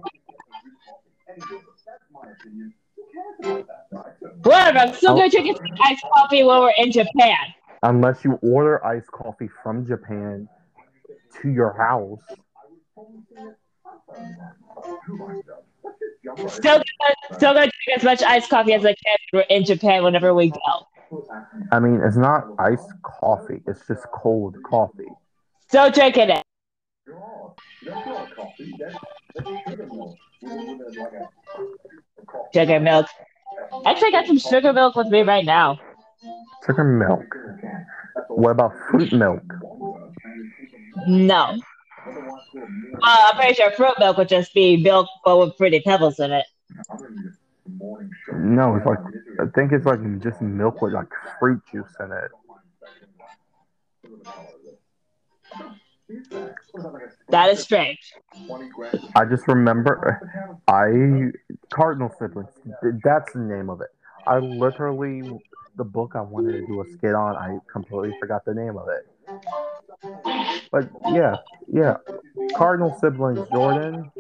[4.44, 4.78] Whatever.
[4.78, 7.38] I'm still gonna drink iced coffee when we're in Japan.
[7.84, 10.48] Unless you order iced coffee from Japan
[11.42, 12.22] to your house.
[16.48, 16.84] Still gonna,
[17.34, 20.34] still gonna drink as much iced coffee as I can when we're in Japan whenever
[20.34, 20.88] we go.
[21.72, 25.06] I mean, it's not iced coffee, it's just cold coffee.
[25.68, 26.44] Still drinking it.
[29.36, 30.18] That's not coffee.
[30.42, 30.98] That's, that's sugar milk.
[30.98, 32.50] With, with a, like a, a coffee.
[32.54, 33.08] Sugar milk.
[33.86, 35.80] Actually, I got some sugar milk with me right now.
[36.66, 37.36] Sugar milk.
[38.30, 39.44] What about fruit milk?
[41.08, 41.60] No.
[42.08, 46.32] Uh, I'm pretty sure fruit milk would just be milk but with pretty pebbles in
[46.32, 46.46] it.
[48.34, 49.00] No, it's like
[49.40, 52.32] I think it's like just milk with like fruit juice in it.
[57.30, 58.14] That is strange.
[59.16, 60.22] I just remember
[60.68, 61.32] I
[61.74, 62.50] Cardinal Siblings.
[63.04, 63.90] That's the name of it.
[64.28, 65.24] I literally
[65.78, 67.36] the book I wanted to do a skit on.
[67.36, 69.08] I completely forgot the name of it.
[70.72, 71.38] But yeah,
[71.72, 71.98] yeah,
[72.56, 73.48] Cardinal Siblings.
[73.52, 74.12] Jordan,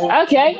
[0.00, 0.56] Okay.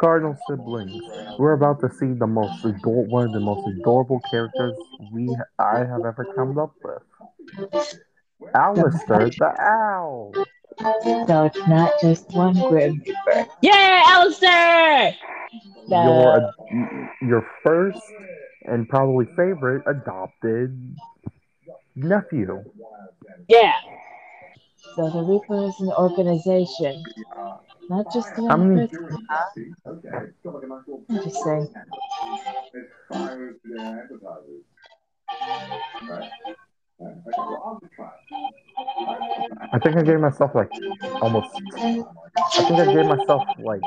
[0.00, 1.02] Cardinal Siblings.
[1.38, 4.76] We're about to see the most ador- one of the most adorable characters
[5.12, 7.02] we I have ever come up with.
[8.54, 10.32] Alistair the Owl.
[11.26, 13.46] So it's not just one Grim Reaper.
[13.62, 15.14] Yeah, Alistair!
[15.88, 18.02] your The, your first
[18.66, 20.96] and probably favorite adopted
[21.96, 22.64] nephew.
[23.48, 23.74] yeah.
[24.94, 27.04] So the Reaper is an organization,
[27.88, 29.26] not just I one mean- person.
[29.86, 30.08] Okay.
[30.28, 31.68] It's got like a nice little Interesting.
[32.74, 34.64] It's fires to their advertisers.
[35.30, 35.80] Right?
[36.08, 36.30] Right.
[37.00, 39.68] Okay, well, I'll just try it.
[39.72, 40.70] I think I gave myself like
[41.22, 41.48] almost.
[41.76, 43.80] I think I gave myself like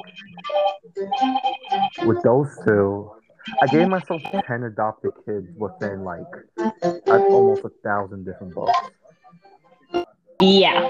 [2.06, 3.11] with those two.
[3.61, 6.26] I gave myself ten adopted kids within like
[7.07, 8.72] almost a thousand different books.
[10.41, 10.81] Yeah.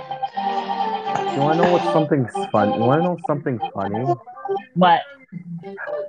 [1.33, 2.73] You want to know what's something fun?
[2.73, 4.05] You want to know something funny?
[4.75, 5.01] What?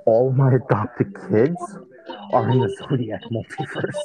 [0.05, 1.57] All my adopted kids
[2.31, 3.95] are in the Zodiac multiverse.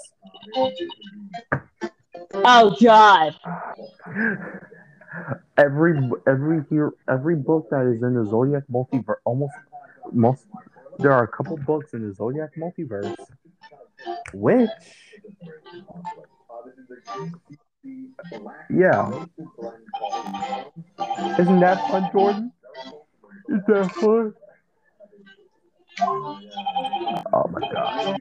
[2.35, 3.35] Oh God.
[5.57, 9.55] every every here every book that is in the Zodiac multiverse almost
[10.13, 10.47] most
[10.99, 13.17] there are a couple books in the Zodiac multiverse
[14.33, 14.71] which
[18.71, 19.25] yeah.
[21.39, 22.53] Isn't that fun Jordan?
[23.49, 24.35] Is that fun?
[27.33, 28.19] Oh my god.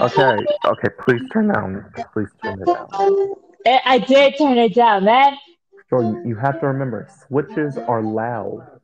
[0.00, 0.36] Okay,
[0.66, 1.84] okay, please turn down.
[2.12, 2.88] Please turn it down.
[3.66, 5.36] I, did turn it down, man.
[5.88, 8.80] Jordan, you have to remember, switches are loud.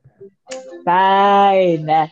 [0.85, 2.11] Fine.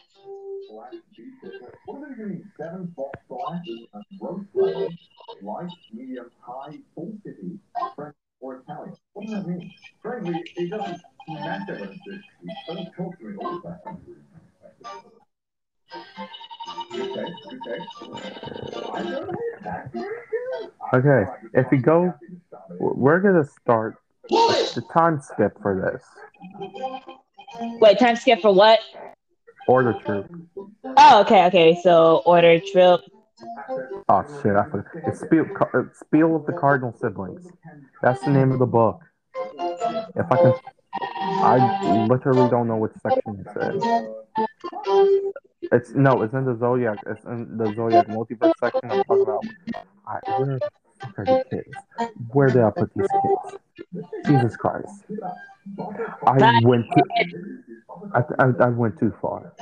[15.94, 17.84] Okay, okay.
[18.92, 19.38] I don't know.
[19.62, 20.70] That's very good.
[20.94, 22.14] Okay, if we go,
[22.78, 23.96] we're gonna start
[24.28, 26.02] the time skip for this.
[27.80, 28.80] Wait, time skip for what?
[29.66, 30.30] Order troop.
[30.84, 31.78] Oh, okay, okay.
[31.82, 33.00] So order troop.
[34.08, 34.86] Oh shit, I forgot.
[35.06, 37.46] It's Spiel, uh, Spiel of the Cardinal Siblings.
[38.02, 39.00] That's the name of the book.
[40.16, 40.54] If I can,
[41.00, 44.14] I literally don't know which section it's in.
[45.72, 46.98] It's no, it's in the Zodiac.
[47.06, 48.90] It's in the Zodiac multiverse section.
[48.90, 49.44] I'm talking about.
[50.06, 50.62] I, where
[51.18, 51.76] are the kids?
[52.32, 53.58] Where did I put these kids?
[54.26, 55.04] Jesus Christ!
[56.26, 56.86] I went.
[56.94, 57.02] To,
[58.14, 59.52] I, I, I went too far.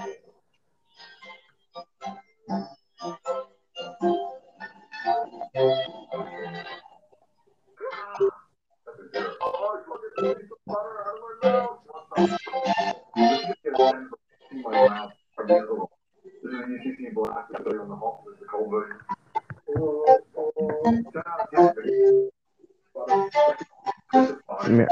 [24.69, 24.87] Yeah.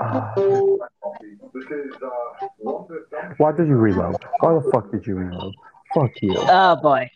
[0.00, 0.34] Ah.
[3.38, 4.16] why did you reload?
[4.40, 5.54] Why the fuck did you reload?
[5.94, 6.34] Fuck you.
[6.36, 7.10] Oh boy.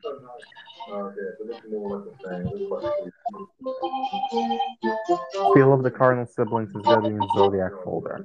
[5.51, 8.25] Spiel of the Cardinal Siblings is be in the Zodiac folder.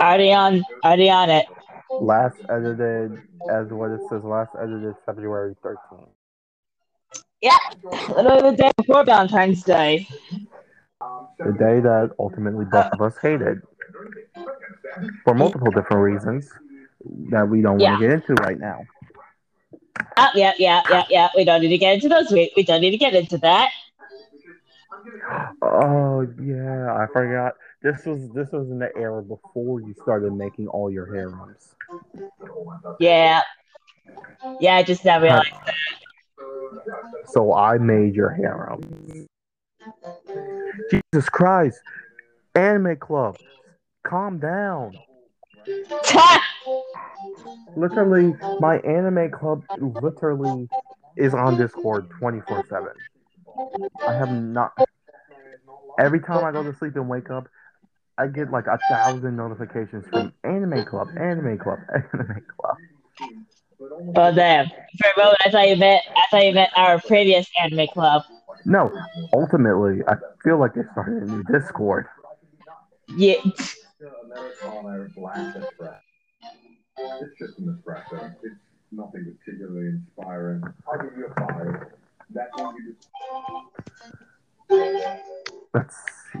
[0.00, 0.64] Already on.
[0.84, 1.46] Already on it.
[1.90, 3.18] Last edited,
[3.50, 6.08] as what it says, last edited February 13th.
[8.08, 10.06] Literally the day before Valentine's Day.
[11.38, 13.62] The day that ultimately both of us hated.
[15.24, 16.48] For multiple different reasons
[17.30, 18.84] that we don't want to get into right now.
[20.16, 21.28] Oh, yeah, yeah, yeah, yeah.
[21.36, 22.30] We don't need to get into those.
[22.30, 23.70] We, we don't need to get into that.
[25.62, 27.54] Oh yeah, I forgot.
[27.82, 31.74] This was this was in the era before you started making all your harems.
[32.98, 33.42] Yeah.
[34.60, 35.48] Yeah, I just now realized.
[37.26, 39.28] So I made your harem.
[40.90, 41.80] Jesus Christ.
[42.54, 43.36] Anime Club.
[44.04, 44.96] Calm down.
[47.76, 50.68] Literally, my anime club literally
[51.16, 52.88] is on Discord 24 7.
[54.06, 54.72] I have not.
[55.98, 57.48] Every time I go to sleep and wake up,
[58.18, 62.76] I get like a thousand notifications from Anime Club, Anime Club, Anime Club.
[64.16, 64.66] oh uh, damn!
[64.66, 68.22] For a moment, I thought you meant I thought you meant our previous anime club.
[68.64, 68.92] No,
[69.32, 72.06] ultimately, I feel like they started a new Discord.
[73.16, 73.36] Yeah.
[74.24, 76.00] Americano black espresso.
[76.98, 78.34] It's just an espresso.
[78.42, 78.56] It's
[78.90, 80.62] nothing particularly inspiring.
[80.90, 81.86] I'll give you a five.
[82.30, 83.08] That one you just
[85.72, 85.96] Let's
[86.32, 86.40] see.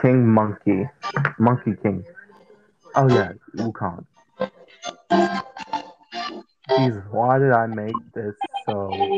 [0.00, 0.88] King Monkey.
[1.38, 2.04] Monkey King.
[2.94, 4.04] Oh yeah, Wukong.
[6.76, 8.34] Jesus, why did I make this
[8.66, 9.08] so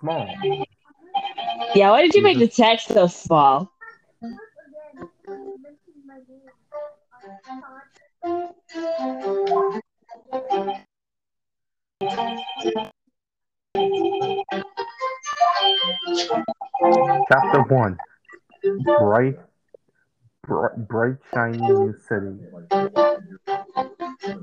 [0.00, 0.26] small?
[1.74, 1.90] Yeah.
[1.90, 3.70] Why did you make the text so small?
[17.28, 17.98] Chapter one.
[18.98, 19.38] Bright,
[20.46, 22.38] bright, bright shiny new city.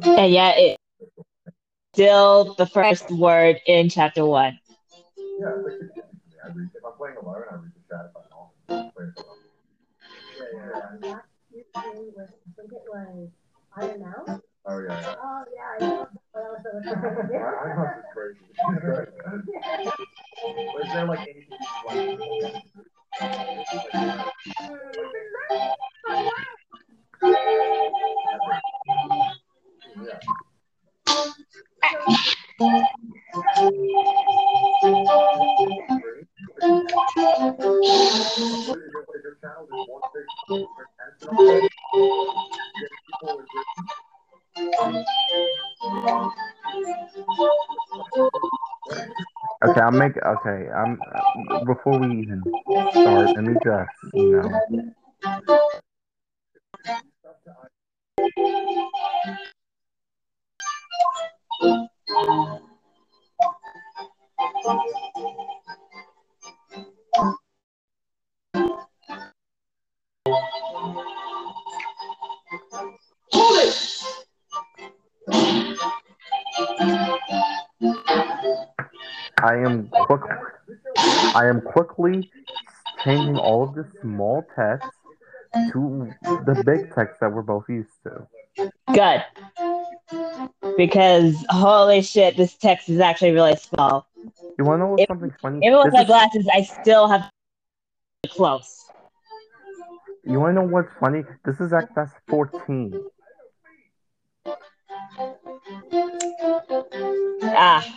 [0.06, 0.78] And yet, it
[1.94, 4.60] still the first word in chapter one.
[5.18, 5.74] Yeah, like.
[6.44, 9.38] I read, if I'm playing alone, I read the chat if I'm not playing alone.
[10.38, 10.46] Yeah,
[11.04, 11.20] yeah.
[11.76, 11.92] I
[12.58, 13.30] think it was
[13.78, 14.42] Ironmouse.
[14.66, 15.16] Oh, yeah, yeah.
[15.22, 15.44] Oh,
[15.80, 16.21] yeah.
[16.36, 16.44] I know.
[16.44, 18.46] What was I, I know it's crazy.
[20.74, 22.02] Was there like anything you like?
[39.24, 41.38] Your channel is one big attention.
[43.08, 43.64] People agree.
[49.64, 50.14] Okay, I'll make.
[50.18, 50.98] Okay, I'm.
[51.68, 52.44] Before we even
[52.92, 54.94] start, let me just, you know.
[79.44, 80.22] I am quick.
[81.36, 82.30] I am quickly
[83.04, 84.90] changing all of the small text
[85.74, 86.12] to
[86.46, 88.28] the big text that we're both used to.
[88.94, 89.24] Good.
[90.78, 94.08] Because holy shit, this text is actually really small.
[94.58, 95.60] You want to know what's If- something funny?
[95.66, 97.30] Even with This my is- glasses, I still have
[98.30, 98.86] close.
[100.24, 101.24] You want to know what's funny?
[101.46, 103.00] This is act that's 14.
[107.54, 107.88] Ah.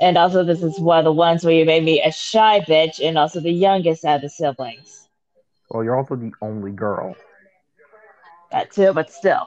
[0.00, 3.06] And also, this is one of the ones where you made me a shy bitch,
[3.06, 5.08] and also the youngest out of the siblings.
[5.70, 7.14] Well, you're also the only girl.
[8.50, 9.46] That too, but still.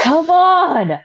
[0.00, 1.00] come on!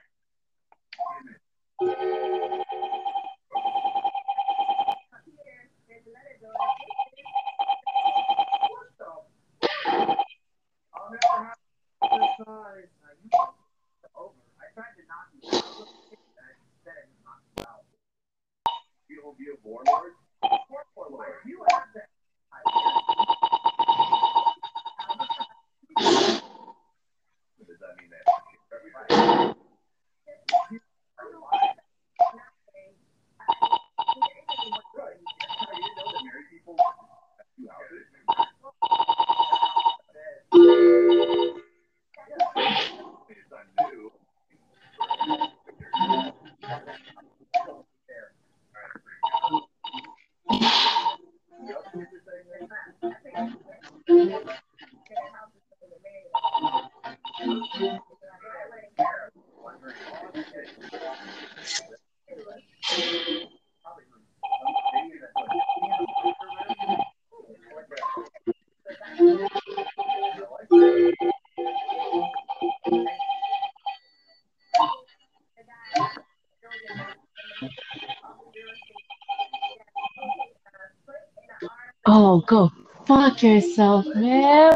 [82.49, 82.71] Go
[83.05, 84.75] fuck yourself, man.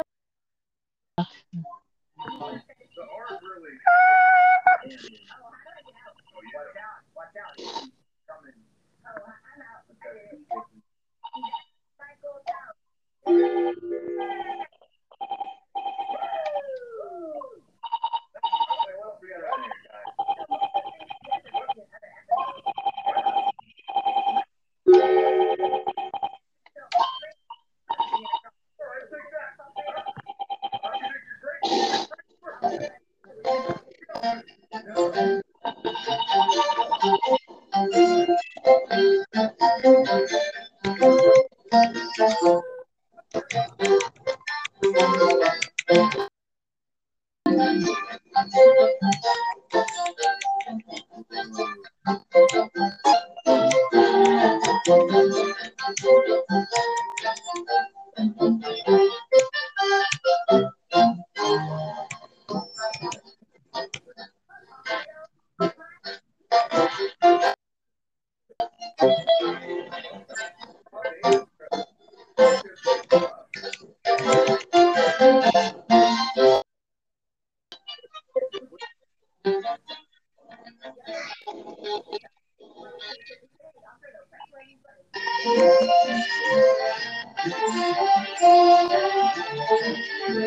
[90.24, 90.40] Okay,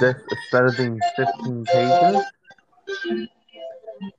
[0.00, 2.22] this instead of being 15 pages,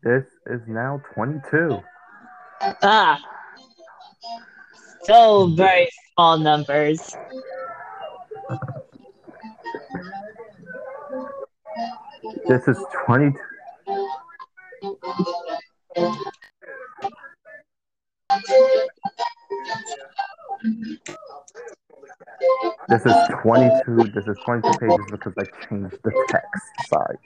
[0.04, 1.80] this is now 22.
[2.82, 3.20] Ah.
[5.04, 7.16] So very small numbers.
[12.48, 13.38] This is 22.
[22.90, 24.12] This is 22.
[24.14, 27.18] This is 22 pages because I changed the text Sorry.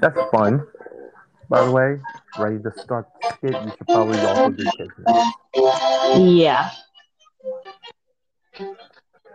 [0.00, 0.66] That's fun.
[1.48, 1.98] By the way,
[2.38, 3.52] ready to start skit?
[3.52, 4.92] You should probably also do kids.
[6.18, 6.70] Yeah.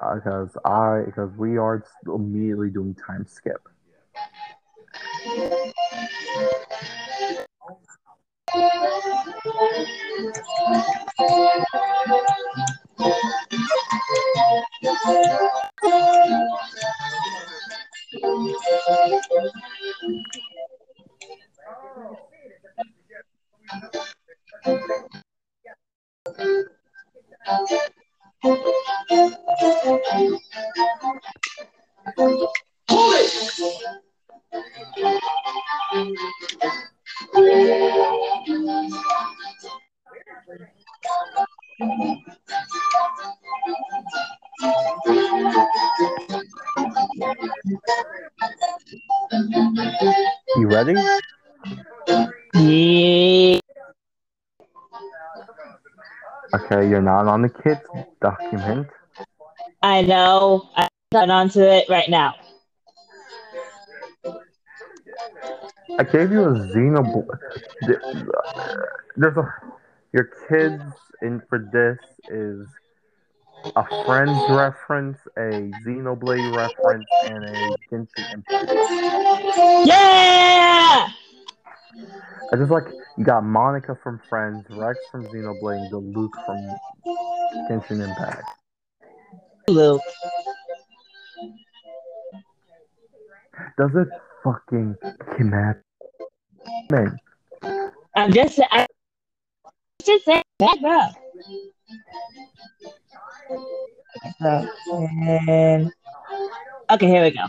[0.02, 3.68] Uh, because I because we are immediately doing time skip.
[28.44, 28.52] You
[50.68, 50.96] ready?
[52.56, 53.60] Yeah.
[56.54, 57.82] Okay, you're not on the kids
[58.22, 58.88] document.
[59.82, 60.70] I know.
[60.76, 62.36] I'm going onto it right now.
[66.00, 67.28] I gave you a Xenoblade.
[69.16, 69.54] There's a
[70.12, 70.84] your kids
[71.22, 71.98] in for this
[72.30, 72.68] is
[73.76, 78.72] a Friends reference, a Xenoblade reference, and a Genshin Impact.
[79.88, 81.08] Yeah!
[82.52, 82.86] I just like
[83.18, 86.58] you got Monica from Friends, Rex from Xenoblade, and the Luke from
[87.70, 88.50] Genshin Impact.
[89.68, 90.02] Luke.
[93.78, 94.08] Does it
[94.44, 94.96] fucking
[95.38, 95.82] kidnap?
[96.92, 97.20] Man,
[98.16, 98.88] I'm just I'm
[100.04, 101.10] just saying that bro.
[105.28, 105.92] And
[106.92, 107.46] okay, here we go.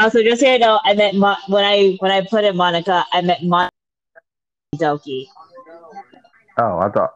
[0.00, 3.04] Also, just so you know, I meant Mo- when I when I put in Monica,
[3.12, 3.70] I meant Monica
[4.76, 5.26] Doki.
[6.58, 7.12] oh, I thought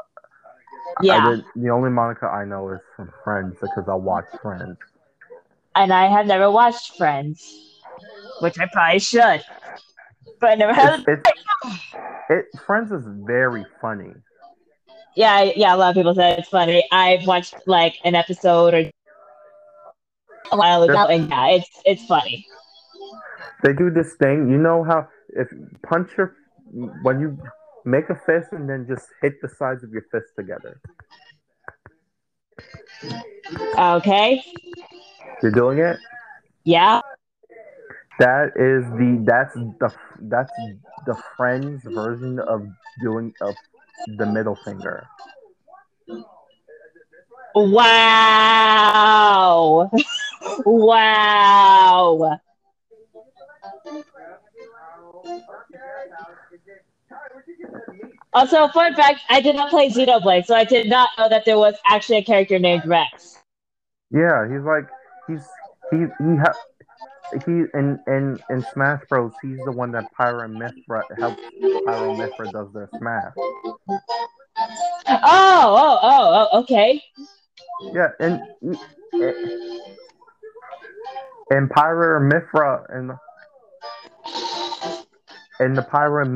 [0.98, 1.44] I Yeah, did.
[1.56, 4.76] The only Monica I know is from Friends because I watch Friends.
[5.76, 7.42] and I have never watched Friends,
[8.40, 9.42] which I probably should,
[10.40, 11.00] but I never have.
[11.06, 11.28] It's, it's
[12.30, 12.46] it.
[12.66, 14.12] Friends is very funny.
[15.16, 15.74] Yeah, yeah.
[15.74, 16.84] A lot of people say it's funny.
[16.90, 18.90] I've watched like an episode or
[20.52, 22.46] a while ago, and yeah, it's it's funny.
[23.64, 24.50] They do this thing.
[24.50, 25.48] You know how if
[25.82, 26.36] punch your
[27.02, 27.38] when you
[27.86, 30.78] make a fist and then just hit the sides of your fist together.
[33.78, 34.42] Okay.
[35.42, 35.96] You're doing it.
[36.64, 37.00] Yeah.
[38.18, 39.92] That is the that's the
[40.28, 40.52] that's
[41.06, 42.68] the friends version of
[43.02, 43.54] doing of
[44.18, 45.08] the middle finger.
[47.54, 48.30] Wow.
[50.66, 52.40] wow.
[58.32, 61.58] Also, fun fact: I did not play Xenoblade, so I did not know that there
[61.58, 63.38] was actually a character named Rex.
[64.10, 64.88] Yeah, he's like
[65.28, 65.46] he's
[65.90, 66.58] he he ha-
[67.46, 69.32] he in in in Smash Bros.
[69.42, 71.40] He's the one that Pyra and Mythra helps.
[71.58, 73.34] Mythra does their Smash.
[75.06, 77.02] Oh, oh, oh, oh okay.
[77.92, 78.42] Yeah, and
[81.50, 82.16] and Pyra
[82.90, 83.12] and
[85.60, 86.34] And the Pyra in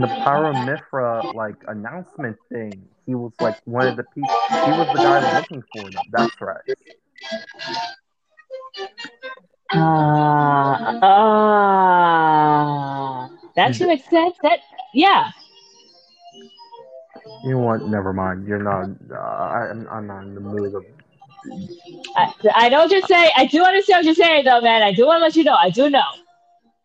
[0.00, 2.84] the Pyra and Mythra like announcement thing.
[3.06, 4.34] He was like one of the people.
[4.50, 6.02] He was the guy looking for them.
[6.10, 6.60] That's right.
[9.72, 12.10] Ah, ah.
[13.54, 14.36] That actually makes sense.
[14.42, 14.58] That,
[14.94, 15.30] yeah.
[17.44, 17.82] You know what?
[17.82, 18.46] Never mind.
[18.46, 18.90] You're not.
[19.10, 20.84] Uh, I, I'm, I'm not in the mood of.
[22.16, 22.50] I, don't just say.
[22.56, 23.30] I know what you're saying.
[23.36, 24.82] I do understand what you're saying, though, man.
[24.82, 25.54] I do want to let you know.
[25.54, 26.02] I do know.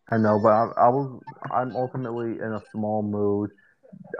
[0.08, 1.20] I know, but I, I was.
[1.50, 3.50] I'm ultimately in a small mood.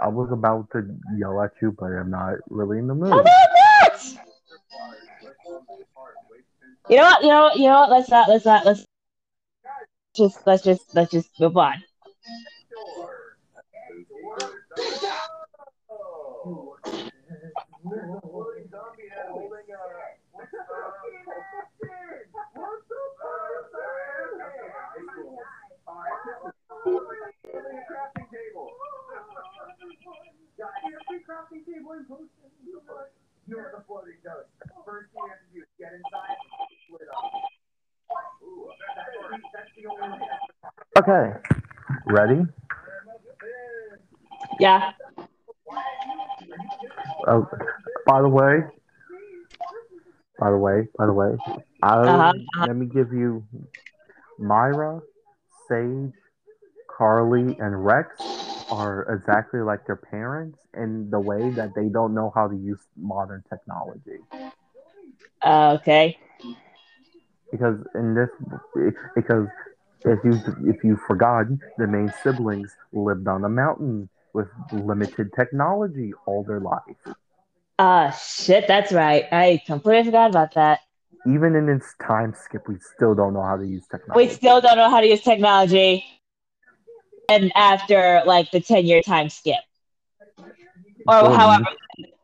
[0.01, 0.83] I was about to
[1.17, 3.11] yell at you, but I'm not really in the mood.
[3.11, 4.17] No, not!
[6.89, 7.23] You know what?
[7.23, 7.43] You know.
[7.43, 7.57] what?
[7.57, 7.91] You know what?
[7.91, 8.29] Let's not.
[8.29, 8.67] Let's not.
[8.67, 8.85] Let's
[10.17, 10.47] just.
[10.47, 10.95] Let's just.
[10.95, 11.83] Let's just move on.
[17.89, 18.99] You're the floating ghost.
[20.69, 23.37] First thing you have to do is get inside and split up.
[23.79, 23.83] Ooh,
[24.77, 26.76] that's, that's the only way.
[40.99, 41.31] Okay,
[42.07, 42.41] ready?
[44.59, 44.93] Yeah.
[47.29, 47.47] Oh,
[48.07, 48.61] by the way,
[50.39, 51.39] by the way, by the way,
[51.83, 52.33] I, Uh-huh,
[52.67, 53.45] let me give you
[54.39, 55.03] Myra,
[55.69, 56.13] Sage,
[56.97, 58.09] Carly, and Rex
[58.71, 62.81] are exactly like their parents in the way that they don't know how to use
[62.97, 64.19] modern technology.
[65.43, 66.19] Uh, okay.
[67.51, 68.29] Because in this,
[69.15, 69.47] because
[70.05, 71.47] if you if you forgot,
[71.79, 76.81] the main siblings lived on a mountain with limited technology all their life.
[77.79, 78.67] Ah, shit.
[78.67, 79.25] That's right.
[79.31, 80.81] I completely forgot about that.
[81.27, 84.29] even in its time skip, we still don't know how to use technology.
[84.29, 86.05] We still don't know how to use technology.
[87.29, 89.57] And after like the 10 year time skip,
[91.07, 91.65] or however,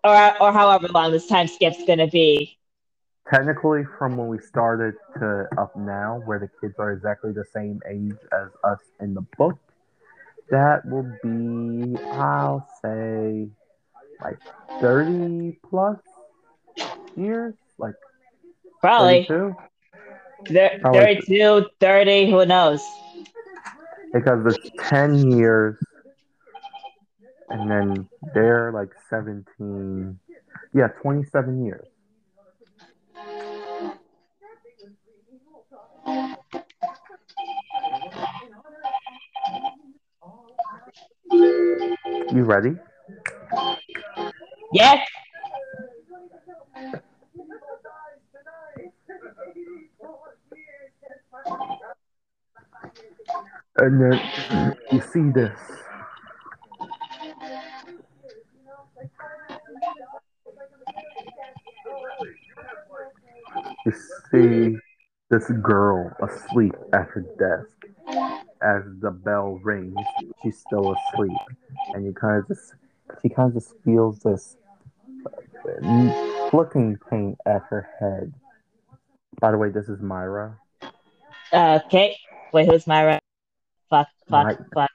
[0.04, 2.58] or, or however long this time skip's gonna be.
[3.32, 7.80] Technically, from when we started to up now, where the kids are exactly the same
[7.88, 9.58] age as us in the book,
[10.50, 13.48] that will be, I'll say,
[14.20, 14.38] like
[14.80, 15.98] 30 plus
[17.16, 17.94] years, like
[18.80, 19.56] Probably 32.
[20.80, 21.00] Probably.
[21.00, 22.82] 32, 30, who knows?
[24.12, 25.76] Because it's 10 years,
[27.48, 30.18] and then they're like 17.
[30.74, 31.86] Yeah, 27 years.
[42.32, 42.76] You ready?
[44.72, 44.98] Yes.
[53.78, 55.58] And then you see this.
[63.84, 63.92] You
[64.30, 64.76] see
[65.30, 67.76] this girl asleep at her desk.
[68.62, 69.96] As the bell rings,
[70.42, 71.36] she's still asleep.
[71.94, 72.74] And you kind of just,
[73.20, 74.56] she kind of just feels this
[75.26, 78.32] uh, flicking pain at her head.
[79.40, 80.56] By the way, this is Myra.
[81.52, 82.16] Okay.
[82.52, 83.18] Wait, who's Myra?
[83.92, 84.90] Fuck, fuck, My- fuck.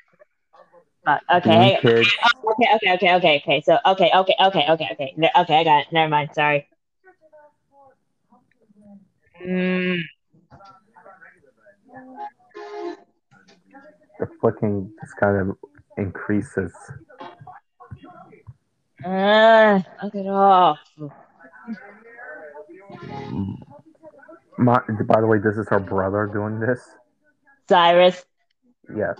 [1.06, 1.22] Fuck.
[1.32, 1.82] Okay, Being hang on.
[1.82, 2.10] kids,
[2.50, 3.62] Okay, okay, okay, okay, okay.
[3.64, 5.16] So, okay, okay, okay, okay, okay.
[5.38, 5.88] Okay, I got it.
[5.92, 6.30] Never mind.
[6.34, 6.68] Sorry.
[9.46, 10.02] Mm,
[14.20, 15.58] the flicking just kind of
[16.00, 16.74] increases.
[19.06, 20.80] uh, knock it off.
[24.58, 26.82] My, by the way, this is her brother doing this.
[27.70, 28.26] Cyrus.
[28.96, 29.20] Yes.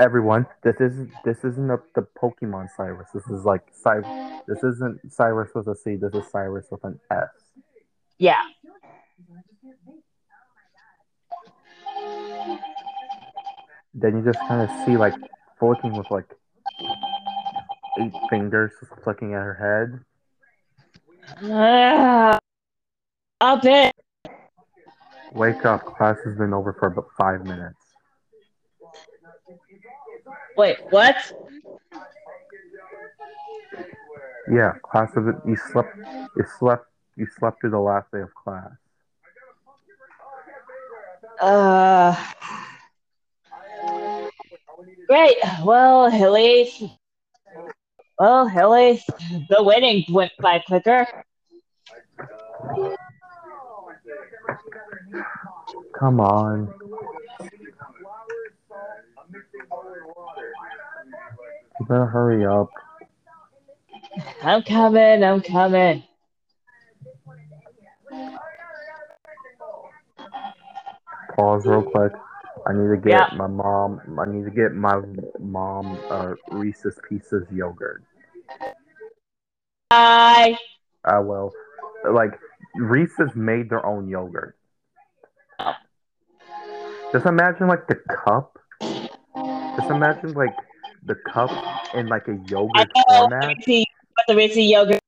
[0.00, 3.08] Everyone, this isn't this isn't a, the Pokemon Cyrus.
[3.14, 5.96] This is like Cy- This isn't Cyrus with a C.
[5.96, 7.28] This is Cyrus with an S.
[8.18, 8.42] Yeah.
[13.94, 15.14] Then you just kind of see like
[15.58, 16.26] flicking with like
[18.00, 19.54] eight fingers, just flicking at her
[21.42, 21.50] head.
[21.50, 22.38] Uh,
[23.40, 23.94] up it.
[25.32, 25.84] Wake up!
[25.84, 27.76] Class has been over for about five minutes.
[30.56, 31.16] Wait, what?
[34.50, 35.36] Yeah, class of it.
[35.46, 35.96] You slept.
[36.36, 36.86] You slept.
[37.16, 38.70] You slept through the last day of class.
[41.40, 42.16] Uh.
[45.06, 45.36] Great.
[45.64, 46.84] Well, at least.
[48.18, 49.10] Well, at least
[49.48, 51.06] the wedding went by quicker.
[55.98, 56.72] Come on.
[61.80, 62.70] You better hurry up.
[64.42, 65.22] I'm coming.
[65.24, 66.04] I'm coming.
[71.36, 72.12] Pause real quick.
[72.66, 73.28] I need to get Yeah.
[73.36, 74.00] my mom.
[74.18, 75.00] I need to get my
[75.38, 78.02] mom uh, Reese's Pieces yogurt.
[79.90, 80.56] Bye.
[81.04, 81.52] Uh, well,
[82.12, 82.38] like
[82.74, 84.57] Reese's made their own yogurt.
[87.12, 88.58] Just imagine like the cup.
[89.78, 90.54] Just imagine like
[91.06, 91.50] the cup
[91.94, 93.56] in like a yogurt format.
[93.66, 95.00] The Ritzy yogurt.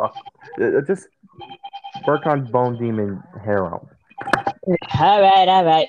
[0.00, 1.08] Uh, just
[2.06, 5.88] work on Bone Demon hair All right, all right.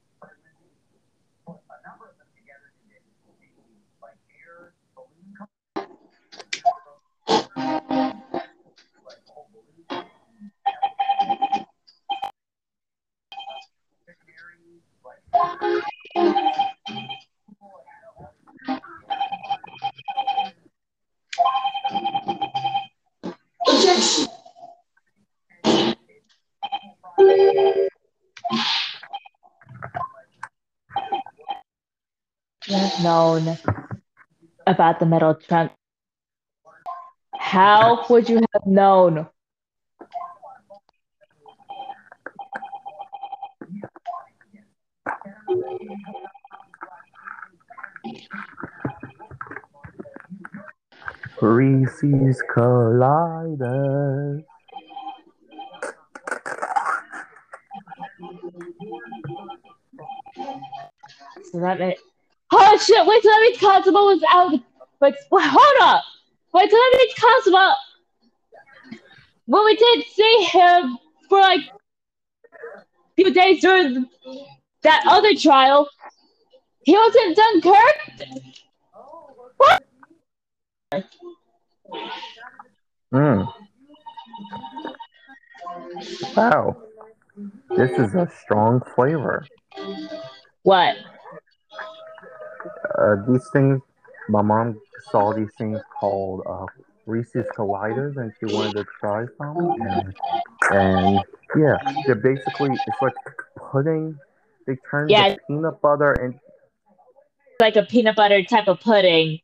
[33.03, 33.57] known
[34.67, 35.71] about the metal trunk,
[37.35, 39.27] how would you have known
[51.41, 54.43] Reese's Colliders.
[61.51, 61.97] So that meant,
[62.51, 63.05] oh shit!
[63.05, 64.53] Wait till that means Constable was out.
[65.01, 66.03] Wait, hold up!
[66.53, 67.75] Wait till that means Constable.
[69.45, 70.97] When we did see him
[71.27, 71.61] for like
[72.75, 72.83] a
[73.15, 74.07] few days during
[74.83, 75.89] that other trial,
[76.83, 77.97] he was in Dunkirk.
[79.57, 79.83] What?
[83.11, 83.43] Hmm.
[86.35, 86.77] Wow.
[87.75, 89.45] This is a strong flavor.
[90.63, 90.95] What?
[92.97, 93.81] Uh, these things,
[94.29, 94.79] my mom
[95.11, 96.65] saw these things called uh,
[97.05, 99.75] Reese's Colliders, and she wanted to try some.
[99.81, 100.13] And,
[100.71, 101.19] and
[101.57, 103.13] yeah, they're basically it's like
[103.71, 104.17] pudding.
[104.67, 105.29] They turn Yeah.
[105.29, 106.39] the peanut butter and
[107.59, 109.39] Like a peanut butter type of pudding.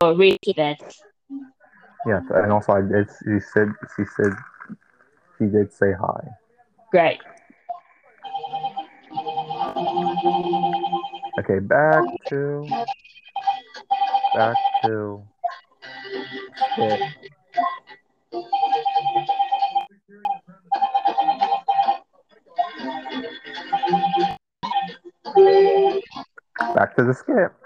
[0.00, 1.02] Or Reese bits.
[2.06, 3.08] Yes, and also I did.
[3.24, 4.32] She said she said
[5.38, 6.28] she did say hi.
[6.90, 7.20] Great.
[11.38, 12.68] Okay, back to
[14.34, 15.22] back to
[16.78, 17.00] it.
[26.74, 27.61] Back to the skip.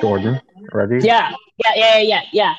[0.00, 0.40] Jordan,
[0.72, 0.98] ready?
[1.06, 1.32] Yeah.
[1.64, 1.74] Yeah.
[1.74, 1.98] Yeah.
[1.98, 2.20] Yeah.
[2.32, 2.54] Yeah.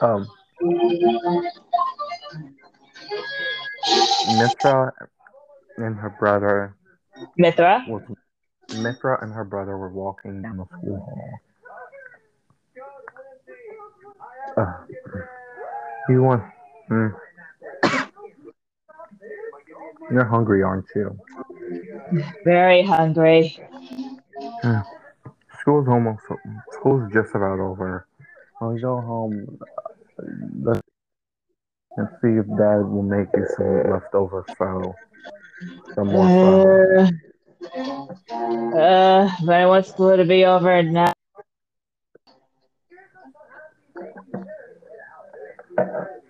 [0.00, 0.28] Um,
[4.28, 4.92] Mithra
[5.78, 6.76] and her brother
[7.38, 7.84] Mithra.
[7.88, 8.02] was
[8.68, 11.40] Mithra and her brother were walking down the school hall.
[14.58, 14.72] Uh,
[16.08, 16.42] you want?
[16.90, 17.14] Mm.
[20.10, 21.18] You're hungry, aren't you?
[22.44, 23.58] Very hungry.
[24.62, 24.82] Yeah.
[25.60, 26.22] School's almost.
[26.72, 28.06] School's just about over.
[28.60, 29.58] I'll go home.
[30.62, 30.80] Let's,
[31.98, 34.94] let's see if Dad will make you some leftover pho.
[35.94, 37.08] Some more pho.
[37.74, 41.12] Uh, uh, but I want school to be over now.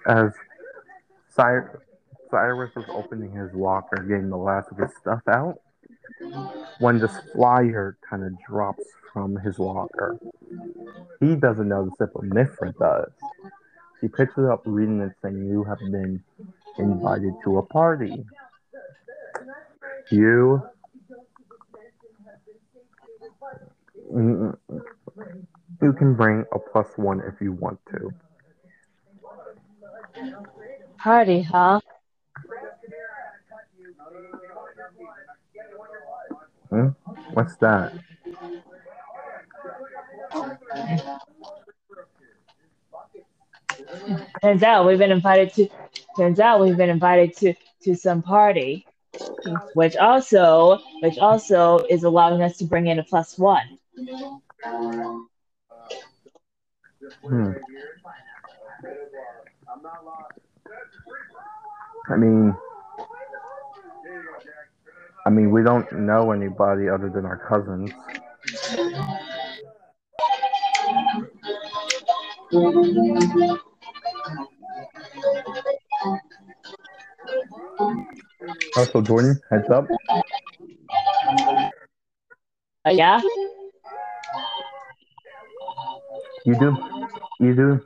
[0.07, 0.33] As
[1.35, 5.61] Cyrus, was opening his locker, getting the last of his stuff out,
[6.79, 10.19] when this flyer kind of drops from his locker.
[11.21, 13.11] He doesn't notice it, but Mithra does.
[14.01, 16.23] She picks it up, reading it, saying, You have been
[16.79, 18.25] invited to a party.
[20.11, 20.63] You.
[25.83, 28.13] You can bring a plus one if you want to.
[30.99, 31.81] Party, huh?
[36.71, 36.89] Hmm?
[37.33, 37.93] What's that?
[44.43, 45.69] Turns out we've been invited to.
[46.17, 48.87] Turns out we've been invited to to some party,
[49.75, 53.79] which also which also is allowing us to bring in a plus one.
[57.23, 57.53] Hmm.
[62.09, 62.55] I mean,
[65.27, 67.91] I mean, we don't know anybody other than our cousins.
[78.77, 79.87] Also, Jordan, heads up.
[82.87, 83.21] Uh, yeah.
[86.45, 86.77] You do,
[87.41, 87.81] you do.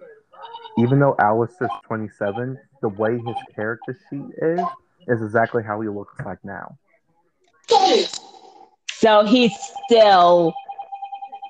[0.81, 4.61] Even though Alistair's 27, the way his character sheet is,
[5.09, 6.79] is exactly how he looks like now.
[8.89, 9.53] So he's
[9.87, 10.55] still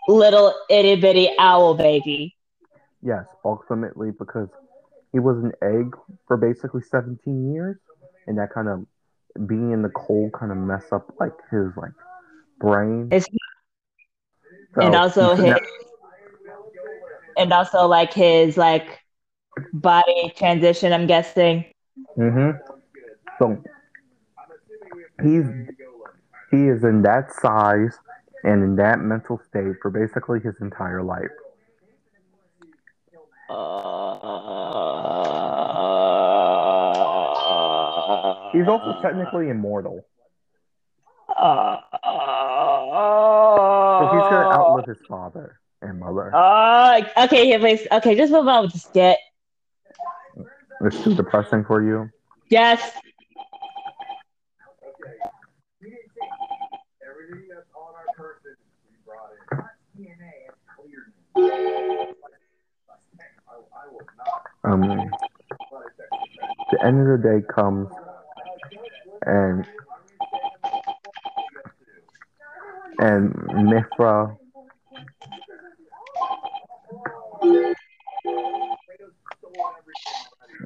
[0.08, 2.36] little itty bitty owl baby.
[3.02, 4.48] Yes, ultimately because
[5.12, 5.96] he was an egg
[6.26, 7.76] for basically 17 years,
[8.26, 8.86] and that kind of
[9.46, 11.92] being in the cold kind of mess up like his like
[12.58, 13.08] brain.
[13.12, 13.26] Is
[14.74, 15.56] So and also his
[17.36, 18.99] and also like his like
[19.72, 20.92] body transition.
[20.92, 21.64] I'm guessing.
[22.16, 22.58] Mm-hmm.
[23.38, 23.62] So
[25.22, 25.46] he's
[26.50, 27.96] he is in that size
[28.44, 31.30] and in that mental state for basically his entire life.
[33.48, 34.16] Uh,
[38.52, 40.04] He's also technically immortal.
[41.36, 41.76] Uh,
[44.00, 46.34] So he's gonna outlive his father and mother.
[46.34, 47.86] Uh, okay, here, please.
[47.92, 49.18] Okay, just move on with the skit.
[50.82, 52.08] It's too depressing for you.
[52.48, 52.80] Yes.
[55.80, 55.96] We
[57.06, 58.56] everything that's on our person.
[58.88, 59.30] We brought
[59.96, 62.14] in DNA and cleared.
[63.48, 67.88] I, I will not Um, let it affect the end of the day comes,
[69.26, 69.66] and
[72.98, 73.34] and
[73.68, 74.36] Mithra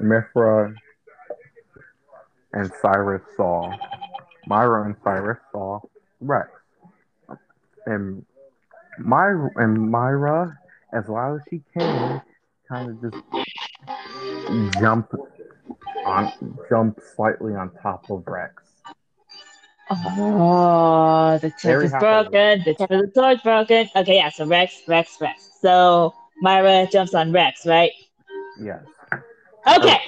[0.00, 0.74] Mithra
[2.52, 3.72] and Cyrus saw
[4.46, 5.80] Myra and Cyrus saw
[6.20, 6.48] Rex.
[7.86, 8.24] And
[8.98, 10.58] Myra and Myra,
[10.92, 12.22] as loud as she can,
[12.68, 15.12] kind of just jump
[16.06, 18.62] on jump slightly on top of Rex.
[19.90, 22.04] Oh, the tip is happy.
[22.04, 22.62] broken.
[22.64, 23.88] The tip of the sword's broken.
[23.94, 24.30] Okay, yeah.
[24.30, 25.50] So Rex, Rex, Rex.
[25.60, 27.92] So Myra jumps on Rex, right?
[28.60, 28.82] Yes.
[29.66, 30.00] Okay.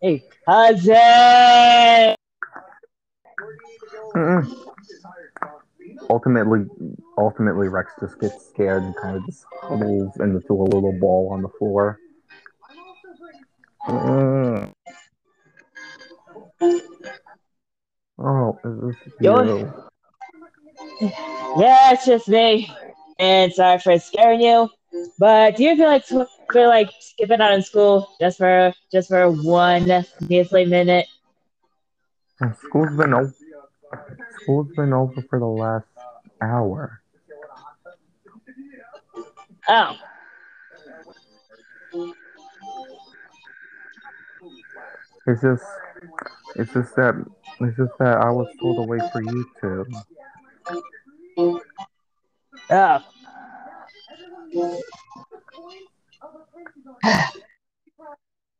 [0.00, 2.16] Hey, cousin.
[4.14, 4.54] Mm-mm.
[6.10, 6.66] Ultimately,
[7.18, 11.42] ultimately, Rex just gets scared and kind of just huddles into a little ball on
[11.42, 11.98] the floor.
[13.88, 14.72] Mm.
[18.18, 19.72] Oh, is this you?
[21.58, 22.70] Yeah, it's just me.
[23.18, 24.68] And sorry for scaring you.
[25.18, 29.30] But do you feel like feel like skipping out of school just for just for
[29.30, 31.06] one measly minute?
[32.64, 33.34] School's been over.
[34.42, 35.86] School's been over for the last
[36.40, 37.02] hour.
[39.68, 39.96] Oh.
[45.24, 45.64] It's just,
[46.56, 47.14] it's just that,
[47.60, 49.86] it's just that I was told to wait for you two.
[52.70, 53.04] Oh.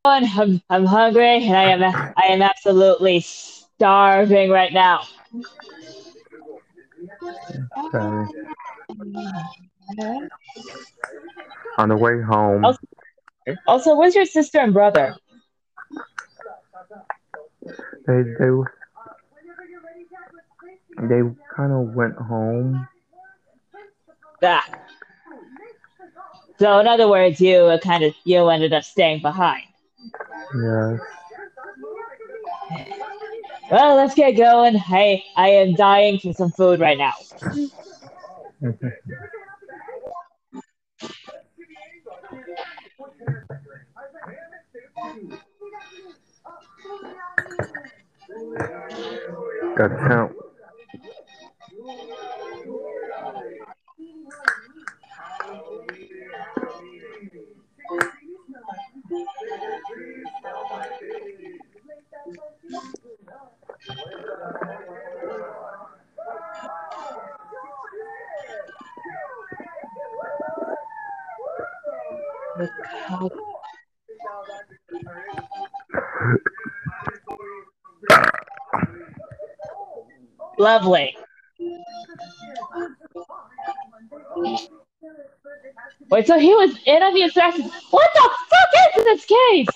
[0.05, 5.03] I'm, I'm hungry and I am I am absolutely starving right now.
[7.85, 8.27] Okay.
[11.79, 12.81] On the way home, Also-
[13.67, 15.15] Also, where's your sister and brother?
[18.07, 18.51] they they
[21.09, 21.23] they
[21.57, 22.87] kind of went home.
[24.43, 24.65] Ah.
[26.63, 29.65] So in other words, you kind of you ended up staying behind.
[30.55, 31.01] Yes.
[33.69, 34.77] Well, let's get going.
[34.77, 37.15] Hey, I am dying for some food right now.
[49.77, 50.33] Got count.
[80.59, 81.17] Lovely.
[86.09, 87.71] Wait, so he was in on the assassin?
[87.91, 88.12] What
[89.13, 89.67] the fuck case?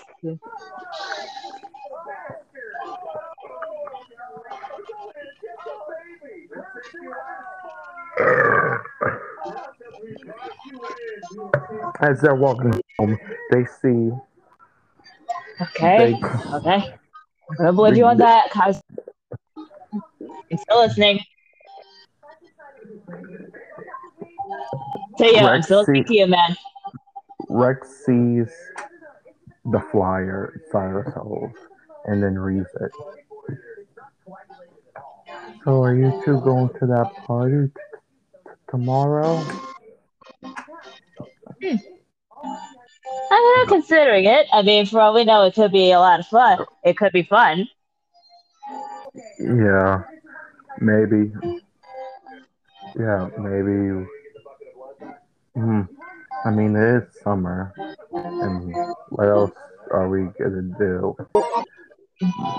[12.01, 13.19] As they're walking home,
[13.51, 14.11] they see
[15.61, 16.95] Okay, they, okay.
[17.51, 18.81] I'm gonna believe you on that, cause
[19.57, 21.21] I'm still listening.
[25.19, 26.57] So yeah, I'm still listening see- to you, man.
[27.49, 28.53] Rex sees
[29.71, 31.57] the flyer Cyrus holds
[32.07, 32.93] and then reads it.
[35.65, 37.73] So are you two going to that party t-
[38.45, 39.45] t- tomorrow?
[43.31, 44.47] I'm not considering it.
[44.53, 46.65] I mean, for all we know, it could be a lot of fun.
[46.85, 47.69] It could be fun.
[49.41, 50.03] Yeah,
[50.81, 51.33] maybe.
[52.99, 54.07] Yeah, maybe.
[55.55, 55.83] Hmm.
[56.45, 57.75] I mean, it is summer,
[58.13, 59.53] and what else
[59.91, 61.17] are we gonna do?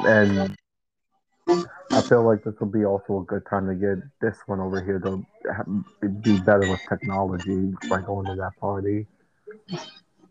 [0.05, 0.55] And
[1.91, 4.83] I feel like this will be also a good time to get this one over
[4.83, 5.25] here to
[6.21, 9.07] be better with technology by going to that party.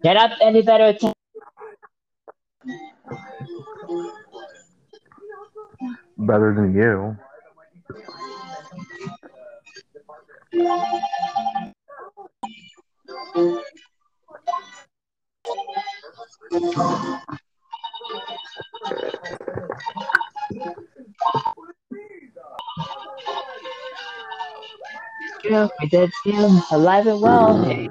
[0.02, 1.00] Get up any better at
[6.18, 7.16] Better than you.
[25.80, 27.88] We did see him alive and well.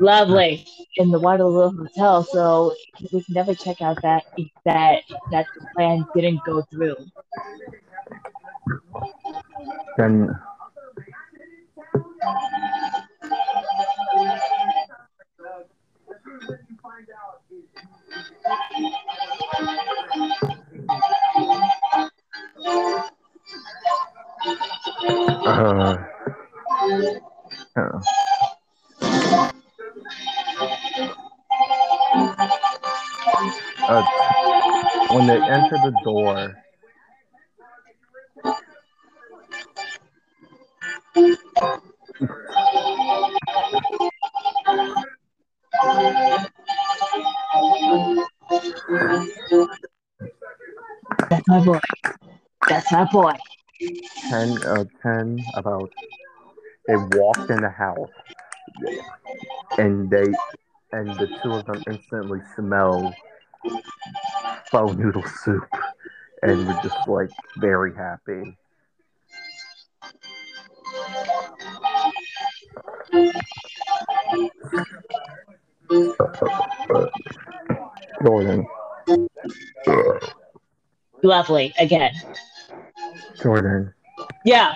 [0.00, 0.66] Lovely
[0.96, 2.74] in the Waterloo Hotel, so
[3.12, 4.24] we can never check out that
[4.64, 6.96] that that plan didn't go through.
[9.96, 10.36] Then
[18.46, 18.50] uh,
[27.76, 28.00] uh,
[33.88, 34.02] uh,
[35.10, 36.54] when they enter the door,
[51.30, 51.78] That's my boy.
[52.68, 53.32] That's my boy.
[54.30, 55.90] 10, uh, 10 about
[56.86, 58.10] they walked in the house
[59.78, 60.32] and they
[60.92, 63.14] and the two of them instantly smell
[64.70, 65.68] pho noodle soup
[66.42, 68.56] and were just like very happy.
[78.22, 78.66] Jordan,
[81.22, 82.12] Lovely again.
[83.42, 83.92] Jordan,
[84.44, 84.74] Yeah.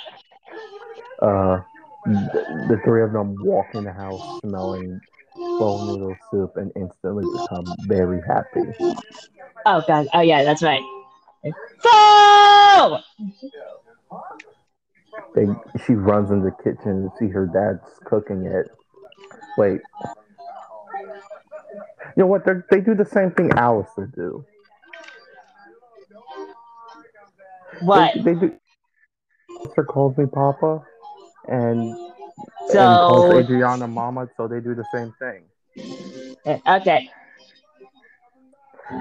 [1.22, 1.60] uh,
[2.06, 5.00] the, three of them walk in the house smelling
[5.34, 8.62] pho noodle soup and instantly become very happy.
[9.66, 10.08] Oh god.
[10.14, 10.82] Oh yeah, that's right.
[11.82, 12.98] Fo!
[15.34, 15.46] They,
[15.86, 18.66] she runs in the kitchen to see her dad's cooking it.
[19.56, 19.80] Wait.
[22.18, 22.44] You know what?
[22.44, 24.44] They they do the same thing Alice would do.
[27.80, 28.12] What?
[28.16, 28.52] They, they do.
[29.64, 30.82] Sister calls me Papa,
[31.46, 31.94] and
[32.70, 35.44] and calls So Adriana Mama, so they do the same thing.
[36.66, 37.08] okay.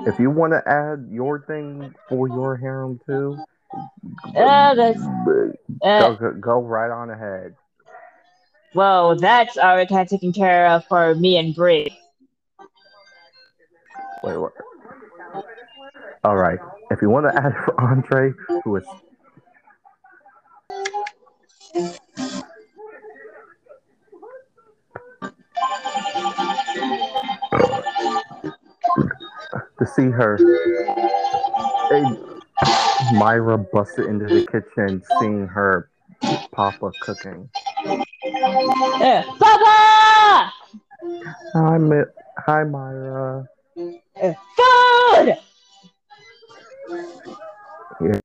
[0.06, 3.36] If you want to add your thing for your harem too,
[4.36, 7.56] Uh, that's go, uh, go, go right on ahead.
[8.76, 11.88] well, that's already kind of taken care of for me and Bree.
[14.24, 14.52] Wait, what?
[16.24, 16.60] All right.
[16.92, 18.32] If you want to add for Andre,
[18.64, 18.84] who is
[29.80, 30.38] to see her,
[31.90, 32.04] hey,
[33.18, 35.90] Myra busted into the kitchen, seeing her
[36.52, 37.50] Papa cooking.
[37.86, 40.54] Uh, Papa!
[41.54, 42.04] Hi, Mi-
[42.40, 43.48] hi, Myra.
[44.20, 45.38] Food!
[48.02, 48.20] Yeah.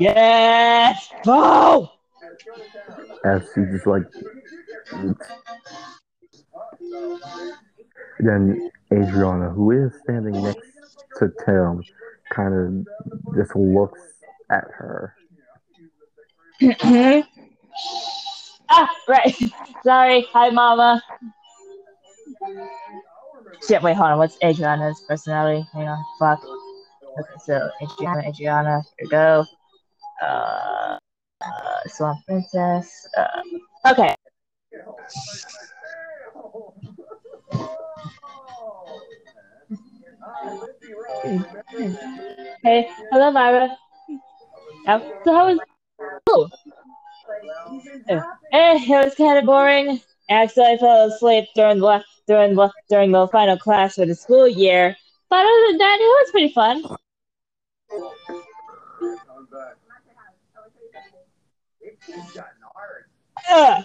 [0.00, 1.08] Yes!
[1.24, 1.90] Go!
[3.24, 4.04] As she just like.
[8.18, 10.66] Then Adriana, who is standing next
[11.18, 11.82] to Tim,
[12.30, 14.00] kind of just looks
[14.50, 15.14] at her.
[18.70, 19.36] ah, right.
[19.84, 20.26] Sorry.
[20.32, 21.02] Hi, Mama.
[23.66, 24.18] Shit, wait, hold on.
[24.18, 25.66] What's Adriana's personality?
[25.72, 26.04] Hang on.
[26.18, 26.42] Fuck.
[27.18, 29.44] Okay, so Adriana, Adriana, here we go.
[30.22, 30.98] Uh,
[31.42, 33.08] uh Swamp Princess.
[33.16, 33.42] Uh,
[33.92, 34.14] okay.
[42.62, 43.76] Hey, hello, Myra.
[44.86, 45.58] So how was
[46.28, 46.48] oh.
[48.08, 48.18] Eh,
[48.52, 50.00] it was kind of boring.
[50.28, 54.48] Actually, I fell asleep during the during the during the final class for the school
[54.48, 54.96] year.
[55.30, 56.84] But other than that, it was pretty fun.
[61.80, 63.04] It's gotten hard.
[63.50, 63.84] Ugh.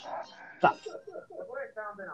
[0.63, 2.07] Look what I found in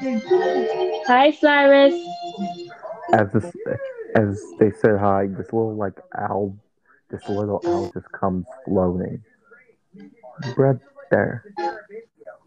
[0.00, 1.94] Hi, Cyrus.
[3.12, 3.52] As this,
[4.16, 6.56] as they said hi, this little like owl,
[7.10, 9.22] this little owl just comes floating.
[10.56, 10.76] Right
[11.10, 11.44] there.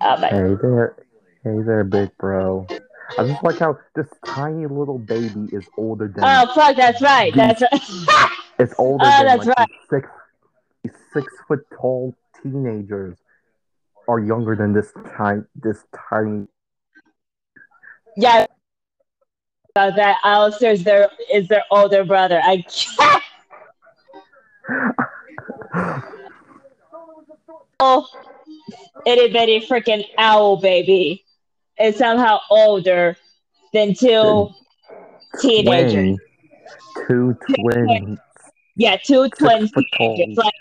[0.01, 0.17] Oh.
[0.17, 0.95] Hey there,
[1.43, 2.67] hey there, big bro.
[3.17, 7.34] I just like how this tiny little baby is older than Oh, fuck, that's right.
[7.34, 8.30] That's right.
[8.59, 9.69] it's older Oh, than that's like right.
[9.90, 10.09] six
[11.14, 13.17] six foot tall teenagers
[14.09, 16.48] are younger than this tiny this tiny
[18.17, 18.45] yeah.
[19.75, 22.41] About that, Alistair is their is their older brother.
[22.43, 23.23] I can't.
[27.79, 28.07] Oh,
[29.05, 31.23] itty bitty freaking owl baby
[31.79, 33.15] is somehow older
[33.71, 34.49] than two
[35.39, 36.17] teenagers.
[36.95, 38.19] twin, two twins,
[38.75, 40.15] Yeah, two twin six foot tall.
[40.15, 40.37] teenagers.
[40.37, 40.53] Like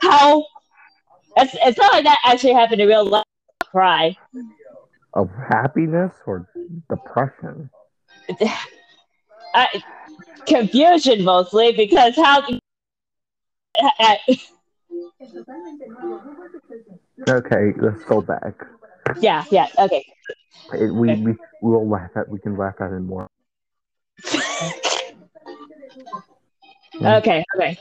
[0.00, 0.44] how?
[1.36, 3.24] It's, it's not like that actually happened in real life.
[3.64, 4.16] Cry.
[5.14, 6.48] Of happiness or
[6.88, 7.68] depression.
[9.54, 9.82] I,
[10.46, 12.42] confusion mostly because how?
[13.78, 14.18] I-
[17.28, 18.54] Okay, let's go back.
[19.20, 20.04] yeah, yeah, okay.
[20.74, 23.28] It, we we we'll laugh at we can laugh at it more.
[27.02, 27.76] Okay, okay.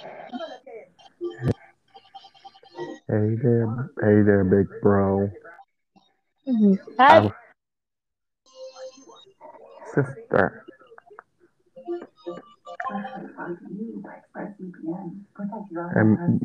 [3.07, 5.29] Hey there, hey there, big bro.
[6.47, 6.73] Mm-hmm.
[6.97, 7.33] Hi, Ow.
[9.93, 10.65] Sister.
[15.93, 16.41] And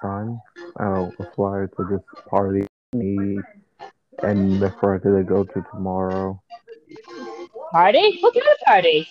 [0.00, 0.40] son.
[0.80, 1.36] Oh, let's
[1.76, 2.66] to this party.
[2.94, 3.38] Me
[4.22, 6.42] and the party to go to tomorrow.
[7.70, 8.18] party?
[8.20, 9.08] What kind of party?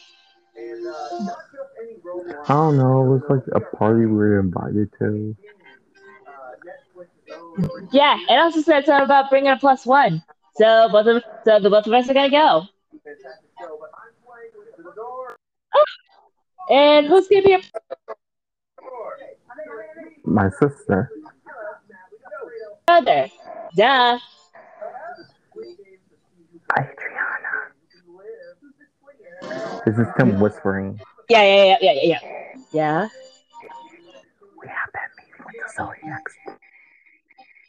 [2.45, 3.03] I don't know.
[3.03, 5.35] It was like a party we were invited to.
[7.92, 10.24] Yeah, it also said something about bringing a plus one.
[10.56, 12.64] So both of so the both of us are gonna go.
[15.76, 15.86] Oh,
[16.70, 17.62] and who's gonna be a
[20.26, 21.12] My sister.
[22.88, 23.28] brother?
[23.76, 24.20] Duh.
[26.78, 26.92] Adriana.
[29.86, 31.00] This is Tim whispering.
[31.30, 32.20] Yeah, yeah, yeah, yeah, yeah, yeah.
[32.72, 33.08] Yeah.
[34.62, 36.36] We have that meeting with the Zodiacs.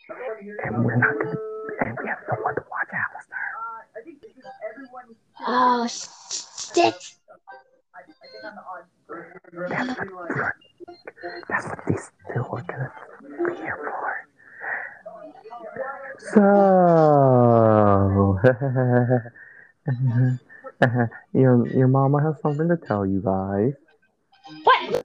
[0.09, 1.37] And we're not gonna
[1.85, 3.53] and we have someone to watch Alistair.
[5.47, 7.15] Oh shit.
[11.49, 12.93] That's what these two are gonna
[13.49, 14.27] be here for.
[16.35, 16.41] So
[21.33, 23.75] your your mama has something to tell you guys.
[24.65, 25.05] What?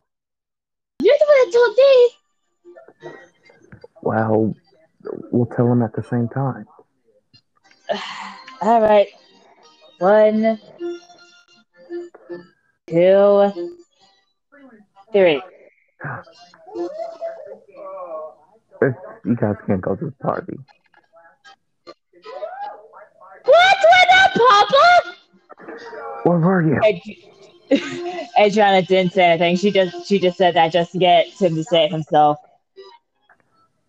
[1.02, 2.10] You're the one that told me.
[4.02, 4.56] Well,
[5.32, 6.66] we'll tell them at the same time.
[8.62, 9.08] All right.
[10.00, 10.60] One,
[12.88, 13.52] two,
[15.12, 15.42] three.
[18.82, 18.96] If
[19.26, 20.58] you guys can't go to the party.
[23.44, 23.78] What?
[23.82, 25.16] What up, Papa?
[26.24, 26.80] Where were you?
[26.84, 27.02] Ad-
[28.40, 29.56] Adriana didn't say anything.
[29.58, 32.38] She just she just said that just to get Tim to save himself.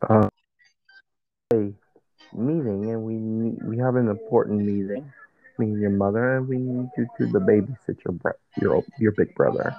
[0.08, 0.28] Uh,
[2.32, 5.12] meeting, and we need- we have an important meeting.
[5.58, 9.34] Me and your mother, and we need you to the babysit your your your big
[9.34, 9.74] brother.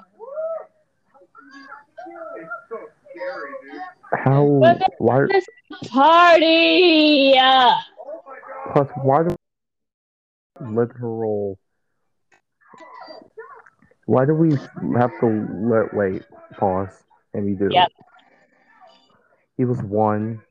[4.14, 4.44] How?
[4.98, 5.28] Why?
[5.90, 7.34] Party!
[8.74, 9.36] Plus, why do
[10.60, 11.58] literal?
[14.06, 14.58] Why do we
[14.98, 16.24] have to let wait
[16.58, 17.04] pause
[17.34, 17.70] and we do?
[17.72, 17.90] Yep.
[19.56, 20.42] He was one.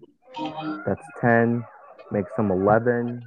[0.87, 1.65] That's ten.
[2.11, 3.23] Makes him eleven.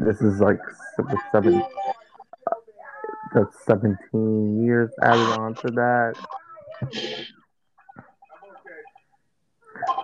[0.00, 0.58] This is like
[0.96, 1.18] seven.
[1.30, 2.54] seven uh,
[3.34, 6.14] that's seventeen years added on to that.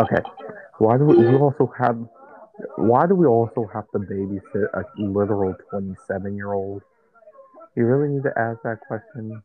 [0.00, 0.22] Okay.
[0.78, 1.98] Why do we, we also have?
[2.76, 6.82] Why do we also have to babysit a literal twenty-seven year old?
[7.74, 9.42] You really need to ask that question.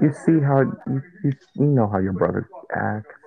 [0.00, 3.23] You see how you, you, you know how your brother acts.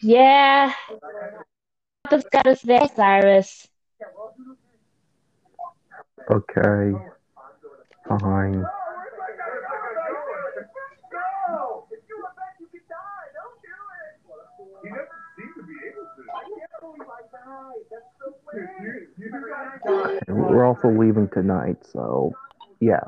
[0.00, 0.72] Yeah.
[2.08, 3.68] What's got us there, Cyrus?
[6.30, 6.92] Okay.
[8.08, 8.64] Fine.
[14.82, 16.20] You never seem to be able to.
[20.32, 22.32] We're also leaving tonight, so
[22.80, 23.04] yeah.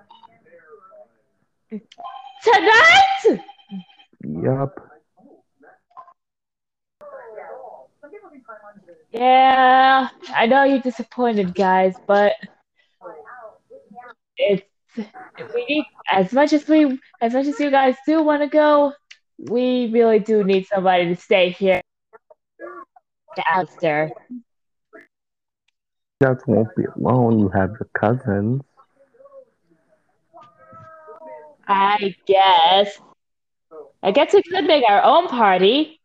[1.70, 3.40] Tonight?
[4.24, 4.78] Yup.
[9.12, 12.32] Yeah, I know you're disappointed, guys, but
[14.36, 14.62] it's
[15.54, 18.92] we need as much as we as much as you guys do want to go,
[19.38, 21.80] we really do need somebody to stay here.
[23.36, 24.12] To Alistair.
[26.20, 27.38] You guys won't be alone.
[27.38, 28.62] You have your cousins.
[31.66, 32.98] I guess.
[34.02, 36.00] I guess we could make our own party.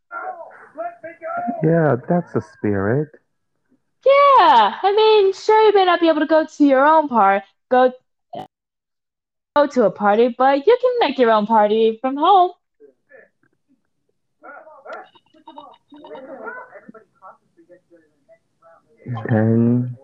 [1.63, 3.09] Yeah, that's the spirit.
[4.05, 7.43] Yeah, I mean, sure, you may not be able to go to your own part,
[7.69, 7.91] go
[9.55, 12.51] go to a party, but you can make your own party from home.
[19.29, 19.96] Then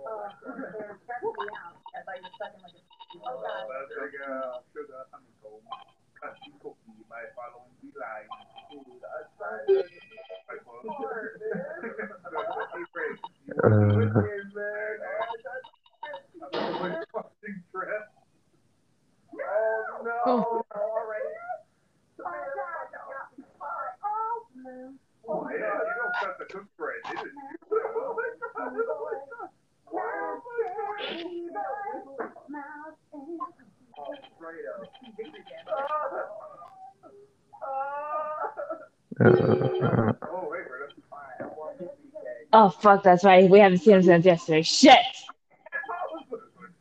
[42.83, 43.49] fuck, that's right.
[43.49, 44.61] We haven't seen him since yesterday.
[44.61, 44.99] Shit.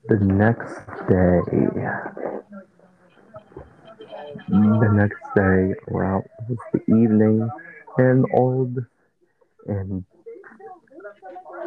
[0.08, 0.74] the next
[1.08, 1.40] day.
[4.48, 7.48] The next day, well, it was the evening,
[7.96, 8.76] and old
[9.66, 10.04] and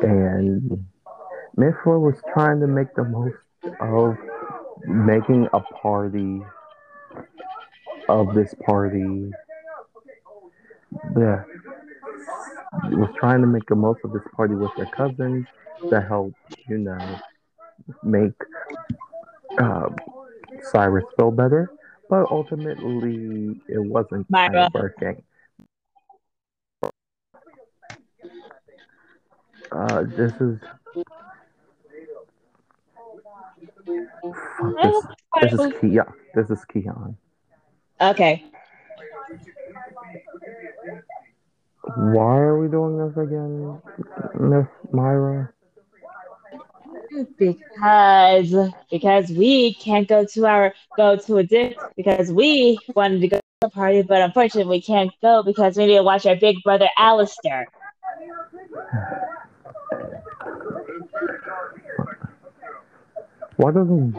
[0.04, 0.86] and
[1.58, 3.38] Mifla was trying to make the most
[3.80, 4.18] of
[4.86, 6.42] making a party
[8.10, 9.32] of this party.
[11.18, 11.44] Yeah,
[12.95, 15.45] was trying to make the most of this party with their cousins
[15.90, 16.33] to help,
[16.67, 17.19] you know,
[18.03, 18.33] make
[19.59, 19.90] uh,
[20.72, 21.72] Cyrus feel better.
[22.09, 24.69] But ultimately, it wasn't Myra.
[24.74, 25.24] working.
[29.72, 30.59] Uh, this is.
[34.83, 35.03] This,
[35.41, 37.17] this is yeah, this is Keon.
[38.01, 38.45] Okay.
[42.14, 43.82] Why are we doing this again,
[44.40, 45.51] Miss Myra?
[47.09, 53.27] Because because we can't go to our go to a dip because we wanted to
[53.27, 56.35] go to the party, but unfortunately we can't go because we need to watch our
[56.35, 57.67] big brother Alistair.
[63.58, 64.14] Why doesn't?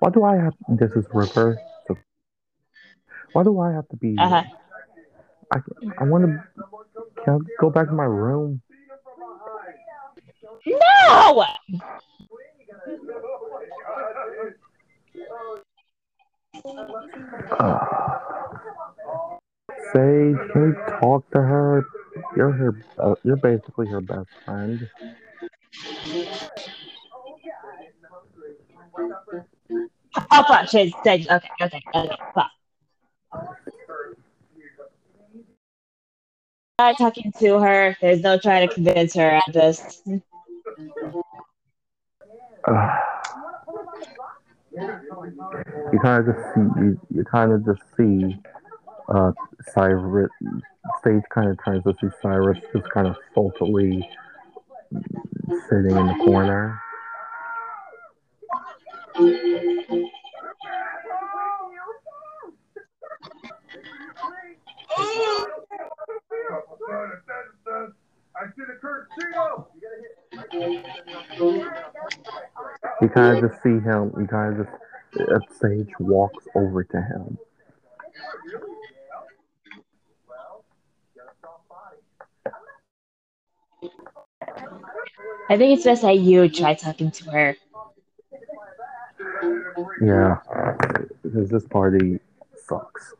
[0.00, 0.54] Why do I have?
[0.68, 1.58] This is reverse.
[3.32, 4.16] Why do I have to be?
[4.18, 4.42] Uh huh.
[5.52, 5.58] I
[5.98, 6.53] I want to.
[7.24, 8.60] Can I go back to my room?
[10.66, 11.44] No!
[17.58, 17.78] Uh,
[19.92, 21.84] Sage, can you talk to her?
[22.36, 22.84] You're her.
[22.98, 24.88] Uh, you're basically her best friend.
[30.30, 32.43] Oh fuck, she's she's- okay, okay, okay, fuck.
[36.92, 37.96] Talking to her.
[38.00, 39.40] There's no trying to convince her.
[39.46, 40.22] I'm just you
[46.02, 46.60] kind of just see.
[46.60, 48.36] You, you kind of just see.
[49.08, 49.32] Uh,
[49.74, 50.30] Cyrus.
[51.02, 54.08] Sage kind of turns to see Cyrus just kind of sulkily
[55.68, 56.80] sitting in the corner.
[73.14, 74.12] Kind of just see him.
[74.18, 74.76] You kind of just.
[75.16, 77.38] Uh, Sage walks over to him.
[85.48, 87.56] I think it's best that you try talking to her.
[90.02, 90.38] Yeah,
[91.22, 92.18] because this party
[92.66, 93.14] sucks.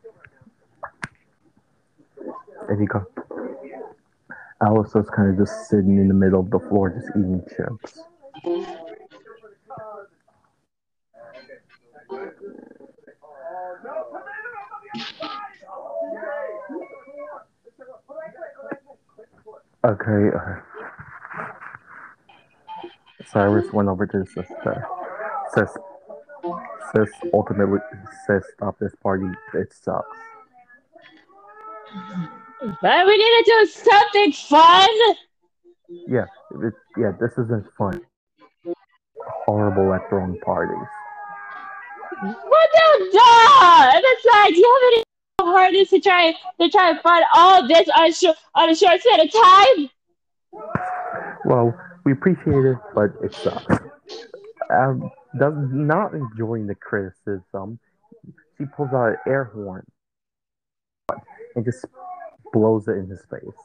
[2.68, 3.04] And he got
[4.60, 8.00] Alistair's kind of just sitting in the middle of the floor, just eating chips.
[20.06, 20.36] Okay.
[20.36, 20.60] Uh,
[23.26, 24.86] Cyrus went over to his sister.
[25.54, 25.70] Says,
[26.94, 27.78] says ultimately
[28.26, 29.26] says stop this party.
[29.54, 30.06] It sucks.
[32.82, 34.88] But we need to do something fun.
[35.88, 36.26] Yeah,
[36.62, 37.12] it, yeah.
[37.20, 38.00] This isn't fun.
[39.46, 40.88] Horrible at throwing parties.
[42.20, 43.90] What the duh?
[43.94, 45.04] And besides, do you have any
[45.40, 49.00] hardness to try to try and find all this on a short on a short
[49.00, 49.90] set of time?
[51.44, 53.66] Well, we appreciate it, but it sucks.
[54.70, 57.78] Um, does not enjoying the criticism.
[58.56, 59.84] She pulls out an air horn
[61.54, 61.84] and just
[62.52, 63.60] blows it in his face.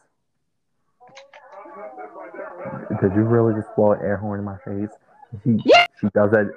[3.02, 4.90] Did you really just blow an air horn in my face?
[5.44, 5.86] She, Yeah.
[6.02, 6.48] she does it.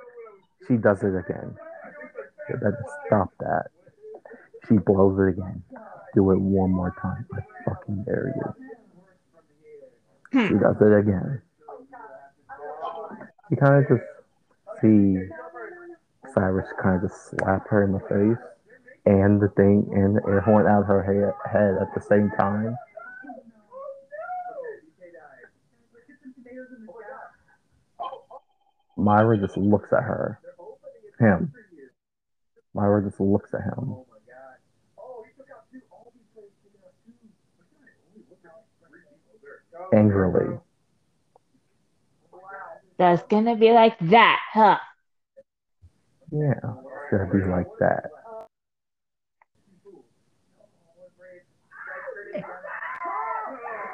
[0.66, 1.54] She does it again.
[2.48, 3.66] You better stop that.
[4.68, 5.62] She blows it again.
[6.14, 7.26] Do it one more time.
[7.34, 8.71] I fucking dare you.
[10.32, 11.42] She does it again.
[13.50, 14.02] You kind of just
[14.80, 15.16] see
[16.32, 18.42] Cyrus kind of just slap her in the face
[19.04, 22.30] and the thing and the air horn out of her head, head at the same
[22.30, 22.76] time.
[28.96, 30.40] Myra just looks at her.
[31.18, 31.52] Him.
[32.72, 33.96] Myra just looks at him.
[39.92, 40.58] Angrily.
[42.98, 44.78] That's gonna be like that, huh?
[46.30, 48.10] Yeah, it's gonna be like that.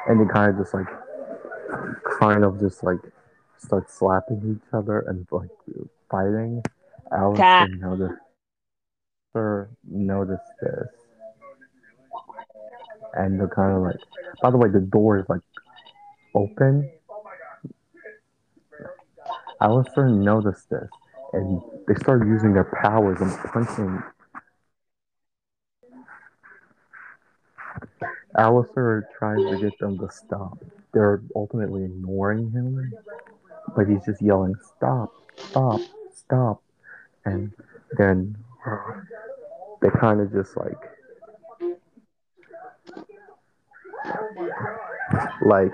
[0.08, 0.86] And they kind of just like,
[2.20, 3.00] kind of just like
[3.58, 5.50] start slapping each other and like
[6.10, 6.62] fighting.
[7.10, 7.68] Cat.
[7.68, 8.20] Allison noticed,
[9.34, 10.88] her noticed this.
[13.14, 13.96] And they're kind of like,
[14.42, 15.40] by the way, the door is like
[16.38, 16.90] open.
[19.60, 20.88] Alistair noticed this
[21.32, 24.02] and they start using their powers and punching.
[28.36, 30.58] Alistair tries to get them to stop.
[30.92, 32.92] They're ultimately ignoring him,
[33.76, 35.80] but he's just yelling, Stop, stop,
[36.14, 36.62] stop.
[37.24, 37.52] And
[37.96, 38.36] then
[39.82, 40.78] they kind of just like,
[45.42, 45.72] like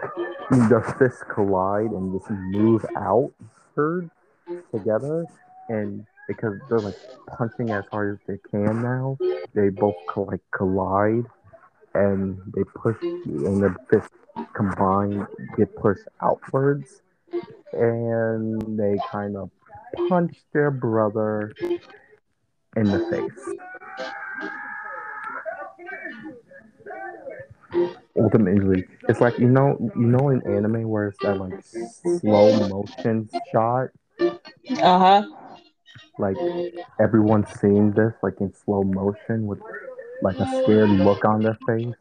[0.69, 4.11] their fists collide and just move outward
[4.73, 5.25] together
[5.69, 6.97] and because they're like
[7.37, 9.17] punching as hard as they can now,
[9.55, 11.25] they both like collide
[11.95, 14.11] and they push and the fists
[14.55, 17.03] combined get pushed outwards
[17.73, 19.51] and they kind of
[20.09, 21.53] punch their brother
[22.77, 23.57] in the face.
[28.17, 31.53] Ultimately, it's like you know, you know, in anime where it's that like
[32.21, 33.89] slow motion shot
[34.83, 35.27] Uh huh.
[36.19, 36.37] like
[37.01, 39.59] everyone's seeing this like in slow motion with
[40.23, 41.95] like a scared look on their face.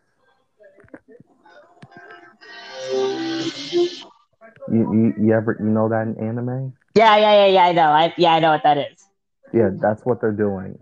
[4.71, 6.73] You, you, you ever you know that in anime?
[6.95, 7.63] Yeah, yeah, yeah, yeah.
[7.65, 7.89] I know.
[7.89, 9.07] I yeah, I know what that is.
[9.53, 10.77] Yeah, that's what they're doing.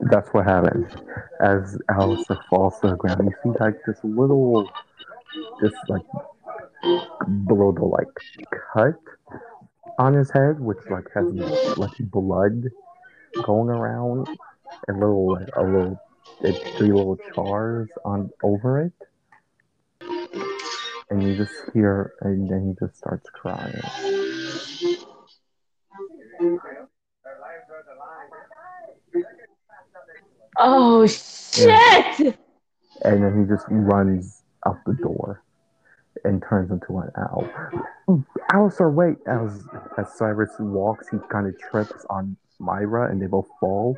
[0.00, 0.92] That's what happens.
[1.40, 4.68] As Alistair falls to the ground, you see like this little,
[5.60, 6.02] just like
[7.46, 8.08] below the like
[8.72, 8.98] cut
[9.98, 11.24] on his head, which like has
[11.76, 12.64] like blood
[13.42, 14.28] going around,
[14.88, 16.00] and little like a little,
[16.76, 18.92] three little chars on over it,
[21.10, 23.80] and you just hear, and then he just starts crying.
[30.56, 32.38] Oh shit!
[33.02, 35.42] and then he just runs out the door
[36.24, 37.48] and turns into an owl.
[38.52, 39.16] Alistair, wait!
[39.26, 39.64] As
[39.98, 43.96] as Cyrus walks, he kind of trips on Myra, and they both fall.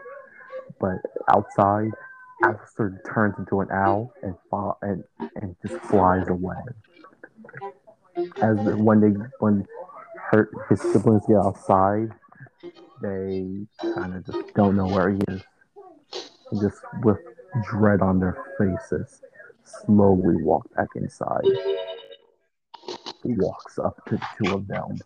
[0.81, 1.91] But outside,
[2.43, 5.05] Alistair turns into an owl and fall and
[5.37, 6.57] and just flies away.
[8.43, 9.67] As when they when
[10.31, 12.11] her his siblings get outside,
[13.01, 15.43] they kind of just don't know where he is.
[16.51, 17.19] And just with
[17.71, 19.23] dread on their faces,
[19.65, 21.45] slowly walk back inside.
[23.23, 24.99] He walks up to two of them.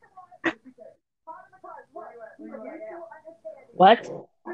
[3.80, 4.04] What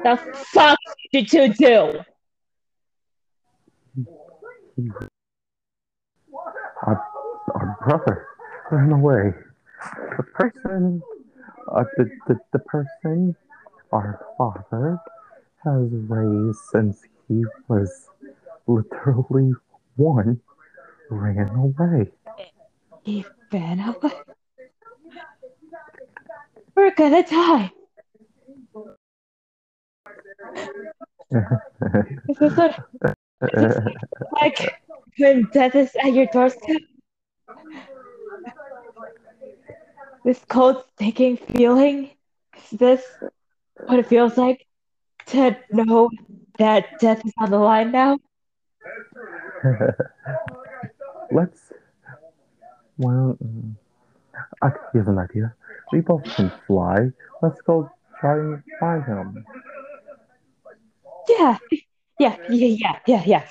[0.05, 0.15] the
[0.53, 0.79] fuck
[1.11, 1.99] did you do?
[6.81, 7.05] our,
[7.53, 8.25] our brother
[8.71, 9.33] ran away.
[10.15, 11.01] The person,
[11.69, 13.35] uh, the, the, the person
[13.91, 14.97] our father
[15.65, 18.07] has raised since he was
[18.65, 19.51] literally
[19.97, 20.39] one
[21.09, 22.11] ran away.
[23.03, 24.13] He ran away.
[26.75, 27.73] We're gonna die.
[32.27, 32.75] This is sort of
[34.31, 34.59] like
[35.17, 36.81] when death is at your doorstep.
[40.23, 42.11] This cold, stinking feeling.
[42.55, 43.03] Is this
[43.85, 44.65] what it feels like
[45.27, 46.09] to know
[46.57, 48.19] that death is on the line now?
[51.31, 51.73] Let's.
[52.97, 53.73] Well, mm,
[54.61, 55.53] I here's an idea.
[55.91, 57.11] We both can fly.
[57.41, 59.45] Let's go try and find him.
[61.27, 61.57] Yeah,
[62.19, 63.43] yeah, yeah, yeah, yeah, yeah.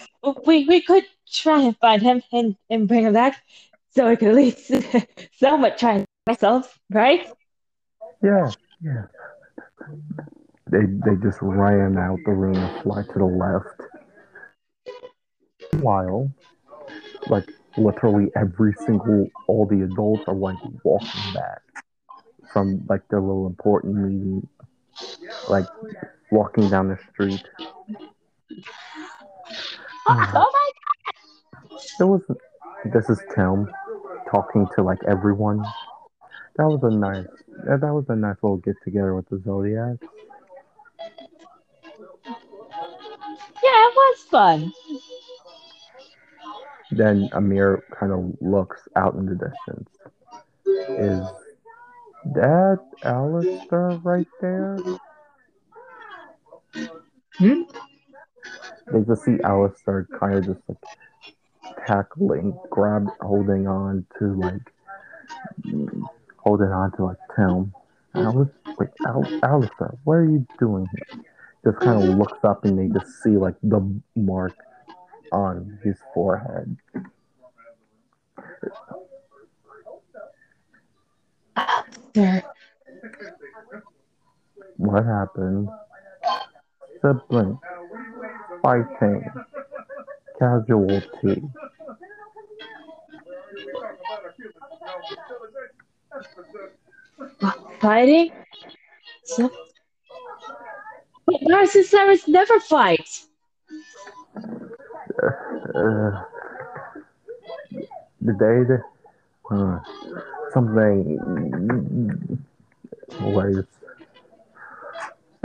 [0.46, 3.42] We we could try and find him and, and bring him back,
[3.90, 4.72] so we could at least
[5.38, 7.26] somewhat try and ourselves, right?
[8.22, 8.50] Yeah,
[8.82, 9.04] yeah.
[10.70, 13.80] They they just ran out the room and fly to the left.
[15.82, 16.30] While
[17.28, 21.60] like literally every single all the adults are like walking back
[22.52, 24.48] from like their little important meeting,
[25.48, 25.66] like
[26.30, 27.44] walking down the street.
[30.08, 30.36] Oh, hmm.
[30.36, 30.70] oh my
[31.70, 31.80] god!
[32.00, 32.22] It was
[32.92, 33.68] this is Tim
[34.30, 35.64] talking to like everyone.
[36.56, 37.26] That was a nice
[37.66, 39.96] that that was a nice little get together with the Zodiac.
[43.62, 44.72] yeah, it was fun.
[46.92, 49.90] Then Amir kind of looks out in the distance.
[50.88, 51.20] Is
[52.34, 54.78] that Alistair right there?
[57.38, 57.62] Hmm?
[58.92, 60.78] They just see Alistair kind of just like
[61.86, 64.72] tackling, grab, holding on to like,
[66.36, 67.72] holding on to like Tim.
[68.14, 68.48] Alice,
[68.78, 71.24] wait, Al, Alistair, what are you doing here?
[71.64, 73.80] Just kind of looks up and they just see like the
[74.14, 74.56] mark
[75.32, 76.76] on his forehead.
[82.14, 82.42] There.
[84.76, 85.68] What happened?
[87.00, 87.58] Sibling
[88.62, 89.24] fighting
[90.38, 91.42] casualty.
[97.80, 98.30] Fighting?
[99.24, 99.50] So,
[101.26, 103.08] but Cyrus never fight.
[105.22, 106.22] Uh,
[108.20, 108.82] the day that
[109.50, 109.78] uh,
[110.52, 111.18] something
[113.20, 113.64] was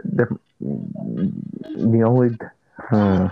[0.03, 2.37] the, the only
[2.91, 3.29] uh,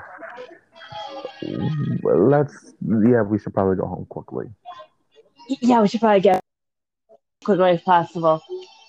[2.03, 4.48] let's yeah we should probably go home quickly
[5.61, 8.41] Yeah, we should probably get as quickly as possible.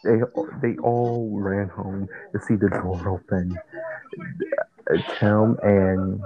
[0.04, 0.18] they
[0.62, 3.58] they all ran home to see the door open
[5.18, 6.20] Tim and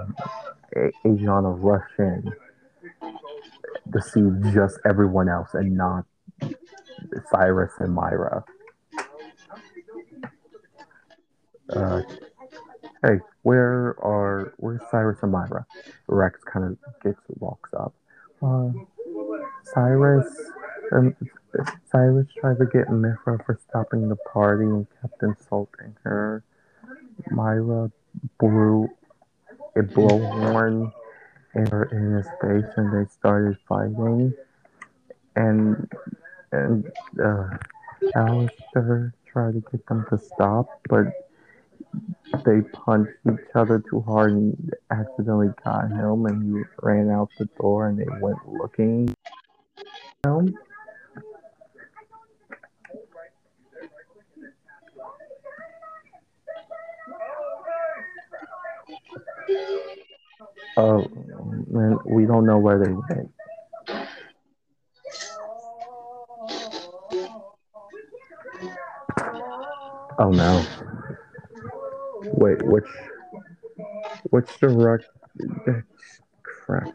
[1.05, 2.31] Adriana rush in
[3.93, 6.05] to see just everyone else and not
[7.29, 8.43] Cyrus and Myra.
[11.69, 12.01] Uh,
[13.03, 15.65] hey, where are where's Cyrus and Myra?
[16.07, 17.93] Rex kind of gets walks up.
[18.41, 18.69] Uh,
[19.73, 20.27] Cyrus,
[20.91, 21.15] um,
[21.91, 26.43] Cyrus tried to get Myra for stopping the party and kept insulting her.
[27.31, 27.91] Myra
[28.39, 28.89] blew
[29.75, 30.91] a blowhorn
[31.55, 34.33] in her in his face, and they started fighting.
[35.35, 35.91] And
[36.51, 37.57] and uh,
[38.15, 41.24] Alistair tried to get them to stop, but
[42.45, 47.45] they punched each other too hard and accidentally got him, and he ran out the
[47.59, 49.13] door, and they went looking
[50.23, 50.57] him.
[60.77, 61.07] Oh,
[61.67, 63.31] man, we don't know where they went.
[70.17, 70.65] Oh no.
[72.45, 72.85] Wait, which
[74.29, 75.05] which direct
[76.43, 76.89] crap.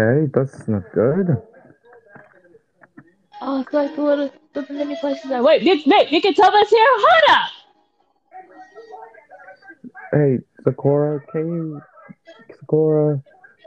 [0.00, 1.36] Okay, that's not good.
[3.42, 5.28] Oh, it's like the little the many places.
[5.28, 5.44] That...
[5.44, 6.86] Wait, Nick, Nick, you can tell us here.
[6.88, 7.50] Hold up.
[10.12, 11.82] Hey, Sakura, can you,
[12.58, 13.22] Sakura,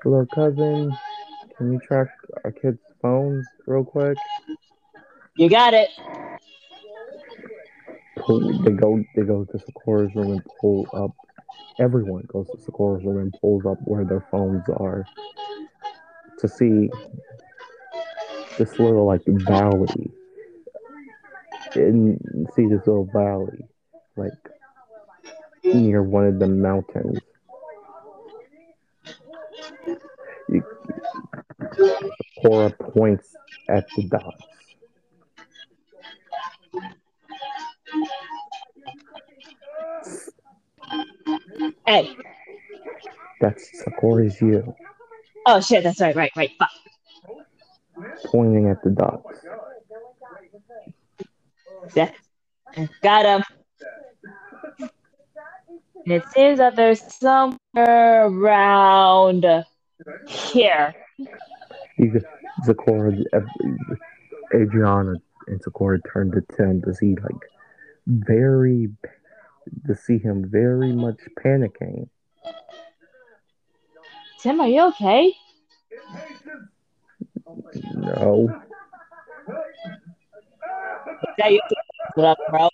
[0.06, 0.98] little cousin,
[1.58, 2.08] can you track
[2.44, 4.18] our kids' phones real quick?
[5.38, 5.90] You got it.
[8.18, 11.12] Pull, they go, they go to Sakura's room and pull up.
[11.80, 15.06] Everyone goes to Sakura's room and pulls up where their phones are
[16.44, 16.90] to see
[18.58, 20.12] this little like valley
[21.76, 22.20] and
[22.54, 23.66] see this little valley
[24.18, 24.34] like
[25.64, 27.20] near one of the mountains.
[30.50, 30.64] You,
[32.42, 33.34] Cora points
[33.70, 34.44] at the dots.
[41.88, 42.18] Hey.
[43.40, 44.76] That's Sakura's you
[45.46, 46.52] Oh shit, that's right, right, right.
[46.58, 46.70] Fuck.
[48.26, 49.40] pointing at the dots.
[51.96, 52.12] Yeah.
[53.02, 54.90] Got him.
[56.06, 59.46] It seems that there's somewhere around
[60.28, 60.94] here.
[61.98, 62.22] You,
[62.64, 63.14] Sakura,
[64.54, 65.16] Adriana,
[65.48, 67.42] and Sakura turn to Tim to see like
[68.08, 68.90] very
[69.88, 72.10] to see him very much panicking.
[74.44, 75.34] Tim, are you okay?
[77.96, 78.54] No,
[82.16, 82.70] what up, bro?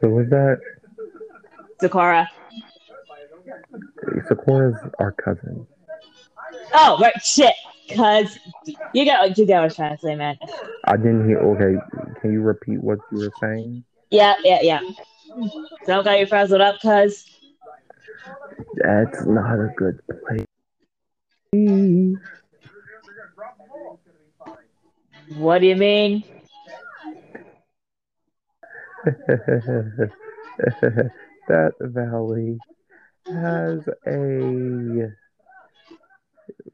[0.00, 0.58] who was that?
[1.78, 2.26] Sakura.
[4.26, 5.66] Sakura's our cousin.
[6.72, 7.52] Oh, right, shit.
[7.94, 8.38] Cause
[8.94, 10.38] you got you got what I was trying to say, man.
[10.86, 11.38] I didn't hear.
[11.38, 11.78] Okay,
[12.22, 13.84] can you repeat what you were saying?
[14.10, 14.80] Yeah, yeah, yeah.
[15.86, 17.26] Don't got you frazzled up, cuz.
[18.76, 20.46] That's not a good place.
[25.38, 26.24] What do you mean?
[31.48, 32.58] that valley
[33.26, 35.10] has a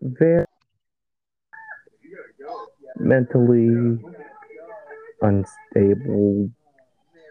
[0.00, 0.46] very
[2.98, 3.98] mentally
[5.20, 6.50] unstable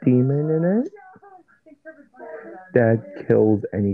[0.05, 0.91] demon in it
[2.73, 3.93] that kills any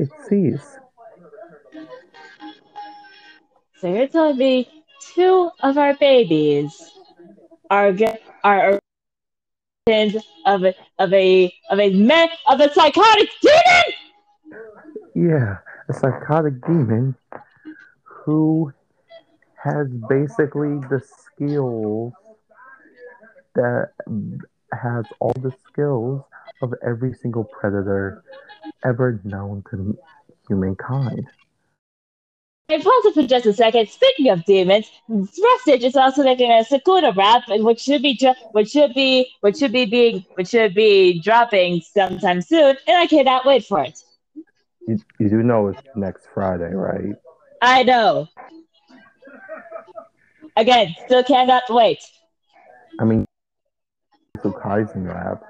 [0.00, 0.60] it sees.
[3.80, 4.68] So you're telling me
[5.14, 6.90] two of our babies
[7.70, 7.94] are
[8.44, 8.78] are
[9.86, 13.92] of a of a of a man of a psychotic demon?
[15.14, 17.14] Yeah, a psychotic demon
[18.04, 18.72] who
[19.62, 22.12] has basically the skills
[23.54, 23.90] that
[24.72, 26.22] has all the skills
[26.62, 28.22] of every single predator
[28.84, 29.96] ever known to
[30.48, 31.26] humankind.
[32.68, 33.88] Pause it for just a second.
[33.88, 38.16] Speaking of demons, Rustage is also making a Sakura rap, which should be
[38.52, 43.08] which should be which should be being which should be dropping sometime soon, and I
[43.08, 43.98] cannot wait for it.
[44.86, 47.14] You, you do know it's next Friday, right?
[47.60, 48.28] I know.
[50.56, 51.98] Again, still cannot wait.
[53.00, 53.24] I mean,
[54.42, 54.52] so
[54.94, 55.42] rap.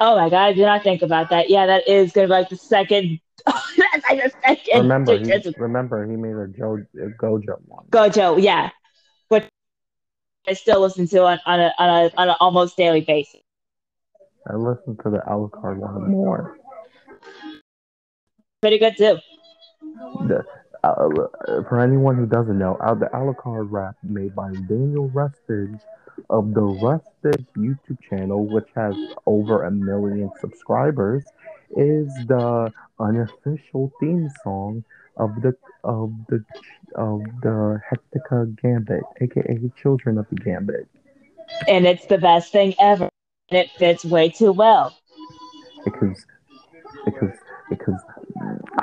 [0.00, 1.50] Oh my god, I did not think about that.
[1.50, 3.18] Yeah, that is gonna be like the second.
[3.46, 4.82] like the second.
[4.82, 7.86] Remember, he, remember he made a, jo- a Gojo one.
[7.90, 8.70] Gojo, yeah,
[9.28, 9.44] which
[10.46, 13.40] I still listen to on, on a on a on an almost daily basis.
[14.48, 16.56] I listen to the Alucard one more.
[18.60, 19.18] Pretty good too.
[20.26, 20.44] The,
[20.84, 25.80] uh, for anyone who doesn't know, uh, the Alucard rap made by Daniel Rustage
[26.30, 28.94] of the Rustage YouTube channel, which has
[29.26, 31.24] over a million subscribers,
[31.76, 34.84] is the unofficial theme song
[35.16, 36.44] of the of the
[36.94, 40.86] of the Hectica Gambit, aka Children of the Gambit,
[41.68, 43.08] And it's the best thing ever.
[43.50, 44.96] And it fits way too well.
[45.84, 46.24] because
[47.04, 47.36] because
[47.70, 48.00] because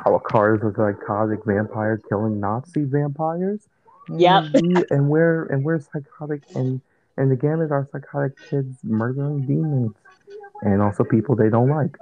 [0.05, 3.67] Alucard is a psychotic vampire killing Nazi vampires.
[4.09, 4.43] Yep.
[4.53, 6.81] And, we- and we're and we're psychotic and
[7.17, 9.93] and the Gambit are psychotic kids murdering demons
[10.61, 11.95] and also people they don't like.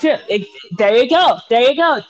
[0.00, 1.38] There you go.
[1.48, 2.00] There you go.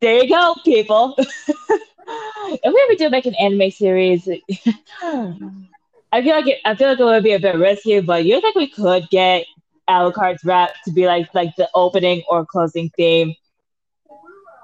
[0.00, 1.14] There you go, people.
[1.18, 4.28] if we ever do make an anime series,
[5.02, 8.40] I feel like it, I feel like it would be a bit risky, but you
[8.40, 9.46] think we could get
[9.88, 13.34] Alucard's rap to be like like the opening or closing theme,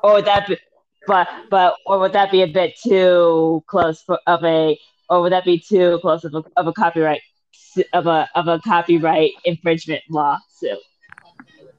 [0.02, 0.59] or would that be,
[1.07, 4.78] but but or would that be a bit too close for, of a
[5.10, 7.20] or would that be too close of a of a copyright
[7.92, 10.78] of a of a copyright infringement lawsuit?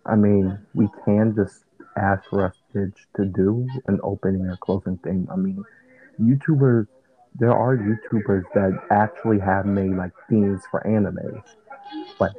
[0.06, 1.64] I mean, we can just
[1.98, 5.28] ask Rustage to do an opening or closing thing.
[5.32, 5.64] I mean,
[6.20, 6.88] YouTubers,
[7.40, 11.42] there are YouTubers that actually have made like themes for anime,
[12.20, 12.34] like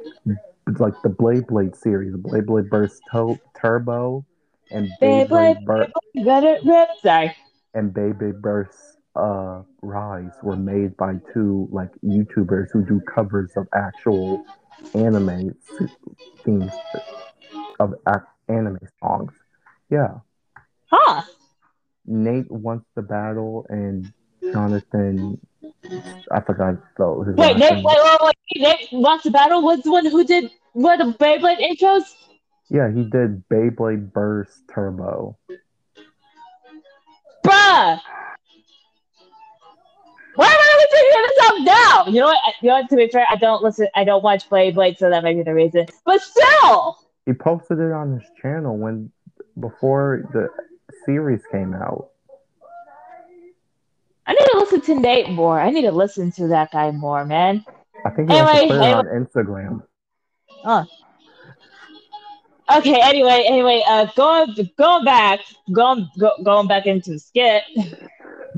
[0.79, 4.25] like the Beyblade series, Beyblade Burst to- Turbo,
[4.71, 6.89] and Beyblade Burst Let it rip.
[7.01, 7.35] Sorry.
[7.73, 13.67] and Beyblade Burst uh, Rise were made by two like YouTubers who do covers of
[13.75, 14.43] actual
[14.95, 15.55] anime
[16.45, 16.71] themes
[17.79, 19.31] of ac- anime songs.
[19.89, 20.19] Yeah,
[20.87, 21.21] Huh.
[22.05, 24.11] Nate wants the battle, and
[24.51, 25.39] Jonathan,
[26.31, 28.89] I forgot though his Wait, Nate, wait, wait, wait.
[28.91, 29.63] NateWantsToBattle.
[29.63, 32.03] Was the one who did what the Beyblade intros?
[32.69, 35.37] Yeah, he did Beyblade Burst Turbo.
[37.45, 37.99] Bruh!
[40.35, 42.11] Why am I figuring this out now?
[42.11, 42.37] You know what?
[42.61, 42.89] You know what?
[42.89, 43.87] To be fair, I don't listen.
[43.95, 45.85] I don't watch Beyblade, so that might be the reason.
[46.05, 49.11] But still, He posted it on his channel when
[49.59, 50.49] before the
[51.05, 52.09] series came out.
[54.25, 55.59] I need to listen to Nate more.
[55.59, 57.63] I need to listen to that guy more, man.
[58.05, 58.93] I think he Anyway, anyway.
[58.93, 59.83] on Instagram.
[60.65, 60.85] Oh.
[62.77, 62.99] Okay.
[63.01, 65.41] Anyway, anyway, uh, going going back,
[65.73, 67.63] going go, going back into the skit.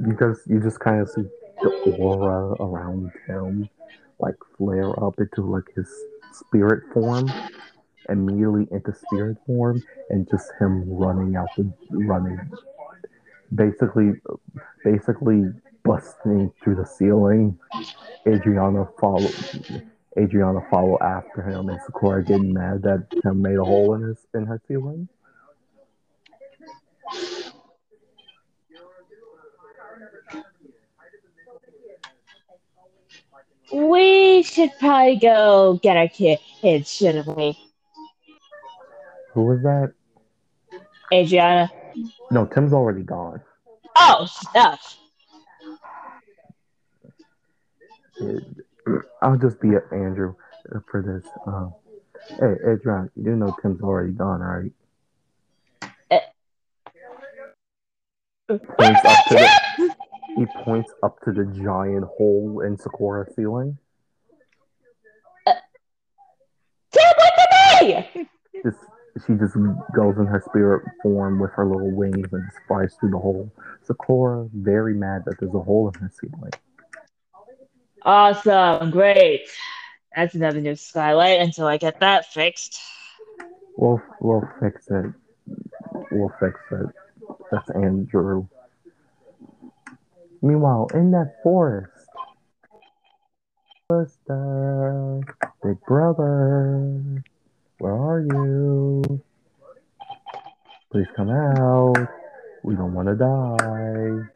[0.08, 1.24] because you just kind of see
[1.62, 3.70] the aura around him
[4.20, 5.90] like flare up into like his
[6.32, 7.32] spirit form
[8.10, 12.40] immediately into spirit form and just him running out the running
[13.54, 14.14] basically
[14.84, 15.44] basically
[15.84, 17.58] busting through the ceiling.
[18.28, 19.30] Adriana follow
[20.18, 24.18] adriana follow after him and sakura getting mad that him made a hole in his
[24.34, 25.08] in her ceiling
[33.76, 37.58] We should probably go get our kids, shouldn't we,
[39.34, 39.92] who was that
[41.14, 41.70] Adriana?
[42.32, 43.42] no tim's already gone
[43.98, 44.98] Oh, stuff.
[49.22, 50.36] I'll just be Andrew
[50.74, 51.30] uh, for this.
[51.46, 51.74] Um,
[52.40, 54.72] hey, Adrian, you do know Tim's already gone, right?
[58.48, 58.60] To
[59.30, 59.96] the,
[60.36, 63.78] he points up to the giant hole in Sakura ceiling.
[65.46, 68.28] Tim, what to me?
[68.64, 68.78] Just
[69.26, 69.56] she just
[69.96, 73.52] goes in her spirit form with her little wings and just flies through the hole.
[73.84, 76.52] Sakura very mad that there's a hole in her ceiling.
[78.02, 79.48] Awesome, great.
[80.16, 82.80] That's another new skylight until I get that fixed.
[83.78, 85.14] We'll we'll fix it.
[86.12, 86.88] We'll fix it.
[87.52, 88.48] That's Andrew.
[90.46, 92.06] Meanwhile, in that forest,
[93.92, 95.22] sister,
[95.64, 97.24] big brother,
[97.80, 99.22] where are you?
[100.92, 101.96] Please come out.
[102.64, 104.30] We don't want to die.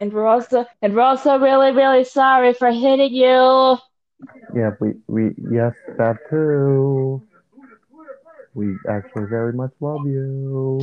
[0.00, 3.76] And we're also and we're also really, really sorry for hitting you.
[4.56, 7.22] Yeah, we we yes that too.
[8.54, 10.80] We actually very much love you.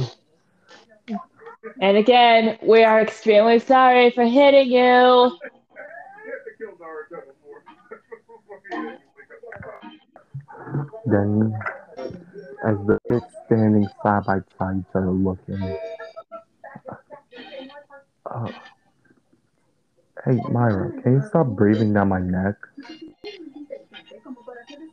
[1.82, 5.32] And again, we are extremely sorry for hitting you.
[11.06, 11.54] Then,
[12.66, 15.78] as the kids standing side by side started looking,
[18.26, 18.52] uh,
[20.26, 22.56] hey Myra, can you stop breathing down my neck?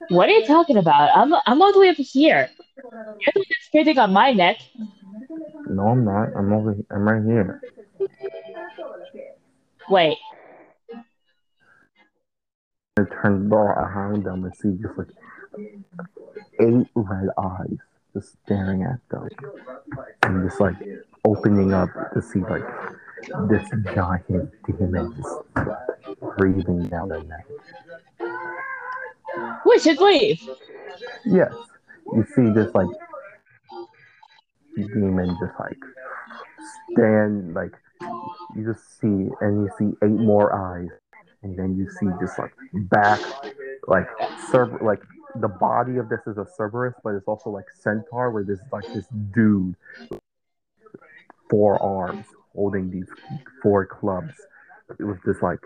[0.09, 1.17] What are you talking about?
[1.17, 2.49] I'm I'm all the way up here.
[2.77, 4.59] You're the one that's breathing on my neck.
[5.69, 6.29] No, I'm not.
[6.37, 6.75] I'm over.
[6.75, 6.85] Here.
[6.91, 7.61] I'm right here.
[9.89, 10.19] Wait.
[12.99, 15.09] I turned around them and see just like
[16.61, 17.79] eight red eyes
[18.15, 19.29] just staring at them,
[20.23, 20.77] and just like
[21.25, 22.65] opening up to see like
[23.49, 25.35] this giant demon just
[26.39, 27.47] breathing down their neck.
[29.65, 30.49] We should leave.
[31.25, 31.53] Yes,
[32.13, 32.89] you see this like
[34.77, 35.79] demon just like
[36.93, 37.73] stand like
[38.55, 40.91] you just see and you see eight more eyes
[41.43, 42.53] and then you see just like
[42.91, 43.21] back
[43.87, 44.07] like
[44.51, 45.03] Cerber like
[45.41, 48.85] the body of this is a Cerberus but it's also like centaur where there's like
[48.93, 49.75] this dude
[51.49, 53.09] four arms holding these
[53.63, 54.35] four clubs
[54.99, 55.61] It was this like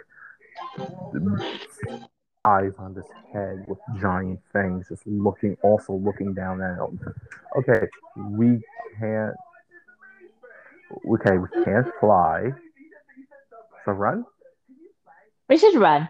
[2.44, 6.99] eyes on this head with giant fangs just looking also looking down at him.
[7.57, 7.86] Okay
[8.17, 8.60] we
[8.99, 9.35] can't
[11.10, 12.51] okay we can't fly.
[13.85, 14.25] So run.
[15.49, 16.09] We should run.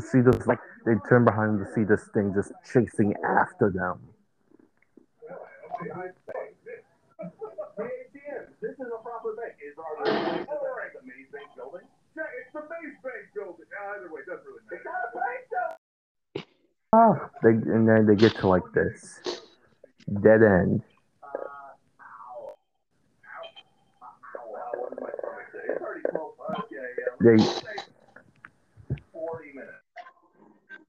[0.00, 3.98] see this like they turn behind to see this thing just chasing after them
[12.54, 13.66] it's the base bank building.
[13.70, 14.76] Yeah, either way, it doesn't really matter.
[14.76, 16.42] It's not a bank though.
[16.92, 19.20] ah, they, and then they get to like this
[20.22, 20.82] dead end.
[27.20, 27.36] They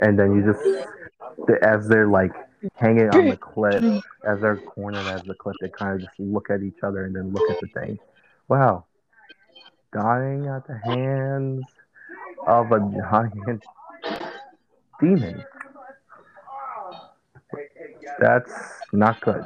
[0.02, 2.32] and then you just as they're like
[2.76, 3.84] hanging on the cliff,
[4.28, 7.16] as they're cornered as the cliff, they kind of just look at each other and
[7.16, 7.98] then look at the thing.
[8.50, 8.86] Wow,
[9.96, 11.66] dying at the hands
[12.48, 13.64] of a giant
[15.02, 15.44] demon.
[18.20, 18.52] That's
[18.94, 19.44] not good.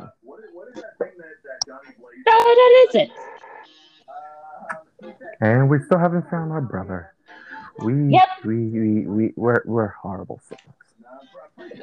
[2.28, 3.12] No, that isn't.
[5.42, 7.14] And we still haven't found our brother.
[7.78, 8.28] We Yep.
[8.44, 10.76] we we, we we're we're horrible siblings.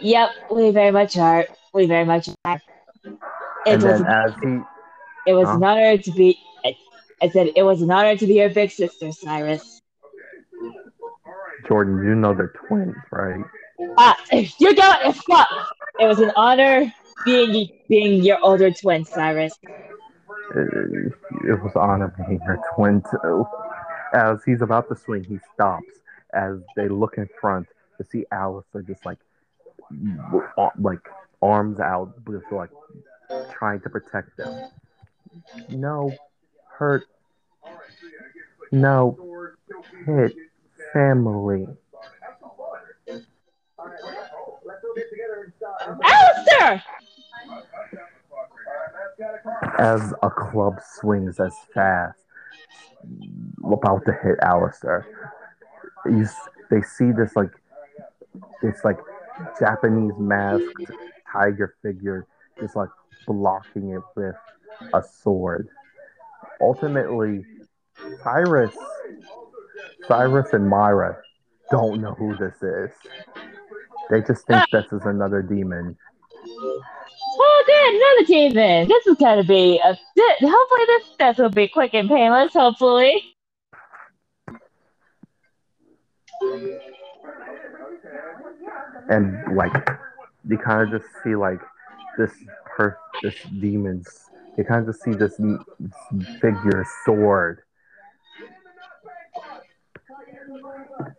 [0.01, 1.47] Yep, we very much are.
[1.73, 2.61] We very much are.
[3.67, 4.59] It And was then as he
[5.27, 5.57] it was Huh?
[5.57, 6.39] an honor to be.
[7.21, 9.81] I, said it was an honor to be your big sister, Cyrus.
[11.67, 13.45] Jordan, you know they're twins, right?
[13.99, 14.17] Ah,
[14.59, 15.15] you got it.
[15.17, 15.49] Fuck.
[15.99, 16.93] It was an honor
[17.25, 19.59] being being your older twin, Cyrus.
[20.55, 21.13] It,
[21.49, 23.47] it was honor being your twin too.
[24.13, 25.87] As he's about to swing, he stops
[26.33, 27.67] as they look in front
[27.99, 29.19] to see Alistair just like
[30.59, 31.09] uh, like
[31.43, 32.71] arms out, just like
[33.53, 34.71] trying to protect them.
[35.69, 36.15] No,
[36.79, 37.07] hurt.
[38.73, 39.17] No,
[40.05, 40.35] hit
[40.93, 41.67] family.
[46.03, 46.83] Alistair!
[49.79, 52.19] as a club swings as fast,
[53.65, 55.07] about to hit Alistair.
[56.05, 56.27] You,
[56.71, 57.53] they see this like
[58.63, 58.99] this like
[59.59, 60.91] Japanese masked
[61.31, 62.27] tiger figure
[62.61, 62.89] just like
[63.27, 64.37] blocking it with
[64.93, 65.69] a sword.
[66.61, 67.45] Ultimately,
[68.23, 68.75] Cyrus,
[70.07, 71.19] Cyrus and Myra
[71.71, 72.91] don't know who this is.
[74.11, 74.67] They just think ah.
[74.73, 75.97] this is another demon.
[77.39, 78.89] Oh, good, another demon.
[78.89, 79.99] This is gonna be a.
[80.41, 82.53] Hopefully, this death will be quick and painless.
[82.53, 83.37] Hopefully.
[89.09, 89.91] and like
[90.49, 91.61] you kind of just see like
[92.19, 92.33] this
[92.65, 94.07] per this demon's
[94.57, 95.37] you kind of just see this,
[96.41, 97.63] figure sword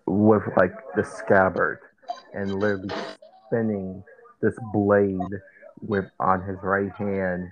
[0.06, 1.80] with like the scabbard
[2.34, 2.90] and literally
[3.48, 4.04] spinning
[4.42, 5.20] this blade
[5.82, 7.52] with on his right hand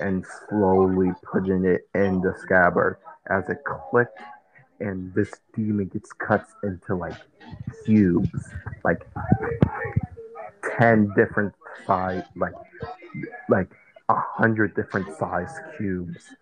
[0.00, 2.98] and slowly putting it in the scabbard.
[3.28, 4.20] As it clicked
[4.80, 7.16] and this demon gets cut into like
[7.84, 8.50] cubes
[8.84, 9.06] like
[10.78, 11.54] 10 different
[11.86, 12.52] size like
[13.48, 13.70] like
[14.08, 16.34] a hundred different size cubes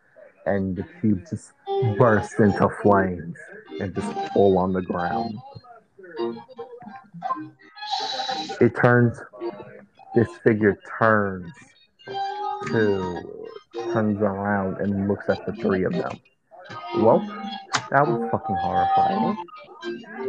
[0.47, 1.53] and the cube just
[1.97, 3.37] burst into flames
[3.81, 5.39] and just fall on the ground
[8.61, 9.19] it turns
[10.15, 11.53] this figure turns
[12.67, 13.49] to
[13.93, 16.21] turns around and looks at the three of them
[16.99, 17.21] well
[17.91, 19.37] that was fucking horrifying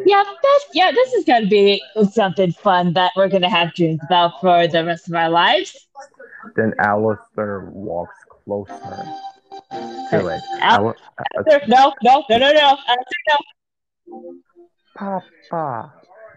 [0.05, 0.91] Yeah, that's yeah.
[0.91, 1.81] This is gonna be
[2.11, 5.84] something fun that we're gonna have dreams about for the rest of our lives.
[6.56, 9.06] Then Alistair walks closer
[10.11, 10.41] to it.
[10.61, 10.95] Al-
[11.67, 12.77] no, no, no, no, no.
[12.88, 13.38] Alistair, no.
[14.95, 15.93] Papa,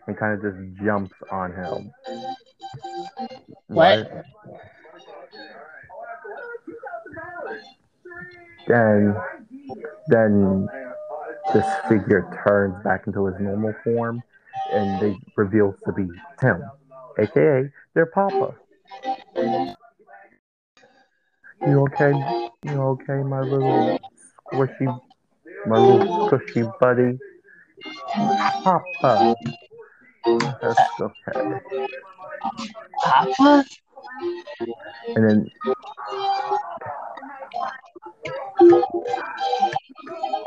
[0.07, 1.93] and kind of just jumps on him.
[3.69, 4.11] What?
[4.11, 4.25] Right?
[8.67, 9.17] Then,
[10.09, 10.69] then
[11.55, 14.23] this figure turns back into his normal form,
[14.73, 16.09] and they reveals to be
[16.41, 16.62] Tim,
[17.19, 18.55] aka their Papa.
[21.67, 22.12] You okay?
[22.65, 23.99] You okay, my little
[24.53, 25.01] squishy,
[25.67, 27.19] my little squishy buddy?
[28.65, 29.35] Papa.
[30.62, 31.61] That's okay.
[33.03, 33.65] Papa.
[35.15, 35.51] And then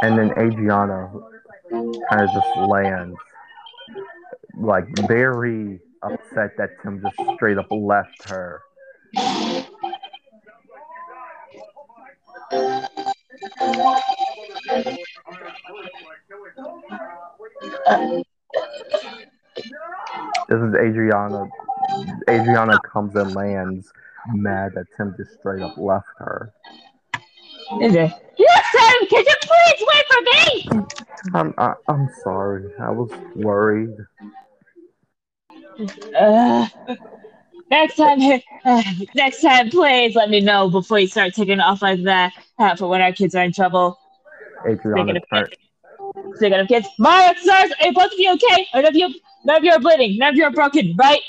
[0.01, 1.11] and then Adriana
[1.71, 3.17] kind of just lands
[4.57, 8.61] like very upset that Tim just straight up left her.
[12.51, 12.59] This
[20.49, 21.49] is Adriana.
[22.29, 23.93] Adriana comes and lands
[24.33, 26.51] mad that Tim just straight up left her.
[27.79, 28.11] Is it?
[28.37, 29.07] Yes, Sam.
[29.07, 30.85] Can you please wait for me?
[31.33, 32.69] I'm I, I'm sorry.
[32.79, 33.95] I was worried.
[36.19, 36.67] Uh,
[37.71, 38.19] next time,
[39.15, 42.87] next time, please let me know before you start taking off like that uh, for
[42.87, 43.97] when our kids are in trouble.
[44.67, 45.49] Adriana Speaking of turned.
[45.49, 48.67] kids, speaking of kids, Maya, stars, are both of you okay?
[48.75, 49.13] None of you,
[49.45, 51.21] none of you are bleeding, none of you are broken, right?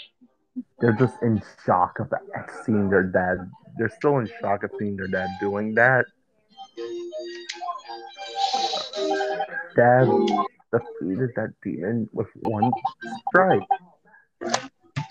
[0.81, 2.13] they're just in shock of
[2.67, 3.49] seeing their dad.
[3.79, 6.05] They're still in shock of seeing their dad doing that.
[9.77, 10.09] Dad
[10.73, 12.73] defeated that demon with one
[13.29, 13.63] strike.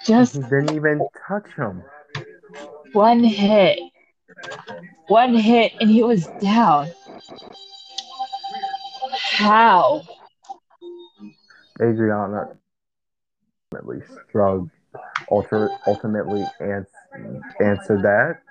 [0.05, 1.83] Just He didn't even touch him.
[2.93, 3.79] one hit.
[5.07, 6.89] One hit and he was down.
[9.33, 10.01] How?
[11.81, 12.55] Adriana
[13.73, 14.03] ultimately
[15.31, 16.87] ultra, ultimately ans-
[17.61, 18.41] answered that.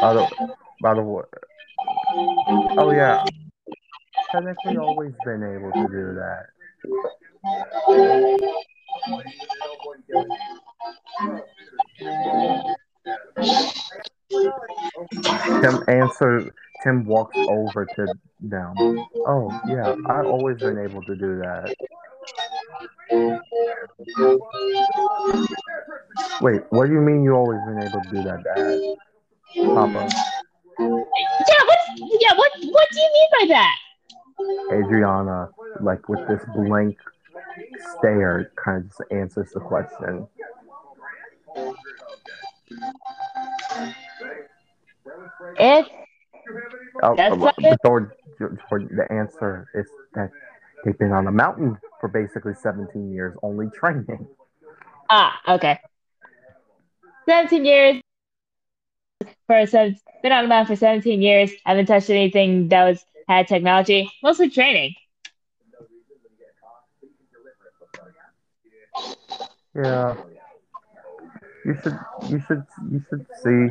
[0.00, 0.26] By the,
[0.82, 1.22] by the way,
[2.78, 3.24] oh yeah,
[4.32, 6.46] technically always been able to do that.
[15.60, 16.54] Tim answer.
[16.82, 18.06] Tim walks over to
[18.40, 18.74] them.
[19.26, 21.74] Oh yeah, I've always been able to do that.
[26.40, 28.80] Wait, what do you mean you always been able to do that, Dad?
[29.74, 30.08] Papa,
[30.78, 33.76] Yeah, what yeah, what what do you mean by that?
[34.72, 36.96] Adriana, like with this blank
[37.98, 40.26] stare, kind of just answers the question.
[45.58, 45.86] It
[47.02, 48.12] Oh, That's not but Thor-
[48.70, 50.30] the answer is that
[50.84, 54.26] they've been on the mountain for basically 17 years, only training.
[55.08, 55.78] ah, okay.
[57.28, 58.02] Seventeen years
[59.46, 63.04] for seven been on the mountain for seventeen years, I haven't touched anything that was
[63.30, 64.92] had technology, mostly training.
[69.72, 70.16] Yeah.
[71.64, 73.68] You should you should you should see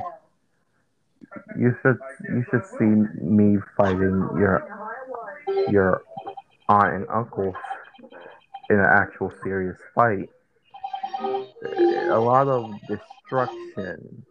[1.60, 2.86] you should you should see
[3.22, 4.64] me fighting your
[5.70, 6.04] your
[6.70, 7.54] aunt and uncle
[8.70, 10.30] in an actual serious fight.
[12.12, 14.26] A lot of destruction.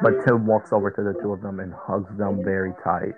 [0.00, 3.14] But Tim walks over to the two of them and hugs them very tight.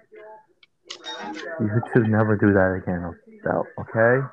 [1.61, 3.15] You two never do that again,
[3.81, 4.27] okay?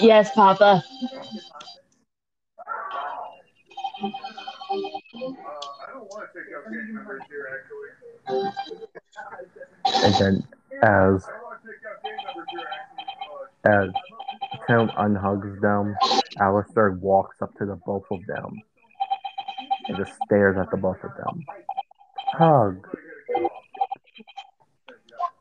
[0.00, 0.82] Yes, Papa.
[4.02, 4.08] I
[5.92, 7.90] don't want to take out gang members here, actually.
[10.04, 10.34] And then
[10.82, 13.04] as I don't want to take out gang members here, actually.
[13.64, 13.88] As
[14.66, 15.96] Tim unhugs them,
[16.40, 18.62] Alistair walks up to the both of them
[19.90, 21.44] and just stares at the both of them.
[22.34, 22.86] Hug.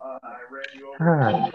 [0.02, 0.18] I
[0.52, 1.22] ran you over.
[1.22, 1.54] Hug.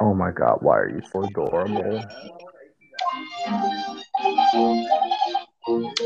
[0.00, 2.00] Oh my god, why are you so adorable?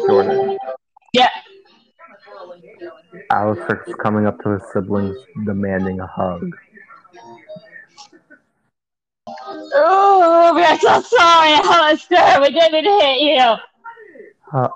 [0.06, 0.58] Jordan.
[1.12, 1.28] Yeah.
[3.86, 6.56] is coming up to his siblings demanding a hug.
[9.74, 12.40] Oh, we're so sorry, Alistair.
[12.40, 13.54] We didn't hit you.
[14.50, 14.68] Hu-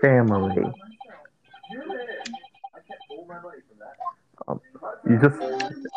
[0.00, 0.64] family.
[4.48, 4.60] Um,
[5.08, 5.40] you just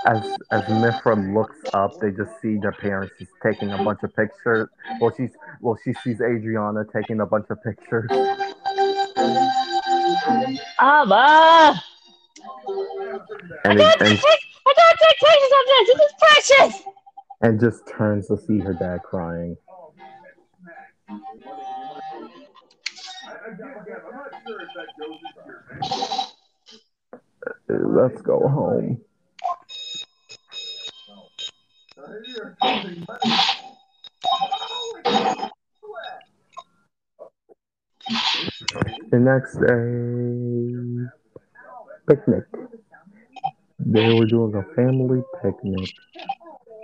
[0.06, 4.16] as as Mythra looks up, they just see their parents just taking a bunch of
[4.16, 4.68] pictures.
[5.00, 8.10] Well, she's well, she sees Adriana taking a bunch of pictures,
[10.80, 11.82] Abba.
[12.44, 15.84] I and gotta and, take, I gotta take pictures of this.
[15.88, 16.74] This is precious.
[17.42, 19.56] and just turns to see her dad crying.
[21.08, 21.14] I,
[23.46, 24.04] I did that.
[24.08, 25.60] I'm not sure if that goes into your
[27.80, 27.96] name.
[27.96, 29.02] Let's go home.
[39.12, 40.63] The next day,
[42.08, 42.46] picnic.
[43.80, 45.90] They were doing a family picnic.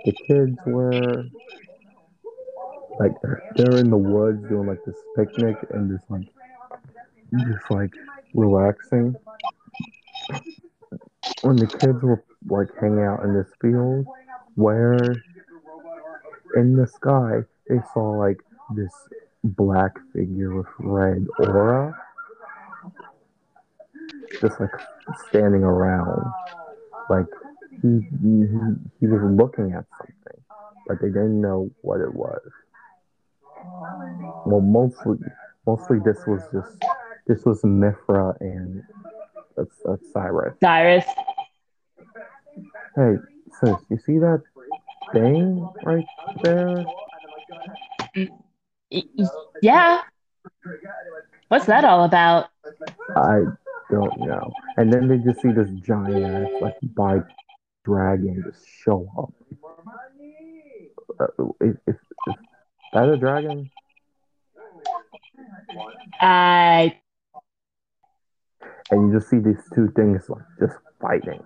[0.04, 1.24] The kids were
[2.98, 3.12] like
[3.56, 6.28] they're in the woods doing like this picnic and just like
[7.48, 7.94] just like
[8.34, 9.14] relaxing.
[11.42, 14.06] When the kids were like hanging out in this field
[14.54, 15.22] where
[16.56, 18.40] in the sky they saw like
[18.74, 18.92] this
[19.44, 21.94] black figure with red aura
[24.40, 24.70] just like
[25.28, 26.24] standing around
[27.08, 27.26] like
[27.82, 27.88] he,
[28.22, 28.46] he
[29.00, 30.42] he was looking at something
[30.86, 32.40] but they didn't know what it was
[34.46, 35.16] well mostly
[35.66, 36.84] mostly this was just
[37.26, 38.82] this was mithra and
[39.56, 41.04] that's, that's cyrus Cyrus.
[42.96, 43.16] hey
[43.60, 44.42] sis you see that
[45.12, 46.06] thing right
[46.42, 46.84] there
[49.62, 50.02] Yeah.
[51.48, 52.48] What's that all about?
[53.16, 53.42] I
[53.90, 54.52] don't know.
[54.76, 57.26] And then they just see this giant ass like bike
[57.84, 59.32] dragon just show up.
[61.18, 61.94] Uh, is, is,
[62.28, 62.34] is
[62.92, 63.70] that a dragon?
[66.20, 66.96] I
[68.90, 71.40] And you just see these two things like just fighting.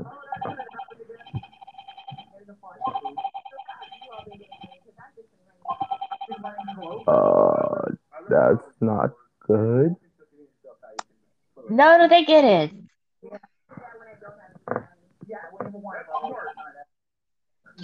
[7.06, 7.90] Uh,
[8.28, 9.10] that's not
[9.46, 9.94] good.
[11.70, 12.70] No, no, they get it.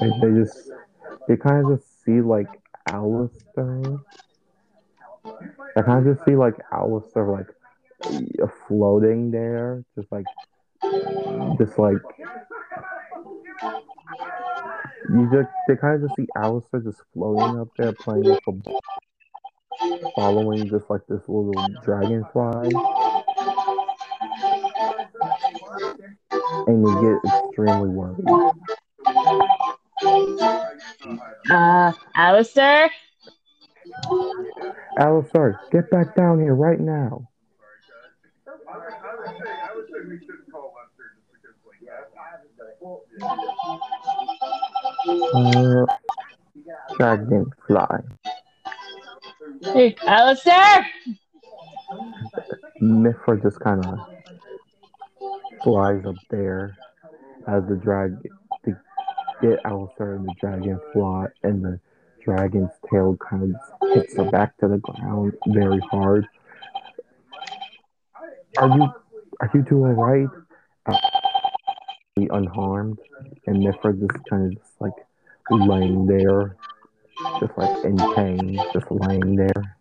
[0.00, 0.70] They, they just
[1.28, 2.46] they kind of just see like
[2.88, 3.98] Alistair.
[5.76, 7.48] I kind of just see like Alistair like
[8.66, 10.24] floating there, just like
[11.58, 11.96] just like
[15.12, 18.80] you just they kind of just see Alistair just floating up there playing with ball,
[20.14, 21.52] following just like this little
[21.84, 22.70] dragonfly,
[26.66, 28.26] and you get extremely worried.
[31.50, 32.90] Uh, Alistair?
[34.98, 37.26] Alistair, get back down here right now.
[38.46, 41.82] I would, I would say, I would say we shouldn't call Lester just because, like,
[45.58, 45.88] that.
[45.88, 45.96] Uh,
[46.96, 48.00] dragonfly.
[49.72, 50.86] Hey, Alistair?
[52.80, 53.98] Mythra just kind of
[55.62, 56.76] flies up there
[57.46, 58.22] as the dragon
[58.64, 58.76] to
[59.42, 61.80] get Alistair and the dragon fly, and the
[62.24, 66.26] dragon's tail kind of hits her back to the ground very hard.
[68.58, 68.88] Are you
[69.40, 70.28] are you doing right?
[70.86, 70.96] Uh,
[72.16, 72.98] unharmed,
[73.46, 74.92] and Mythra just kind of just like
[75.50, 76.56] laying there,
[77.40, 79.76] just like in pain, just laying there.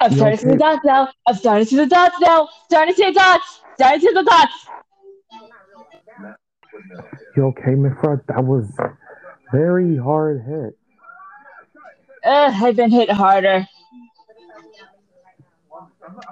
[0.00, 1.08] I'm starting to see the dots now.
[1.26, 2.48] I'm starting to see the dots now.
[2.66, 3.60] Starting to see the dots.
[3.74, 4.66] Starting to see the dots.
[7.36, 8.24] You okay, Mythra?
[8.26, 8.70] That was
[9.52, 10.78] very hard hit.
[12.24, 13.66] Uh, I've been hit harder,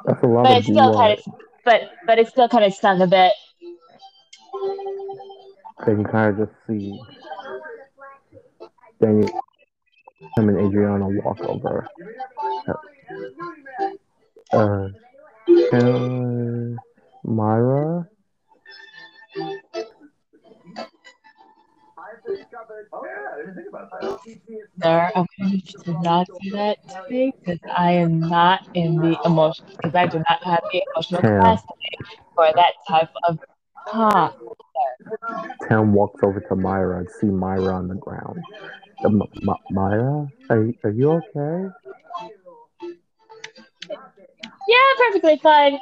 [0.04, 2.74] That's a lot but of it still kind of, but but it still kind of
[2.74, 3.32] stung a bit.
[5.86, 7.00] Then you kind of just see.
[9.00, 9.28] Then you,
[10.36, 11.88] him and Adriana walk over.
[14.52, 14.88] Uh,
[15.72, 16.76] uh,
[17.24, 18.08] Myra.
[23.04, 24.18] Yeah, I didn't think about that.
[24.82, 29.64] Sir, I'm going to not do that today because I am not in the emotion
[29.76, 31.38] because I do not have the emotional Tam.
[31.38, 31.98] capacity
[32.34, 33.38] for that type of
[33.88, 34.38] talk.
[35.68, 38.42] Tam walks over to Myra and see Myra on the ground.
[39.04, 41.72] Uh, M- M- Myra, are you, are you okay?
[44.68, 45.78] Yeah, perfectly fine.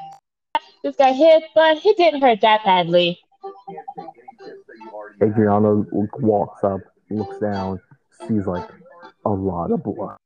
[0.85, 3.19] Just got hit, but it didn't hurt that badly.
[5.23, 5.85] Adriana
[6.21, 6.81] walks up,
[7.11, 7.81] looks down,
[8.29, 8.69] sees like
[9.25, 10.17] a lot of blood.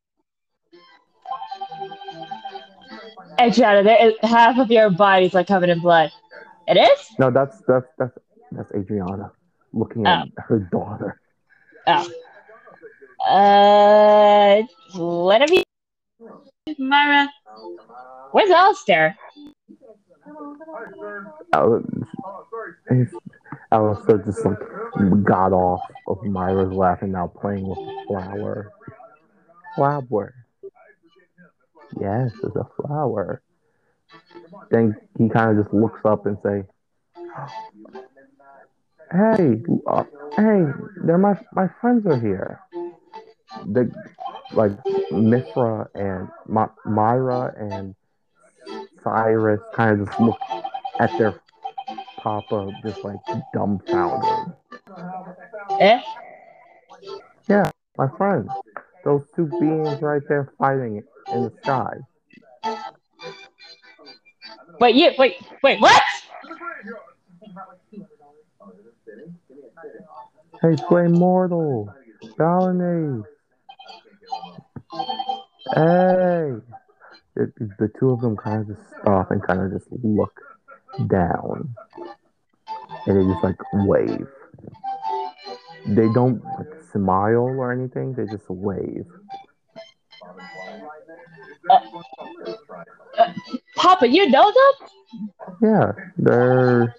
[3.40, 6.10] Adriana, there is half of your body's like covered in blood.
[6.66, 7.06] It is?
[7.18, 8.18] No, that's that's that's
[8.52, 9.32] that's Adriana
[9.72, 11.20] looking at her daughter.
[11.86, 12.06] Oh.
[13.30, 14.62] Uh,
[14.94, 15.62] let me.
[16.78, 17.28] Myra,
[18.32, 19.16] where's Alistair?
[21.52, 21.84] Al-
[22.90, 23.06] Oh.
[23.72, 24.58] Alistair just like
[25.24, 28.72] got off of Myra's lap and now playing with a flower.
[29.76, 30.34] Flower.
[32.00, 33.42] Yes, it's a flower.
[34.72, 36.64] Then he kind of just looks up and say,
[39.12, 40.04] "Hey, uh,
[40.36, 40.64] hey,
[41.04, 42.60] they're my my friends are here."
[43.66, 43.92] The
[44.52, 44.72] like
[45.12, 47.94] Mythra and My- Myra and
[49.02, 50.38] Cyrus kind of just look
[50.98, 51.40] at their
[52.18, 53.16] papa just like
[53.54, 54.54] dumbfounded.
[55.80, 56.00] Eh?
[57.48, 58.50] Yeah, my friends.
[59.04, 61.94] Those two beings right there fighting in the sky.
[64.78, 66.02] Wait, you wait, wait, what?
[70.62, 71.92] Hey, play Mortal,
[72.36, 73.24] Balinese.
[75.74, 76.54] Hey.
[77.36, 80.40] The, the two of them kind of just stop and kind of just look
[81.06, 81.74] down.
[83.06, 84.26] And they just like wave.
[85.86, 89.06] They don't like smile or anything, they just wave.
[93.76, 94.88] Papa, you know them?
[95.62, 96.94] Yeah, they're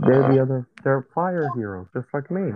[0.00, 0.66] They're the other.
[0.84, 2.52] They're fire heroes, just like me.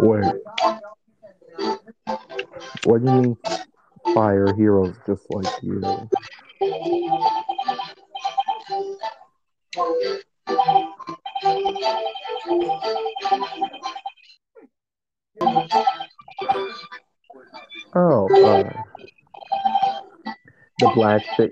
[0.00, 0.34] Wait.
[2.84, 3.36] What do you mean,
[4.14, 6.10] fire heroes, just like you?
[17.96, 18.93] Oh, uh,
[20.84, 21.50] the black, the,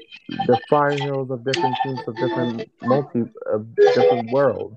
[0.68, 4.76] fire heroes of different teams of different multi, of different worlds.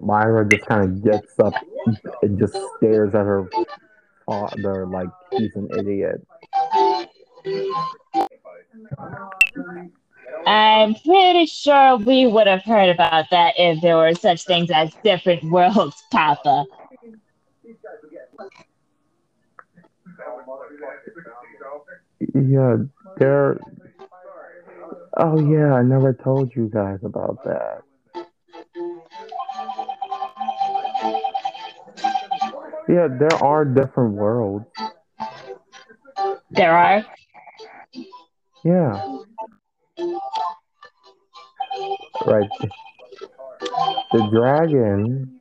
[0.00, 1.54] Myra just kind of gets up
[2.22, 3.48] and just stares at her
[4.26, 6.26] father like he's an idiot.
[10.46, 14.92] I'm pretty sure we would have heard about that if there were such things as
[15.02, 16.66] different worlds, Papa.
[22.34, 22.76] Yeah,
[23.18, 23.58] they're.
[25.16, 27.82] Oh yeah, I never told you guys about that.
[32.88, 34.66] Yeah, there are different worlds.
[36.50, 37.04] There are.
[38.64, 39.18] Yeah.
[42.26, 42.50] Right.
[44.12, 45.40] The dragon.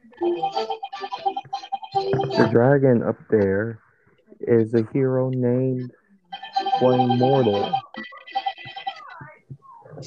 [1.93, 3.79] The dragon up there
[4.41, 5.91] is a hero named
[6.79, 7.71] Flame Mortal.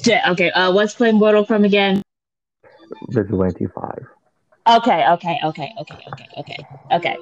[0.03, 2.01] Shit, okay, uh, what's Flame Mortal from again?
[3.09, 4.07] Vigilante 5.
[4.67, 6.57] Okay, okay, okay, okay, okay, okay,
[6.91, 7.17] okay,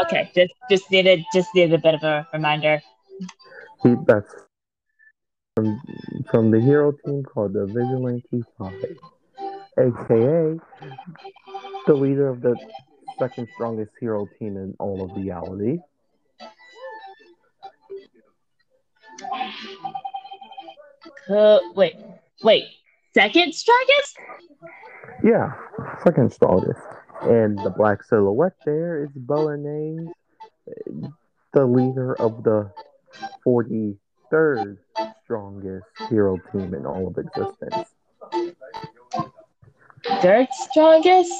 [0.00, 0.30] okay.
[0.34, 2.80] Just, just needed, just needed a bit of a reminder.
[3.82, 4.32] He, that's
[5.56, 5.80] from,
[6.30, 8.74] from the hero team called the Vigilante 5,
[9.78, 10.58] aka
[11.86, 12.56] the leader of the
[13.18, 15.78] second strongest hero team in all of reality.
[21.28, 21.96] Uh, wait,
[22.42, 22.64] wait.
[23.14, 24.16] Second strongest?
[25.22, 25.52] Yeah,
[26.02, 26.80] second strongest.
[27.22, 30.12] And the black silhouette there is named
[31.52, 32.70] the leader of the
[33.46, 34.78] 43rd
[35.22, 37.88] strongest hero team in all of existence.
[40.22, 41.32] Third strongest?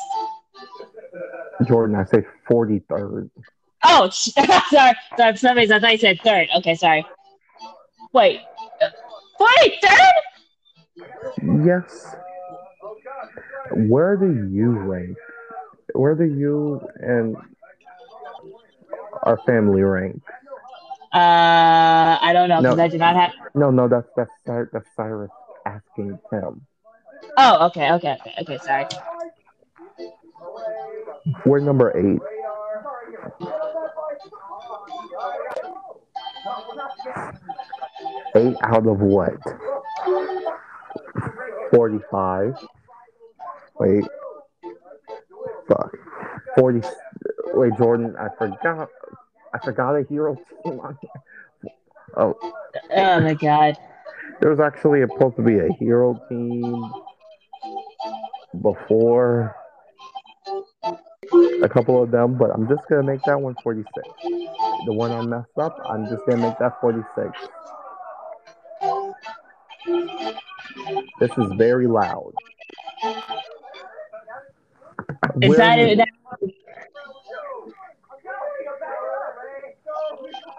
[1.67, 3.31] Jordan, I say 43rd.
[3.85, 4.95] Oh, sorry, sorry.
[5.17, 6.49] For some reason, I thought you said third.
[6.59, 7.05] Okay, sorry.
[8.13, 8.41] Wait,
[9.41, 11.07] wait, third?
[11.65, 12.15] Yes.
[13.73, 15.17] Where do you rank?
[15.95, 17.37] Where do you and
[19.23, 20.23] our family rank?
[21.15, 22.83] Uh, I don't know No.
[22.83, 23.33] I do not have.
[23.55, 25.31] No, no, that's that's that's Cyrus
[25.65, 26.67] asking Tim.
[27.39, 28.59] Oh, okay, okay, okay, okay.
[28.59, 28.87] Sorry.
[31.47, 32.21] We're number eight.
[38.35, 39.35] Eight out of what?
[41.75, 42.55] Forty-five.
[43.79, 44.05] Wait.
[45.69, 45.97] Fuck.
[46.59, 46.81] Forty.
[47.55, 48.15] Wait, Jordan.
[48.19, 48.89] I forgot.
[49.55, 51.11] I forgot a hero team on here.
[52.17, 52.39] Oh,
[52.95, 53.77] Oh my god.
[54.41, 56.91] there was actually supposed to be a hero team
[58.63, 59.55] before
[61.63, 63.89] a couple of them, but I'm just gonna make that one 46.
[64.87, 67.31] The one I messed up, I'm just gonna make that 46.
[71.23, 72.33] This is very loud.
[75.41, 76.01] Is Where- that it?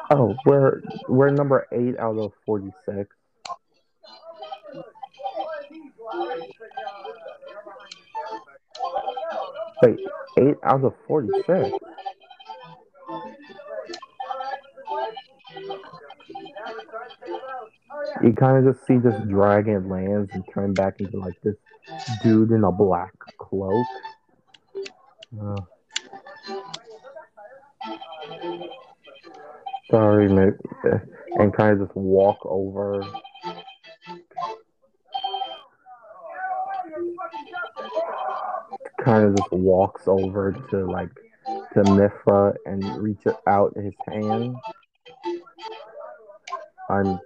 [0.09, 3.14] Oh, we're we're number eight out of 46.
[9.82, 10.00] Wait,
[10.40, 11.72] eight out of 46.
[18.22, 21.55] You kind of just see this dragon lands and turn back into like this
[22.22, 23.85] dude in a black cloak.
[25.41, 25.55] Uh,
[29.89, 30.53] sorry, mate.
[31.35, 33.03] And kind of just walk over.
[39.03, 41.09] Kind of just walks over to like
[41.73, 44.55] to Mythra and reaches out his hand.
[46.89, 47.19] I'm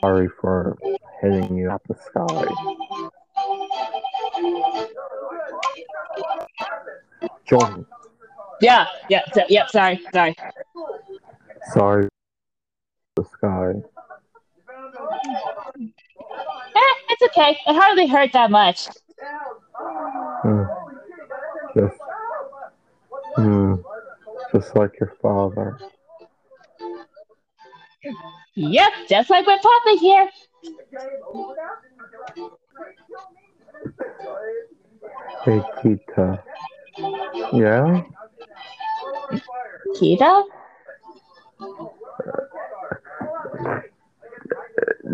[0.00, 0.76] sorry for
[1.20, 2.46] hitting you at the sky.
[7.48, 7.86] Jordan,
[8.60, 9.70] Yeah, yeah, so, yep.
[9.70, 10.34] Sorry, sorry.
[11.72, 12.08] sorry.
[13.14, 13.72] The sky.
[16.76, 17.58] Eh, it's okay.
[17.66, 18.88] It hardly hurt that much.
[20.42, 20.62] Hmm.
[21.74, 21.98] Just,
[23.36, 23.74] hmm,
[24.52, 25.78] just like your father.
[28.56, 30.30] Yep, just like my papa here.
[35.44, 36.42] Hey, Kita.
[37.52, 38.02] Yeah?
[40.00, 40.42] Kita?
[41.60, 43.80] Uh,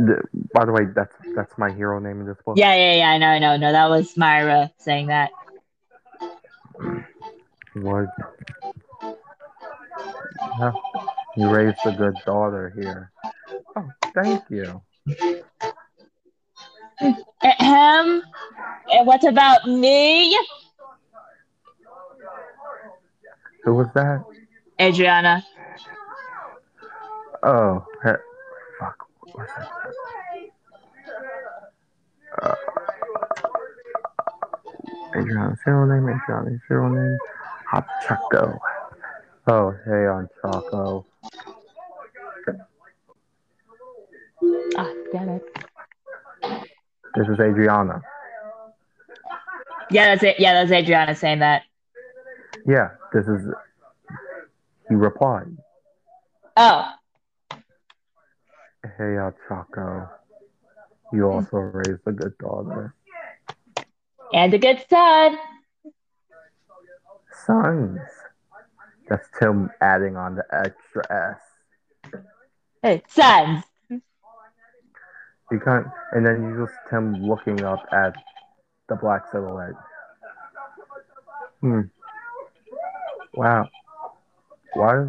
[0.07, 0.19] Th-
[0.55, 2.57] By the way, that's that's my hero name in this book.
[2.57, 3.11] Yeah, yeah, yeah.
[3.11, 3.57] I know, I know.
[3.57, 5.31] No, that was Myra saying that.
[7.75, 8.07] What?
[10.59, 10.73] Yeah,
[11.36, 13.11] you raised a good daughter here.
[13.77, 14.83] Oh, thank you.
[17.43, 18.23] Ahem.
[18.93, 20.36] And what about me?
[23.65, 24.25] Who was that?
[24.81, 25.44] Adriana.
[27.43, 28.11] Oh, he-
[28.78, 29.09] fuck.
[32.41, 32.55] Uh,
[35.17, 37.19] Adriana's hero name, Adriana's hero name.
[37.70, 38.59] Hot Choco.
[39.47, 41.07] Oh, hey, on Choco.
[44.76, 45.42] Ah, damn it.
[47.15, 48.02] This is Adriana.
[49.91, 50.36] Yeah, that's it.
[50.41, 51.62] Yeah, that's Adriana saying that.
[52.67, 53.41] Yeah, this is.
[54.89, 55.57] He replied,
[56.57, 56.84] Oh,
[58.99, 60.09] Hey, uh, Choco.
[61.12, 62.94] You also raised a good daughter.
[64.33, 65.39] and a good son.
[67.47, 68.01] Sons.
[69.12, 72.15] That's Tim adding on the extra S.
[72.82, 73.62] Hey, sons.
[73.91, 78.15] You can't, and then you just Tim looking up at
[78.89, 79.74] the black silhouette.
[81.60, 81.81] Hmm.
[83.34, 83.68] Wow.
[84.73, 85.08] Why?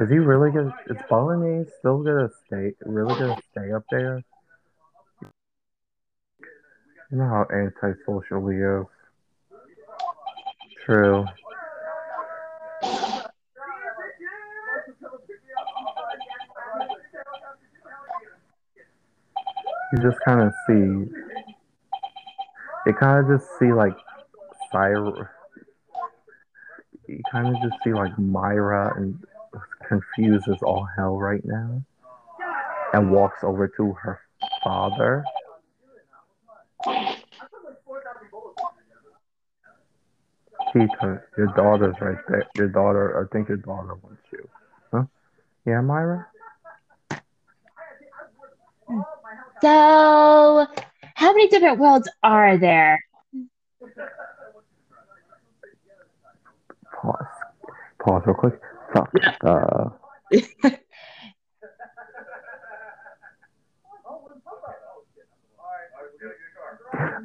[0.00, 0.76] Is he really gonna?
[0.90, 2.72] Is Bolognese still gonna stay?
[2.84, 4.20] Really gonna stay up there?
[7.12, 8.86] You know how antisocial he is.
[10.84, 11.24] True.
[19.92, 21.12] You just kind of see.
[22.86, 23.94] You kind of just see like
[24.72, 25.28] Cyra.
[27.06, 29.22] You kind of just see like Myra and
[29.86, 31.82] confused as all hell right now,
[32.94, 34.20] and walks over to her
[34.64, 35.24] father.
[40.74, 42.46] Keita, your daughter's right there.
[42.56, 44.48] Your daughter, I think your daughter wants you.
[44.90, 45.04] Huh?
[45.66, 46.28] Yeah, Myra?
[49.62, 50.66] So,
[51.14, 52.98] how many different worlds are there?
[57.00, 57.26] Pause.
[58.04, 58.60] Pause real quick.
[58.92, 59.12] Fuck.
[59.44, 59.90] Uh,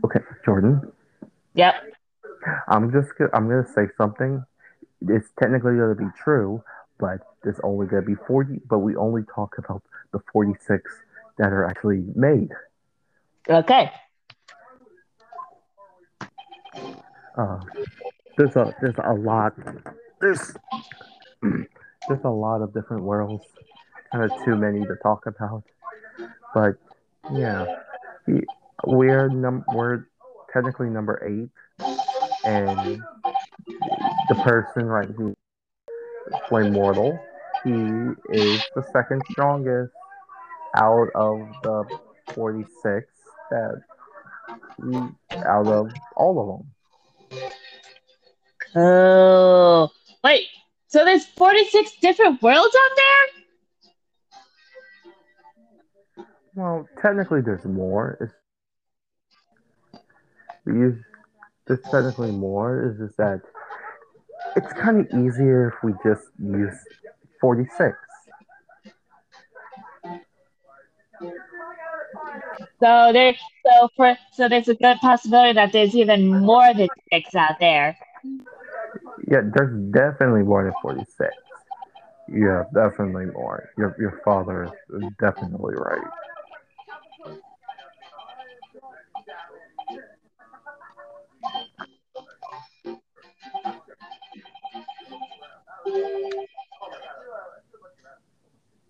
[0.06, 0.92] okay, Jordan.
[1.56, 1.74] Yep.
[2.68, 4.46] I'm just go- I'm gonna say something.
[5.02, 6.64] It's technically gonna be true,
[7.00, 8.62] but there's only gonna be forty.
[8.70, 9.82] But we only talk about
[10.14, 10.84] the forty-six
[11.38, 12.50] that are actually made.
[13.50, 13.92] Okay.
[17.38, 17.60] Uh,
[18.38, 19.54] there's a there's a lot.
[20.22, 20.54] There's
[21.42, 23.46] there's a lot of different worlds.
[24.12, 25.64] Kind of too many to talk about.
[26.54, 26.76] But
[27.34, 27.66] yeah,
[28.26, 28.46] we-
[28.86, 30.06] we're num we're
[30.54, 31.50] technically number eight,
[32.46, 33.02] and
[34.30, 35.36] the person right who
[36.48, 37.20] Flame Mortal,
[37.64, 39.94] he is the second strongest
[40.78, 41.84] out of the
[42.34, 43.08] forty six
[43.52, 43.82] that
[44.80, 44.96] we
[45.36, 46.72] out of all of them.
[48.76, 49.90] Oh,
[50.24, 50.48] wait.
[50.88, 53.28] So there's 46 different worlds out there?
[56.56, 58.18] Well, technically, there's more.
[58.22, 58.34] It's
[60.66, 60.98] we use
[61.66, 62.92] there's technically more.
[62.92, 63.42] Is just that
[64.56, 66.76] it's kind of easier if we just use
[67.42, 67.96] 46.
[72.80, 77.34] So there, so for so there's a good possibility that there's even more than six
[77.36, 77.98] out there.
[79.30, 81.30] Yeah, there's definitely more than 46.
[82.30, 83.70] Yeah, definitely more.
[83.78, 86.02] Your your father is definitely right.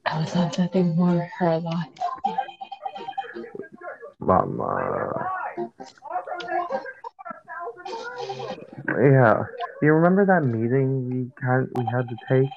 [0.06, 1.88] I was on something more her life.
[4.20, 5.30] Mama.
[8.88, 9.44] Yeah.
[9.82, 12.50] You remember that meeting we had we had to take?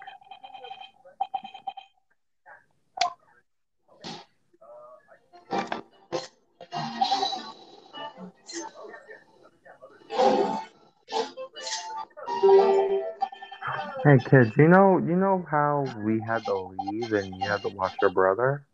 [14.02, 17.68] Hey kids, you know you know how we had to leave and you had to
[17.68, 18.64] watch your brother?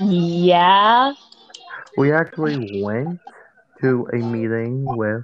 [0.00, 1.12] Yeah.
[1.96, 3.20] We actually went
[3.80, 5.22] to a meeting with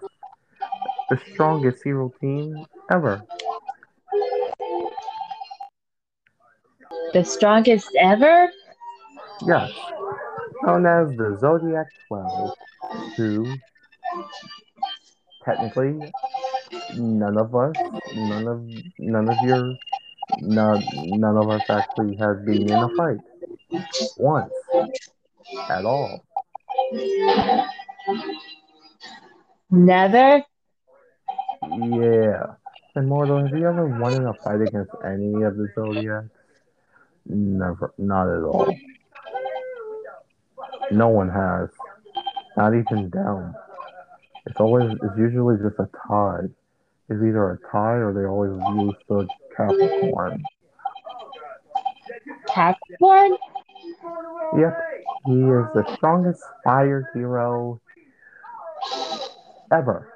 [1.10, 3.24] the strongest hero team ever.
[7.12, 8.48] The strongest ever?
[9.46, 9.72] Yes.
[10.62, 12.52] Known as the Zodiac 12,
[13.16, 13.56] who
[15.44, 15.94] technically
[16.96, 17.76] none of us,
[18.14, 18.60] none of
[18.98, 19.76] none of your
[20.40, 23.18] none, none of us actually has been in a fight
[24.18, 24.52] once
[25.70, 26.22] at all.
[29.70, 30.42] Never?
[31.62, 32.54] Yeah.
[32.96, 36.30] And Mortal, have you ever won in a fight against any of the Zodiacs?
[37.26, 38.74] Never, not at all.
[40.90, 41.68] No one has.
[42.56, 43.54] Not even down.
[44.46, 46.46] It's always, it's usually just a tie.
[47.08, 50.42] It's either a tie or they always lose to Capricorn.
[52.48, 53.36] Capricorn?
[54.58, 54.89] Yep,
[55.26, 57.80] he is the strongest fire hero
[59.72, 60.12] ever.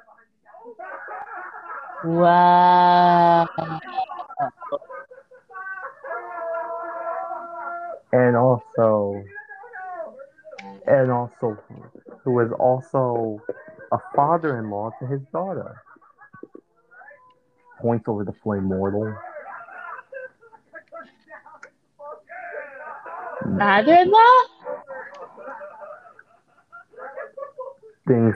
[2.03, 3.47] Wow.
[8.11, 9.23] And also,
[10.87, 11.57] and also,
[12.23, 13.41] who is also
[13.91, 15.81] a father-in-law to his daughter.
[17.79, 19.13] Points over the flame mortal.
[23.57, 24.54] Father-in-law?
[28.07, 28.35] Things,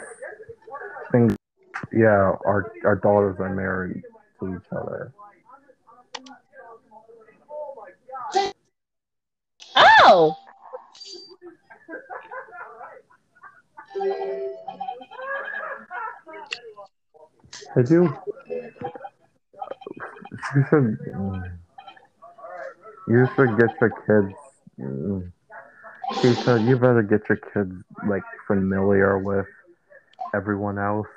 [1.11, 1.35] things.
[1.93, 4.01] Yeah, our our daughters are married
[4.39, 5.13] to each other.
[9.75, 10.35] Oh!
[17.75, 18.17] Did you?
[20.55, 20.97] You should.
[23.07, 24.35] You should get your kids.
[24.79, 25.31] mm,
[26.13, 27.73] Keisha, you better get your kids
[28.07, 29.47] like familiar with
[30.33, 31.07] everyone else.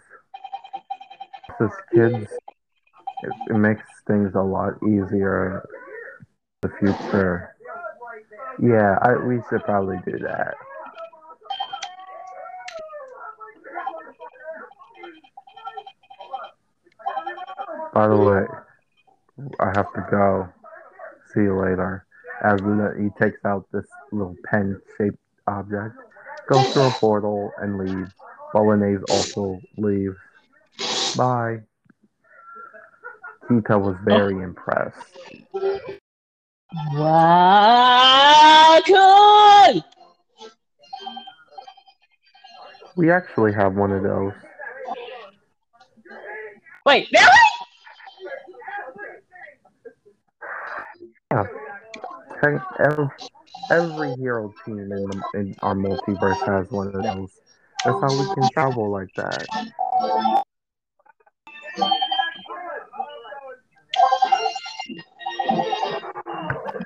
[1.61, 2.31] As kids,
[3.23, 5.63] it, it makes things a lot easier
[6.63, 7.55] in the future.
[8.61, 10.55] Yeah, I, we should probably do that.
[17.95, 18.47] By the way,
[19.61, 20.49] I have to go.
[21.33, 22.07] See you later.
[22.43, 22.61] As
[22.99, 25.95] he takes out this little pen-shaped object,
[26.49, 28.11] goes through a portal and leaves.
[28.53, 30.17] While also leaves.
[31.17, 31.61] Bye.
[33.49, 34.97] Kita was very impressed.
[36.95, 38.81] Wow!
[42.97, 44.33] We actually have one of those.
[46.85, 47.29] Wait, really?
[51.31, 51.47] Yeah.
[52.81, 53.09] Every,
[53.71, 57.31] every hero team in, the, in our multiverse has one of those.
[57.85, 59.47] That's how we can travel like that.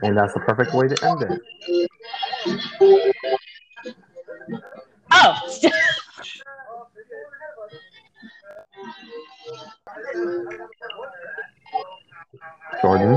[0.02, 1.42] And that's the perfect way to end it.
[5.12, 5.60] Oh!
[12.82, 13.16] Jordan,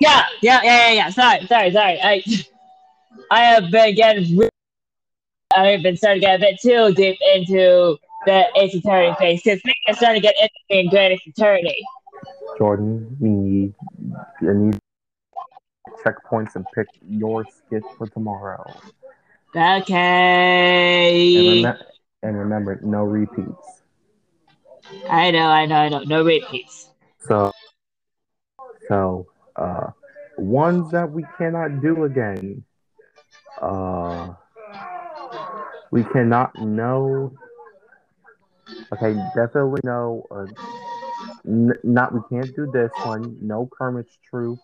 [0.00, 1.10] yeah, yeah, yeah, yeah, yeah.
[1.10, 2.00] Sorry, sorry, sorry.
[2.02, 2.24] I,
[3.30, 4.50] I have been getting.
[5.56, 9.62] I've been starting to get a bit too deep into the Ace Attorney phase because
[9.62, 11.82] things are starting to get interesting in Grand Attorney.
[12.58, 13.74] Jordan, we need,
[14.42, 14.78] we need
[16.04, 18.78] checkpoints and pick your skit for tomorrow.
[19.54, 21.62] And, Okay.
[21.62, 21.78] rem-
[22.22, 23.82] and remember, no repeats.
[25.08, 26.00] I know, I know, I know.
[26.00, 26.90] No repeats.
[27.18, 27.50] So,
[28.88, 29.26] so,
[29.56, 29.90] uh,
[30.36, 32.62] ones that we cannot do again.
[33.60, 34.34] Uh,
[35.96, 37.32] we cannot know.
[38.92, 40.26] Okay, definitely no.
[40.30, 40.46] Uh,
[41.46, 43.38] n- not we can't do this one.
[43.40, 44.60] No Kermit's troop.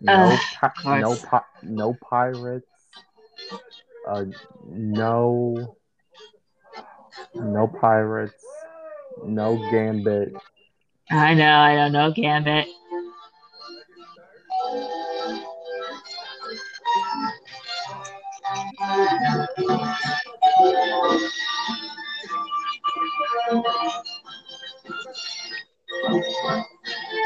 [0.00, 2.66] No, Ugh, pi- no, pi- no pirates.
[4.08, 4.24] Uh,
[4.66, 5.76] no,
[7.34, 8.42] no pirates.
[9.22, 10.32] No gambit.
[11.10, 12.68] I know, I don't know, Gambit.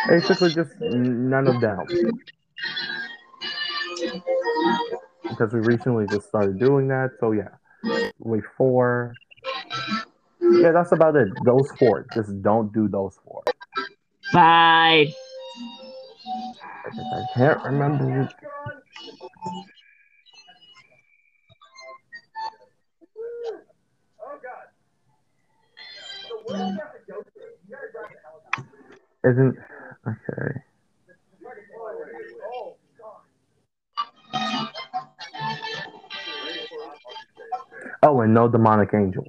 [0.09, 1.87] Basically, just none of them.
[5.29, 7.11] Because we recently just started doing that.
[7.21, 7.49] So yeah,
[8.19, 9.15] wait four.
[10.41, 11.29] Yeah, that's about it.
[11.45, 12.07] Those four.
[12.15, 13.43] Just don't do those four.
[16.85, 18.29] Because I can't remember.
[29.25, 29.57] Isn't
[30.07, 30.63] okay?
[32.45, 32.77] Oh.
[38.03, 39.25] Oh, and no demonic angel.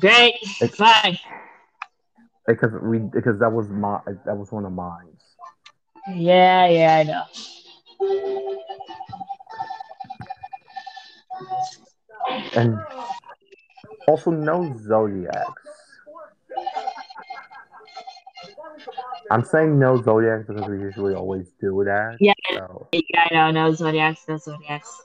[0.00, 0.34] Great.
[0.60, 1.18] It's- Fine.
[2.46, 5.16] Because we because that was my that was one of mine.
[6.12, 7.22] Yeah, yeah, I know.
[12.56, 12.78] And
[14.08, 15.62] also no zodiacs.
[19.30, 22.16] I'm saying no zodiacs because we usually always do that.
[22.20, 22.34] Yeah.
[22.50, 23.50] So Yeah, I know.
[23.50, 24.24] No zodiacs.
[24.28, 25.02] No zodiacs.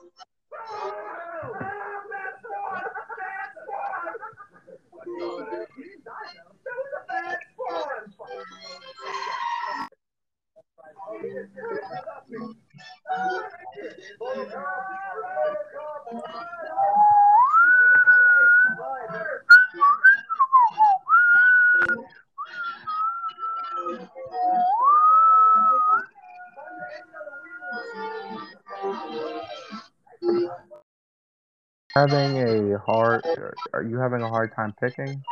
[31.98, 33.26] Having a hard
[33.74, 35.24] are you having a hard time picking?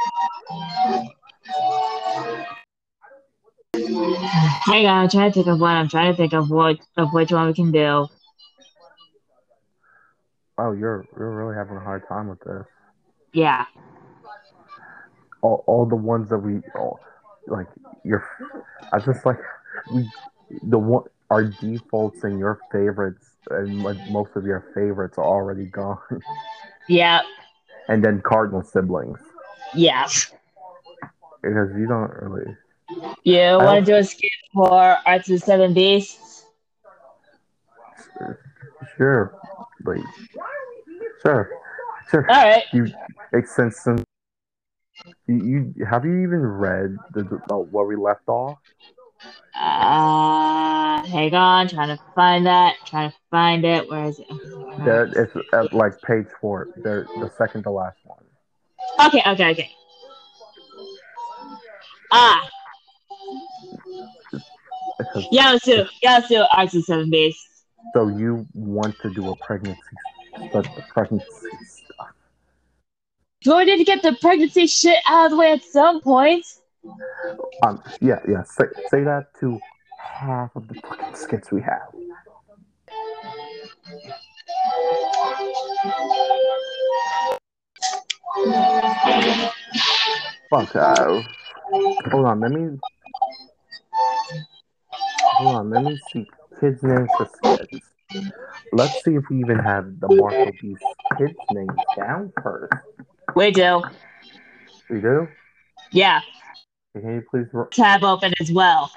[3.74, 5.76] Hang on, I'm trying to think of one.
[5.76, 8.08] I'm trying to think of what of which one we can do.
[10.58, 12.66] Oh, you're you're really having a hard time with this.
[13.34, 13.66] Yeah.
[15.42, 17.00] All, all the ones that we all
[17.48, 17.68] like
[18.04, 18.28] your
[18.92, 19.38] I just like
[19.94, 20.10] we
[20.64, 25.66] the one our defaults and your favorites and like most of your favorites are already
[25.66, 26.00] gone.
[26.88, 27.22] Yeah.
[27.90, 29.18] and then Cardinal siblings.
[29.74, 30.08] Yeah.
[31.42, 32.56] Because you don't really
[33.24, 36.46] You want to do a skip for Arts of the Seven Beasts?
[38.98, 39.34] sure
[39.84, 40.00] like
[41.22, 41.50] sure.
[42.12, 42.32] Sure.
[42.32, 42.64] All right.
[42.72, 42.88] You
[43.34, 44.04] like, since since
[45.28, 48.60] you, you have you even read the, the where we left off?
[49.58, 51.68] Uh, hang on.
[51.68, 52.76] Trying to find that.
[52.86, 53.90] Trying to find it.
[53.90, 54.28] Where is it?
[54.84, 56.70] There, it's at like page four.
[56.78, 58.24] There, the second to last one.
[59.08, 59.22] Okay.
[59.26, 59.52] Okay.
[59.52, 59.72] Okay.
[62.12, 62.50] Ah,
[65.34, 65.88] Yasu.
[66.04, 66.48] Yasu.
[66.52, 67.66] Arts of the Seven Beasts.
[67.94, 69.80] so you want to do a pregnancy,
[70.52, 71.26] but the pregnancy
[71.66, 72.10] stuff.
[73.42, 76.46] Do I need to get the pregnancy shit out of the way at some point?
[77.64, 78.44] Um, yeah, yeah.
[78.44, 79.60] Say, say that to
[80.00, 81.90] half of the fucking skits we have.
[90.50, 90.76] Fuck.
[90.76, 91.22] Uh,
[92.12, 92.40] hold on.
[92.40, 92.78] Let me.
[95.22, 95.70] Hold on.
[95.70, 96.26] Let me see.
[96.60, 97.92] Kids' names for skits.
[98.72, 100.84] Let's see if we even have the Marshall Beast
[101.18, 102.74] kids' names down first.
[103.36, 103.82] We do.
[104.90, 105.28] We do.
[105.92, 106.22] Yeah.
[106.96, 107.48] Can you please?
[107.52, 108.90] ro- Tab open as well.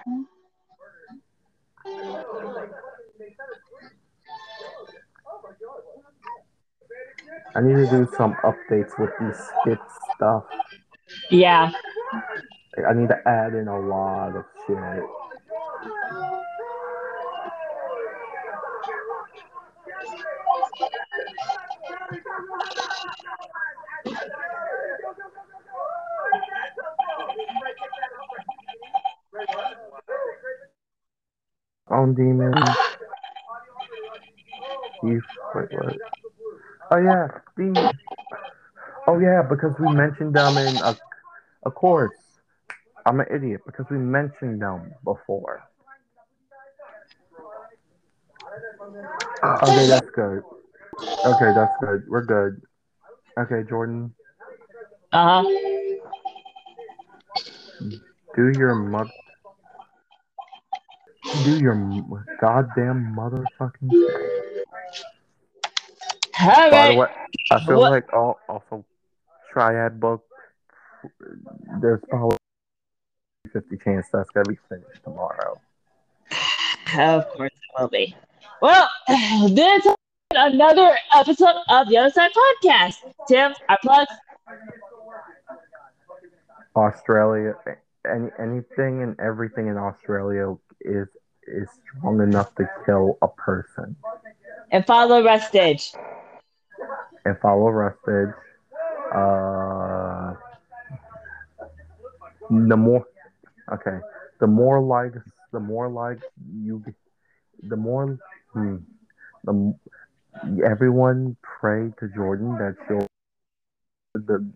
[7.56, 9.78] I need to do some updates with these skit
[10.14, 10.44] stuff.
[11.30, 11.72] Yeah.
[12.88, 15.04] I need to add in a lot of shit.
[31.90, 32.62] On demon.
[35.04, 35.22] You
[35.54, 35.94] wait, what?
[36.90, 37.88] Oh yeah, the.
[39.06, 40.96] Oh yeah, because we mentioned them in a,
[41.64, 42.12] of course.
[43.06, 45.62] I'm an idiot because we mentioned them before.
[49.62, 50.42] Okay, that's good.
[51.26, 52.02] Okay, that's good.
[52.08, 52.60] We're good.
[53.38, 54.12] Okay, Jordan,
[55.12, 55.48] Uh huh.
[58.36, 59.10] do your mother.
[61.44, 61.74] Do your
[62.40, 64.64] goddamn motherfucking thing.
[66.40, 67.08] All By the way,
[67.50, 68.84] I feel What- like all, also
[69.52, 70.24] Triad book.
[71.80, 72.36] There's probably
[73.52, 75.60] fifty chance that's gonna be finished tomorrow.
[76.96, 78.14] Of course it will be.
[78.60, 78.88] Well,
[79.48, 79.94] this is
[80.32, 82.96] another episode of the Other Side Podcast.
[83.26, 84.12] Tim, our plugs.
[86.76, 87.54] Australia,
[88.08, 91.08] any anything and everything in Australia is
[91.48, 93.96] is strong enough to kill a person.
[94.70, 95.92] And follow Rustage.
[97.24, 98.34] And follow Rustage.
[99.14, 100.34] Uh,
[102.50, 103.06] the more,
[103.72, 103.98] okay,
[104.40, 105.18] the more likes
[105.52, 106.84] the more likes you,
[107.62, 108.18] the more,
[108.52, 108.76] hmm,
[109.44, 109.74] the
[110.64, 113.06] everyone pray to Jordan that she'll
[114.14, 114.50] the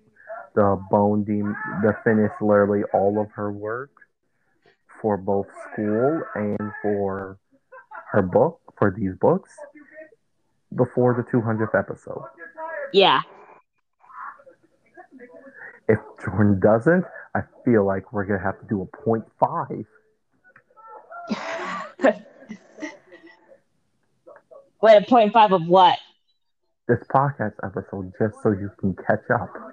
[0.54, 3.90] the bone deem to finish literally all of her work
[5.02, 7.38] for both school and for
[8.12, 9.50] her book for these books
[10.74, 12.24] before the 200th episode.
[12.92, 13.20] Yeah.
[15.88, 19.84] If Jordan doesn't, I feel like we're gonna have to do a point five.
[24.80, 25.98] Wait, a point five of what?
[26.88, 29.71] This podcast episode just so you can catch up.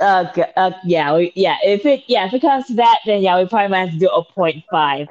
[0.00, 1.56] Uh, uh yeah, we, yeah.
[1.64, 3.98] If it, yeah, if it comes to that, then yeah, we probably might have to
[3.98, 5.08] do a point five.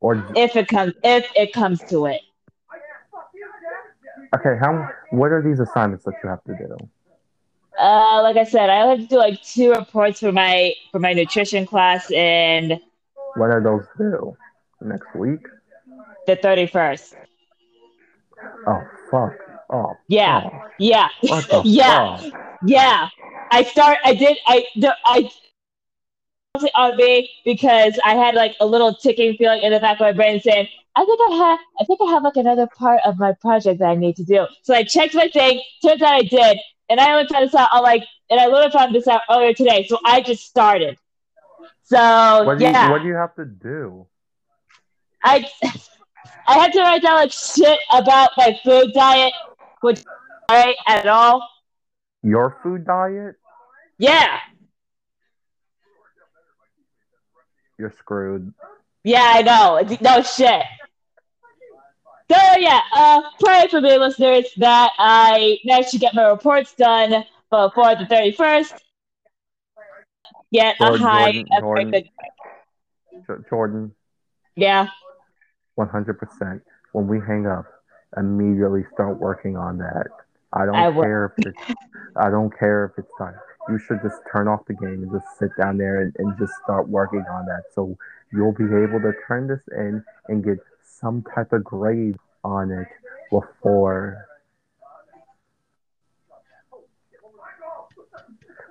[0.00, 2.22] Or If it comes, if it comes to it.
[4.34, 6.76] okay, how what are these assignments that you have to do?
[7.78, 11.12] Uh, like I said, I have to do like two reports for my for my
[11.12, 12.80] nutrition class and
[13.36, 14.36] When are those due?
[14.80, 15.40] Next week?
[16.26, 17.14] the thirty first.
[18.66, 19.32] Oh fuck.
[19.72, 21.08] Oh Yeah, yeah,
[21.64, 22.18] Yeah.
[22.18, 22.32] fuck?
[22.66, 23.08] yeah.
[23.52, 23.98] I start.
[24.04, 24.36] I did.
[24.46, 25.30] I the, I
[26.74, 30.12] on me because I had like a little ticking feeling in the back of my
[30.12, 31.58] brain saying, I think I have.
[31.80, 34.46] I think I have like another part of my project that I need to do.
[34.62, 35.62] So I checked my thing.
[35.82, 36.58] Turns out I did,
[36.88, 37.68] and I only found this out.
[37.72, 39.86] I'm like, and I literally found this out earlier today.
[39.88, 40.98] So I just started.
[41.84, 42.90] So What do you yeah.
[42.90, 44.06] what do you have to do?
[45.24, 45.48] I
[46.46, 49.32] I had to write down like shit about my food diet,
[49.80, 50.02] which
[50.50, 51.48] right at all.
[52.22, 53.36] Your food diet?
[53.98, 54.38] Yeah,
[57.78, 58.52] You're screwed.
[59.04, 59.80] yeah, I know.
[60.02, 60.62] No shit.
[62.30, 67.24] So yeah, uh, pray for me, listeners, that I managed to get my reports done
[67.50, 68.74] before the thirty first.
[70.52, 72.10] Get a Jordan, high, Jordan, a very
[73.26, 73.44] Jordan.
[73.48, 73.94] Jordan,
[74.56, 74.88] yeah,
[75.74, 76.62] one hundred percent.
[76.92, 77.64] When we hang up,
[78.16, 80.06] immediately start working on that.
[80.52, 81.74] I don't I care if it's
[82.16, 83.34] I don't care if it's time.
[83.68, 86.52] You should just turn off the game and just sit down there and, and just
[86.64, 87.64] start working on that.
[87.74, 87.96] So
[88.32, 92.88] you'll be able to turn this in and get some type of grade on it
[93.30, 94.26] before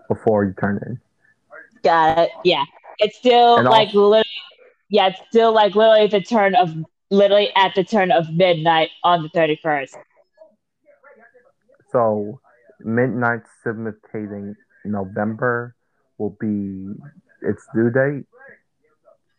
[0.07, 0.99] before you turn in.
[1.83, 2.31] got it.
[2.43, 2.65] Yeah,
[2.97, 4.25] it's still And like also- literally,
[4.89, 6.75] yeah, it's still like literally the turn of
[7.09, 9.95] literally at the turn of midnight on the thirty first.
[11.91, 12.39] So
[12.81, 14.55] midnight simulating
[14.85, 15.75] November
[16.17, 16.93] will be
[17.41, 18.25] its due date.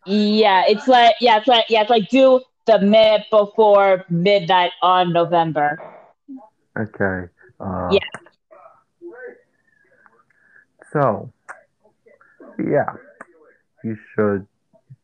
[0.05, 5.13] Yeah, it's like yeah, it's like yeah, it's like due the minute before midnight on
[5.13, 5.79] November.
[6.77, 7.29] Okay.
[7.59, 7.99] Uh, Yeah.
[10.91, 11.31] So,
[12.59, 12.93] yeah,
[13.83, 14.45] you should.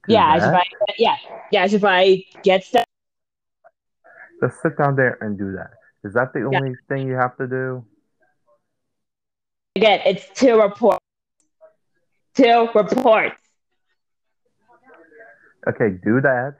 [0.08, 0.66] Yeah, I should that.
[0.78, 1.16] probably, yeah,
[1.52, 2.86] yeah, I should probably get stuff.
[4.42, 5.72] Just sit down there and do that.
[6.04, 6.60] Is that the Yeah.
[6.60, 7.86] only thing you have to do?
[9.76, 11.04] Again, it's two reports.
[12.36, 13.42] Two reports.
[15.68, 16.56] Okay, do that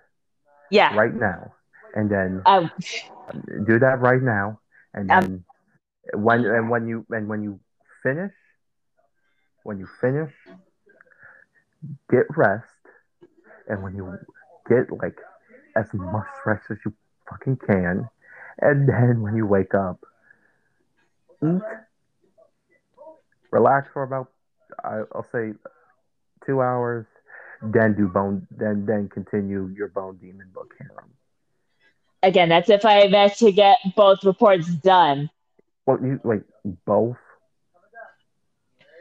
[0.70, 0.94] Yeah.
[0.96, 1.54] right now,
[1.96, 2.70] and then Um,
[3.66, 4.60] do that right now,
[4.94, 5.46] and then Um,
[6.12, 7.60] then when and when you and when you
[8.04, 8.34] finish,
[9.64, 10.34] when you finish,
[12.10, 12.68] get rest,
[13.70, 14.18] and when you
[14.70, 15.18] get like
[15.76, 16.94] as much rest as you
[17.30, 18.10] fucking can,
[18.60, 20.00] and then when you wake up,
[21.44, 21.62] eat,
[23.52, 24.32] relax for about
[24.84, 25.54] I'll say
[26.46, 27.06] two hours,
[27.62, 31.12] then do bone, then then continue your bone demon book harem.
[32.24, 35.30] again, that's if I manage to get both reports done.
[35.86, 36.44] Well, you like
[36.86, 37.18] both.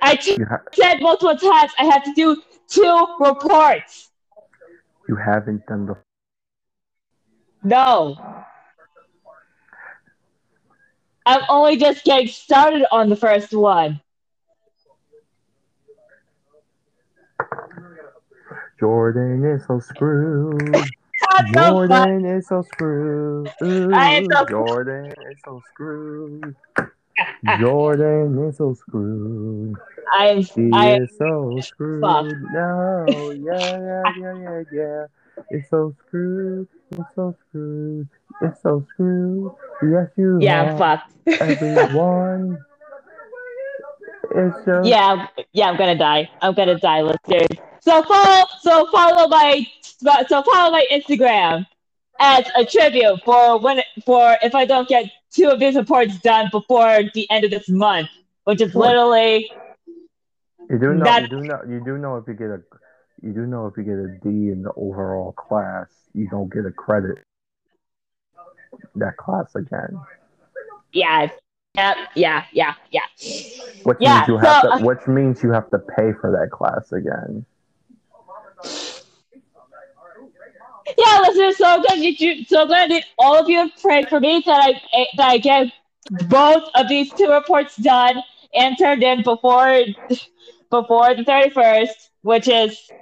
[0.02, 4.10] I t- ha- said multiple times I have to do two reports.
[5.08, 5.96] You haven't done the.
[7.62, 8.16] No.
[11.24, 14.00] I'm only just getting started on the first one.
[18.78, 20.76] Jordan is so screwed.
[21.52, 21.88] So fun.
[21.88, 23.50] Jordan is so screwed.
[23.60, 26.54] I am so- Jordan is so screwed.
[27.60, 29.76] Jordan is so screwed.
[30.12, 30.72] I am.
[30.74, 32.02] I is so screwed.
[32.02, 32.34] fucked.
[32.52, 35.06] No, yeah, yeah, yeah, yeah, yeah.
[35.50, 36.68] It's so screwed.
[36.92, 38.08] It's so screwed.
[38.42, 39.52] It's so screwed.
[39.82, 41.12] Yes, you Yeah, fucked.
[41.40, 42.58] Everyone.
[44.34, 44.86] It's just.
[44.88, 46.30] yeah, yeah, I'm gonna die.
[46.42, 47.48] I'm gonna die, listeners.
[47.80, 51.66] So follow, so follow my, so follow my Instagram
[52.18, 56.48] as a tribute for when, for if I don't get two of these reports done
[56.50, 58.08] before the end of this month,
[58.44, 59.50] which is literally
[60.70, 61.04] You do know.
[61.04, 61.60] That- You do know.
[61.68, 62.60] You do know if you get a
[63.22, 66.66] You do know if you get a D in the overall class, you don't get
[66.66, 67.18] a credit
[68.96, 69.98] that class again.
[70.92, 71.28] Yeah.
[71.74, 71.96] Yep.
[72.14, 72.44] Yeah.
[72.52, 72.74] Yeah.
[72.90, 73.00] Yeah.
[73.84, 76.30] Which Yeah, means you have so- to uh, which means you have to pay for
[76.32, 77.44] that class again.
[80.98, 81.98] Yeah, listeners, so good.
[81.98, 84.60] You, you, so glad that all of you have prayed for me that
[84.94, 85.72] I that I get
[86.28, 88.22] both of these two reports done
[88.54, 89.82] and turned in before
[90.70, 92.92] before the thirty first, which is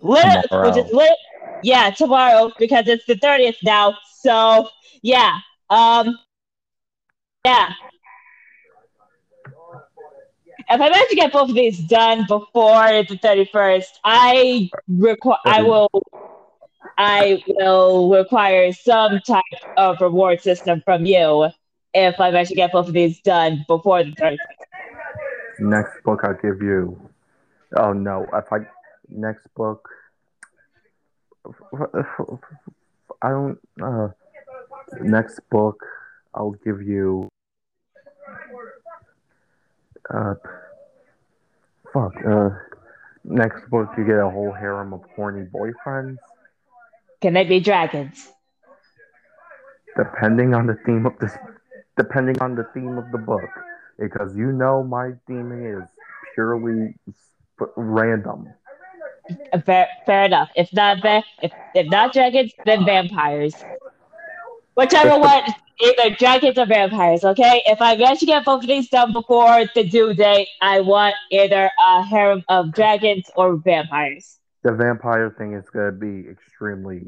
[0.00, 0.64] lit, Tomorrow.
[0.64, 1.16] which is lit.
[1.62, 3.96] Yeah, tomorrow because it's the thirtieth now.
[4.20, 4.68] So
[5.02, 5.38] yeah,
[5.70, 6.16] um,
[7.44, 7.70] yeah.
[10.68, 15.38] If I manage to get both of these done before the thirty first, I require
[15.44, 15.88] I will
[16.98, 19.42] I will require some type
[19.76, 21.50] of reward system from you
[21.94, 25.60] if I manage to get both of these done before the thirty first.
[25.60, 26.98] Next book I'll give you.
[27.76, 28.26] Oh no!
[28.32, 28.58] If I
[29.08, 29.88] next book,
[33.22, 33.58] I don't.
[33.80, 34.08] Uh,
[35.00, 35.84] next book
[36.34, 37.28] I'll give you.
[40.12, 40.34] Uh,
[41.92, 42.12] fuck.
[42.26, 42.50] Uh,
[43.24, 46.16] next book you get a whole harem of horny boyfriends.
[47.20, 48.30] Can they be dragons?
[49.96, 51.32] depending on the theme of this
[51.96, 53.48] depending on the theme of the book
[53.98, 55.88] because you know my theming is
[56.34, 56.94] purely
[57.76, 58.48] random
[59.64, 60.50] Fair, fair enough.
[60.54, 60.98] If not,
[61.42, 63.56] if, if not dragons, then vampires.
[64.76, 65.42] Whichever one,
[65.80, 67.24] either dragons or vampires.
[67.24, 67.62] Okay.
[67.66, 71.14] If I manage to get both of these done before the due date, I want
[71.30, 74.38] either a harem of dragons or vampires.
[74.62, 77.02] the vampire thing is going to be extremely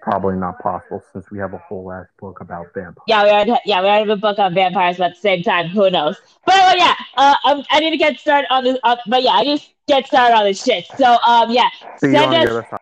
[0.00, 3.54] probably not possible since we have a whole ass book about vampires Yeah, we already,
[3.66, 6.16] yeah, we already have a book on vampires, but at the same time, who knows?
[6.46, 8.78] But uh, yeah, uh, um, I need to get started on this.
[8.82, 10.86] Uh, but yeah, I just get started on this shit.
[10.96, 12.80] So um, yeah, see send us the other side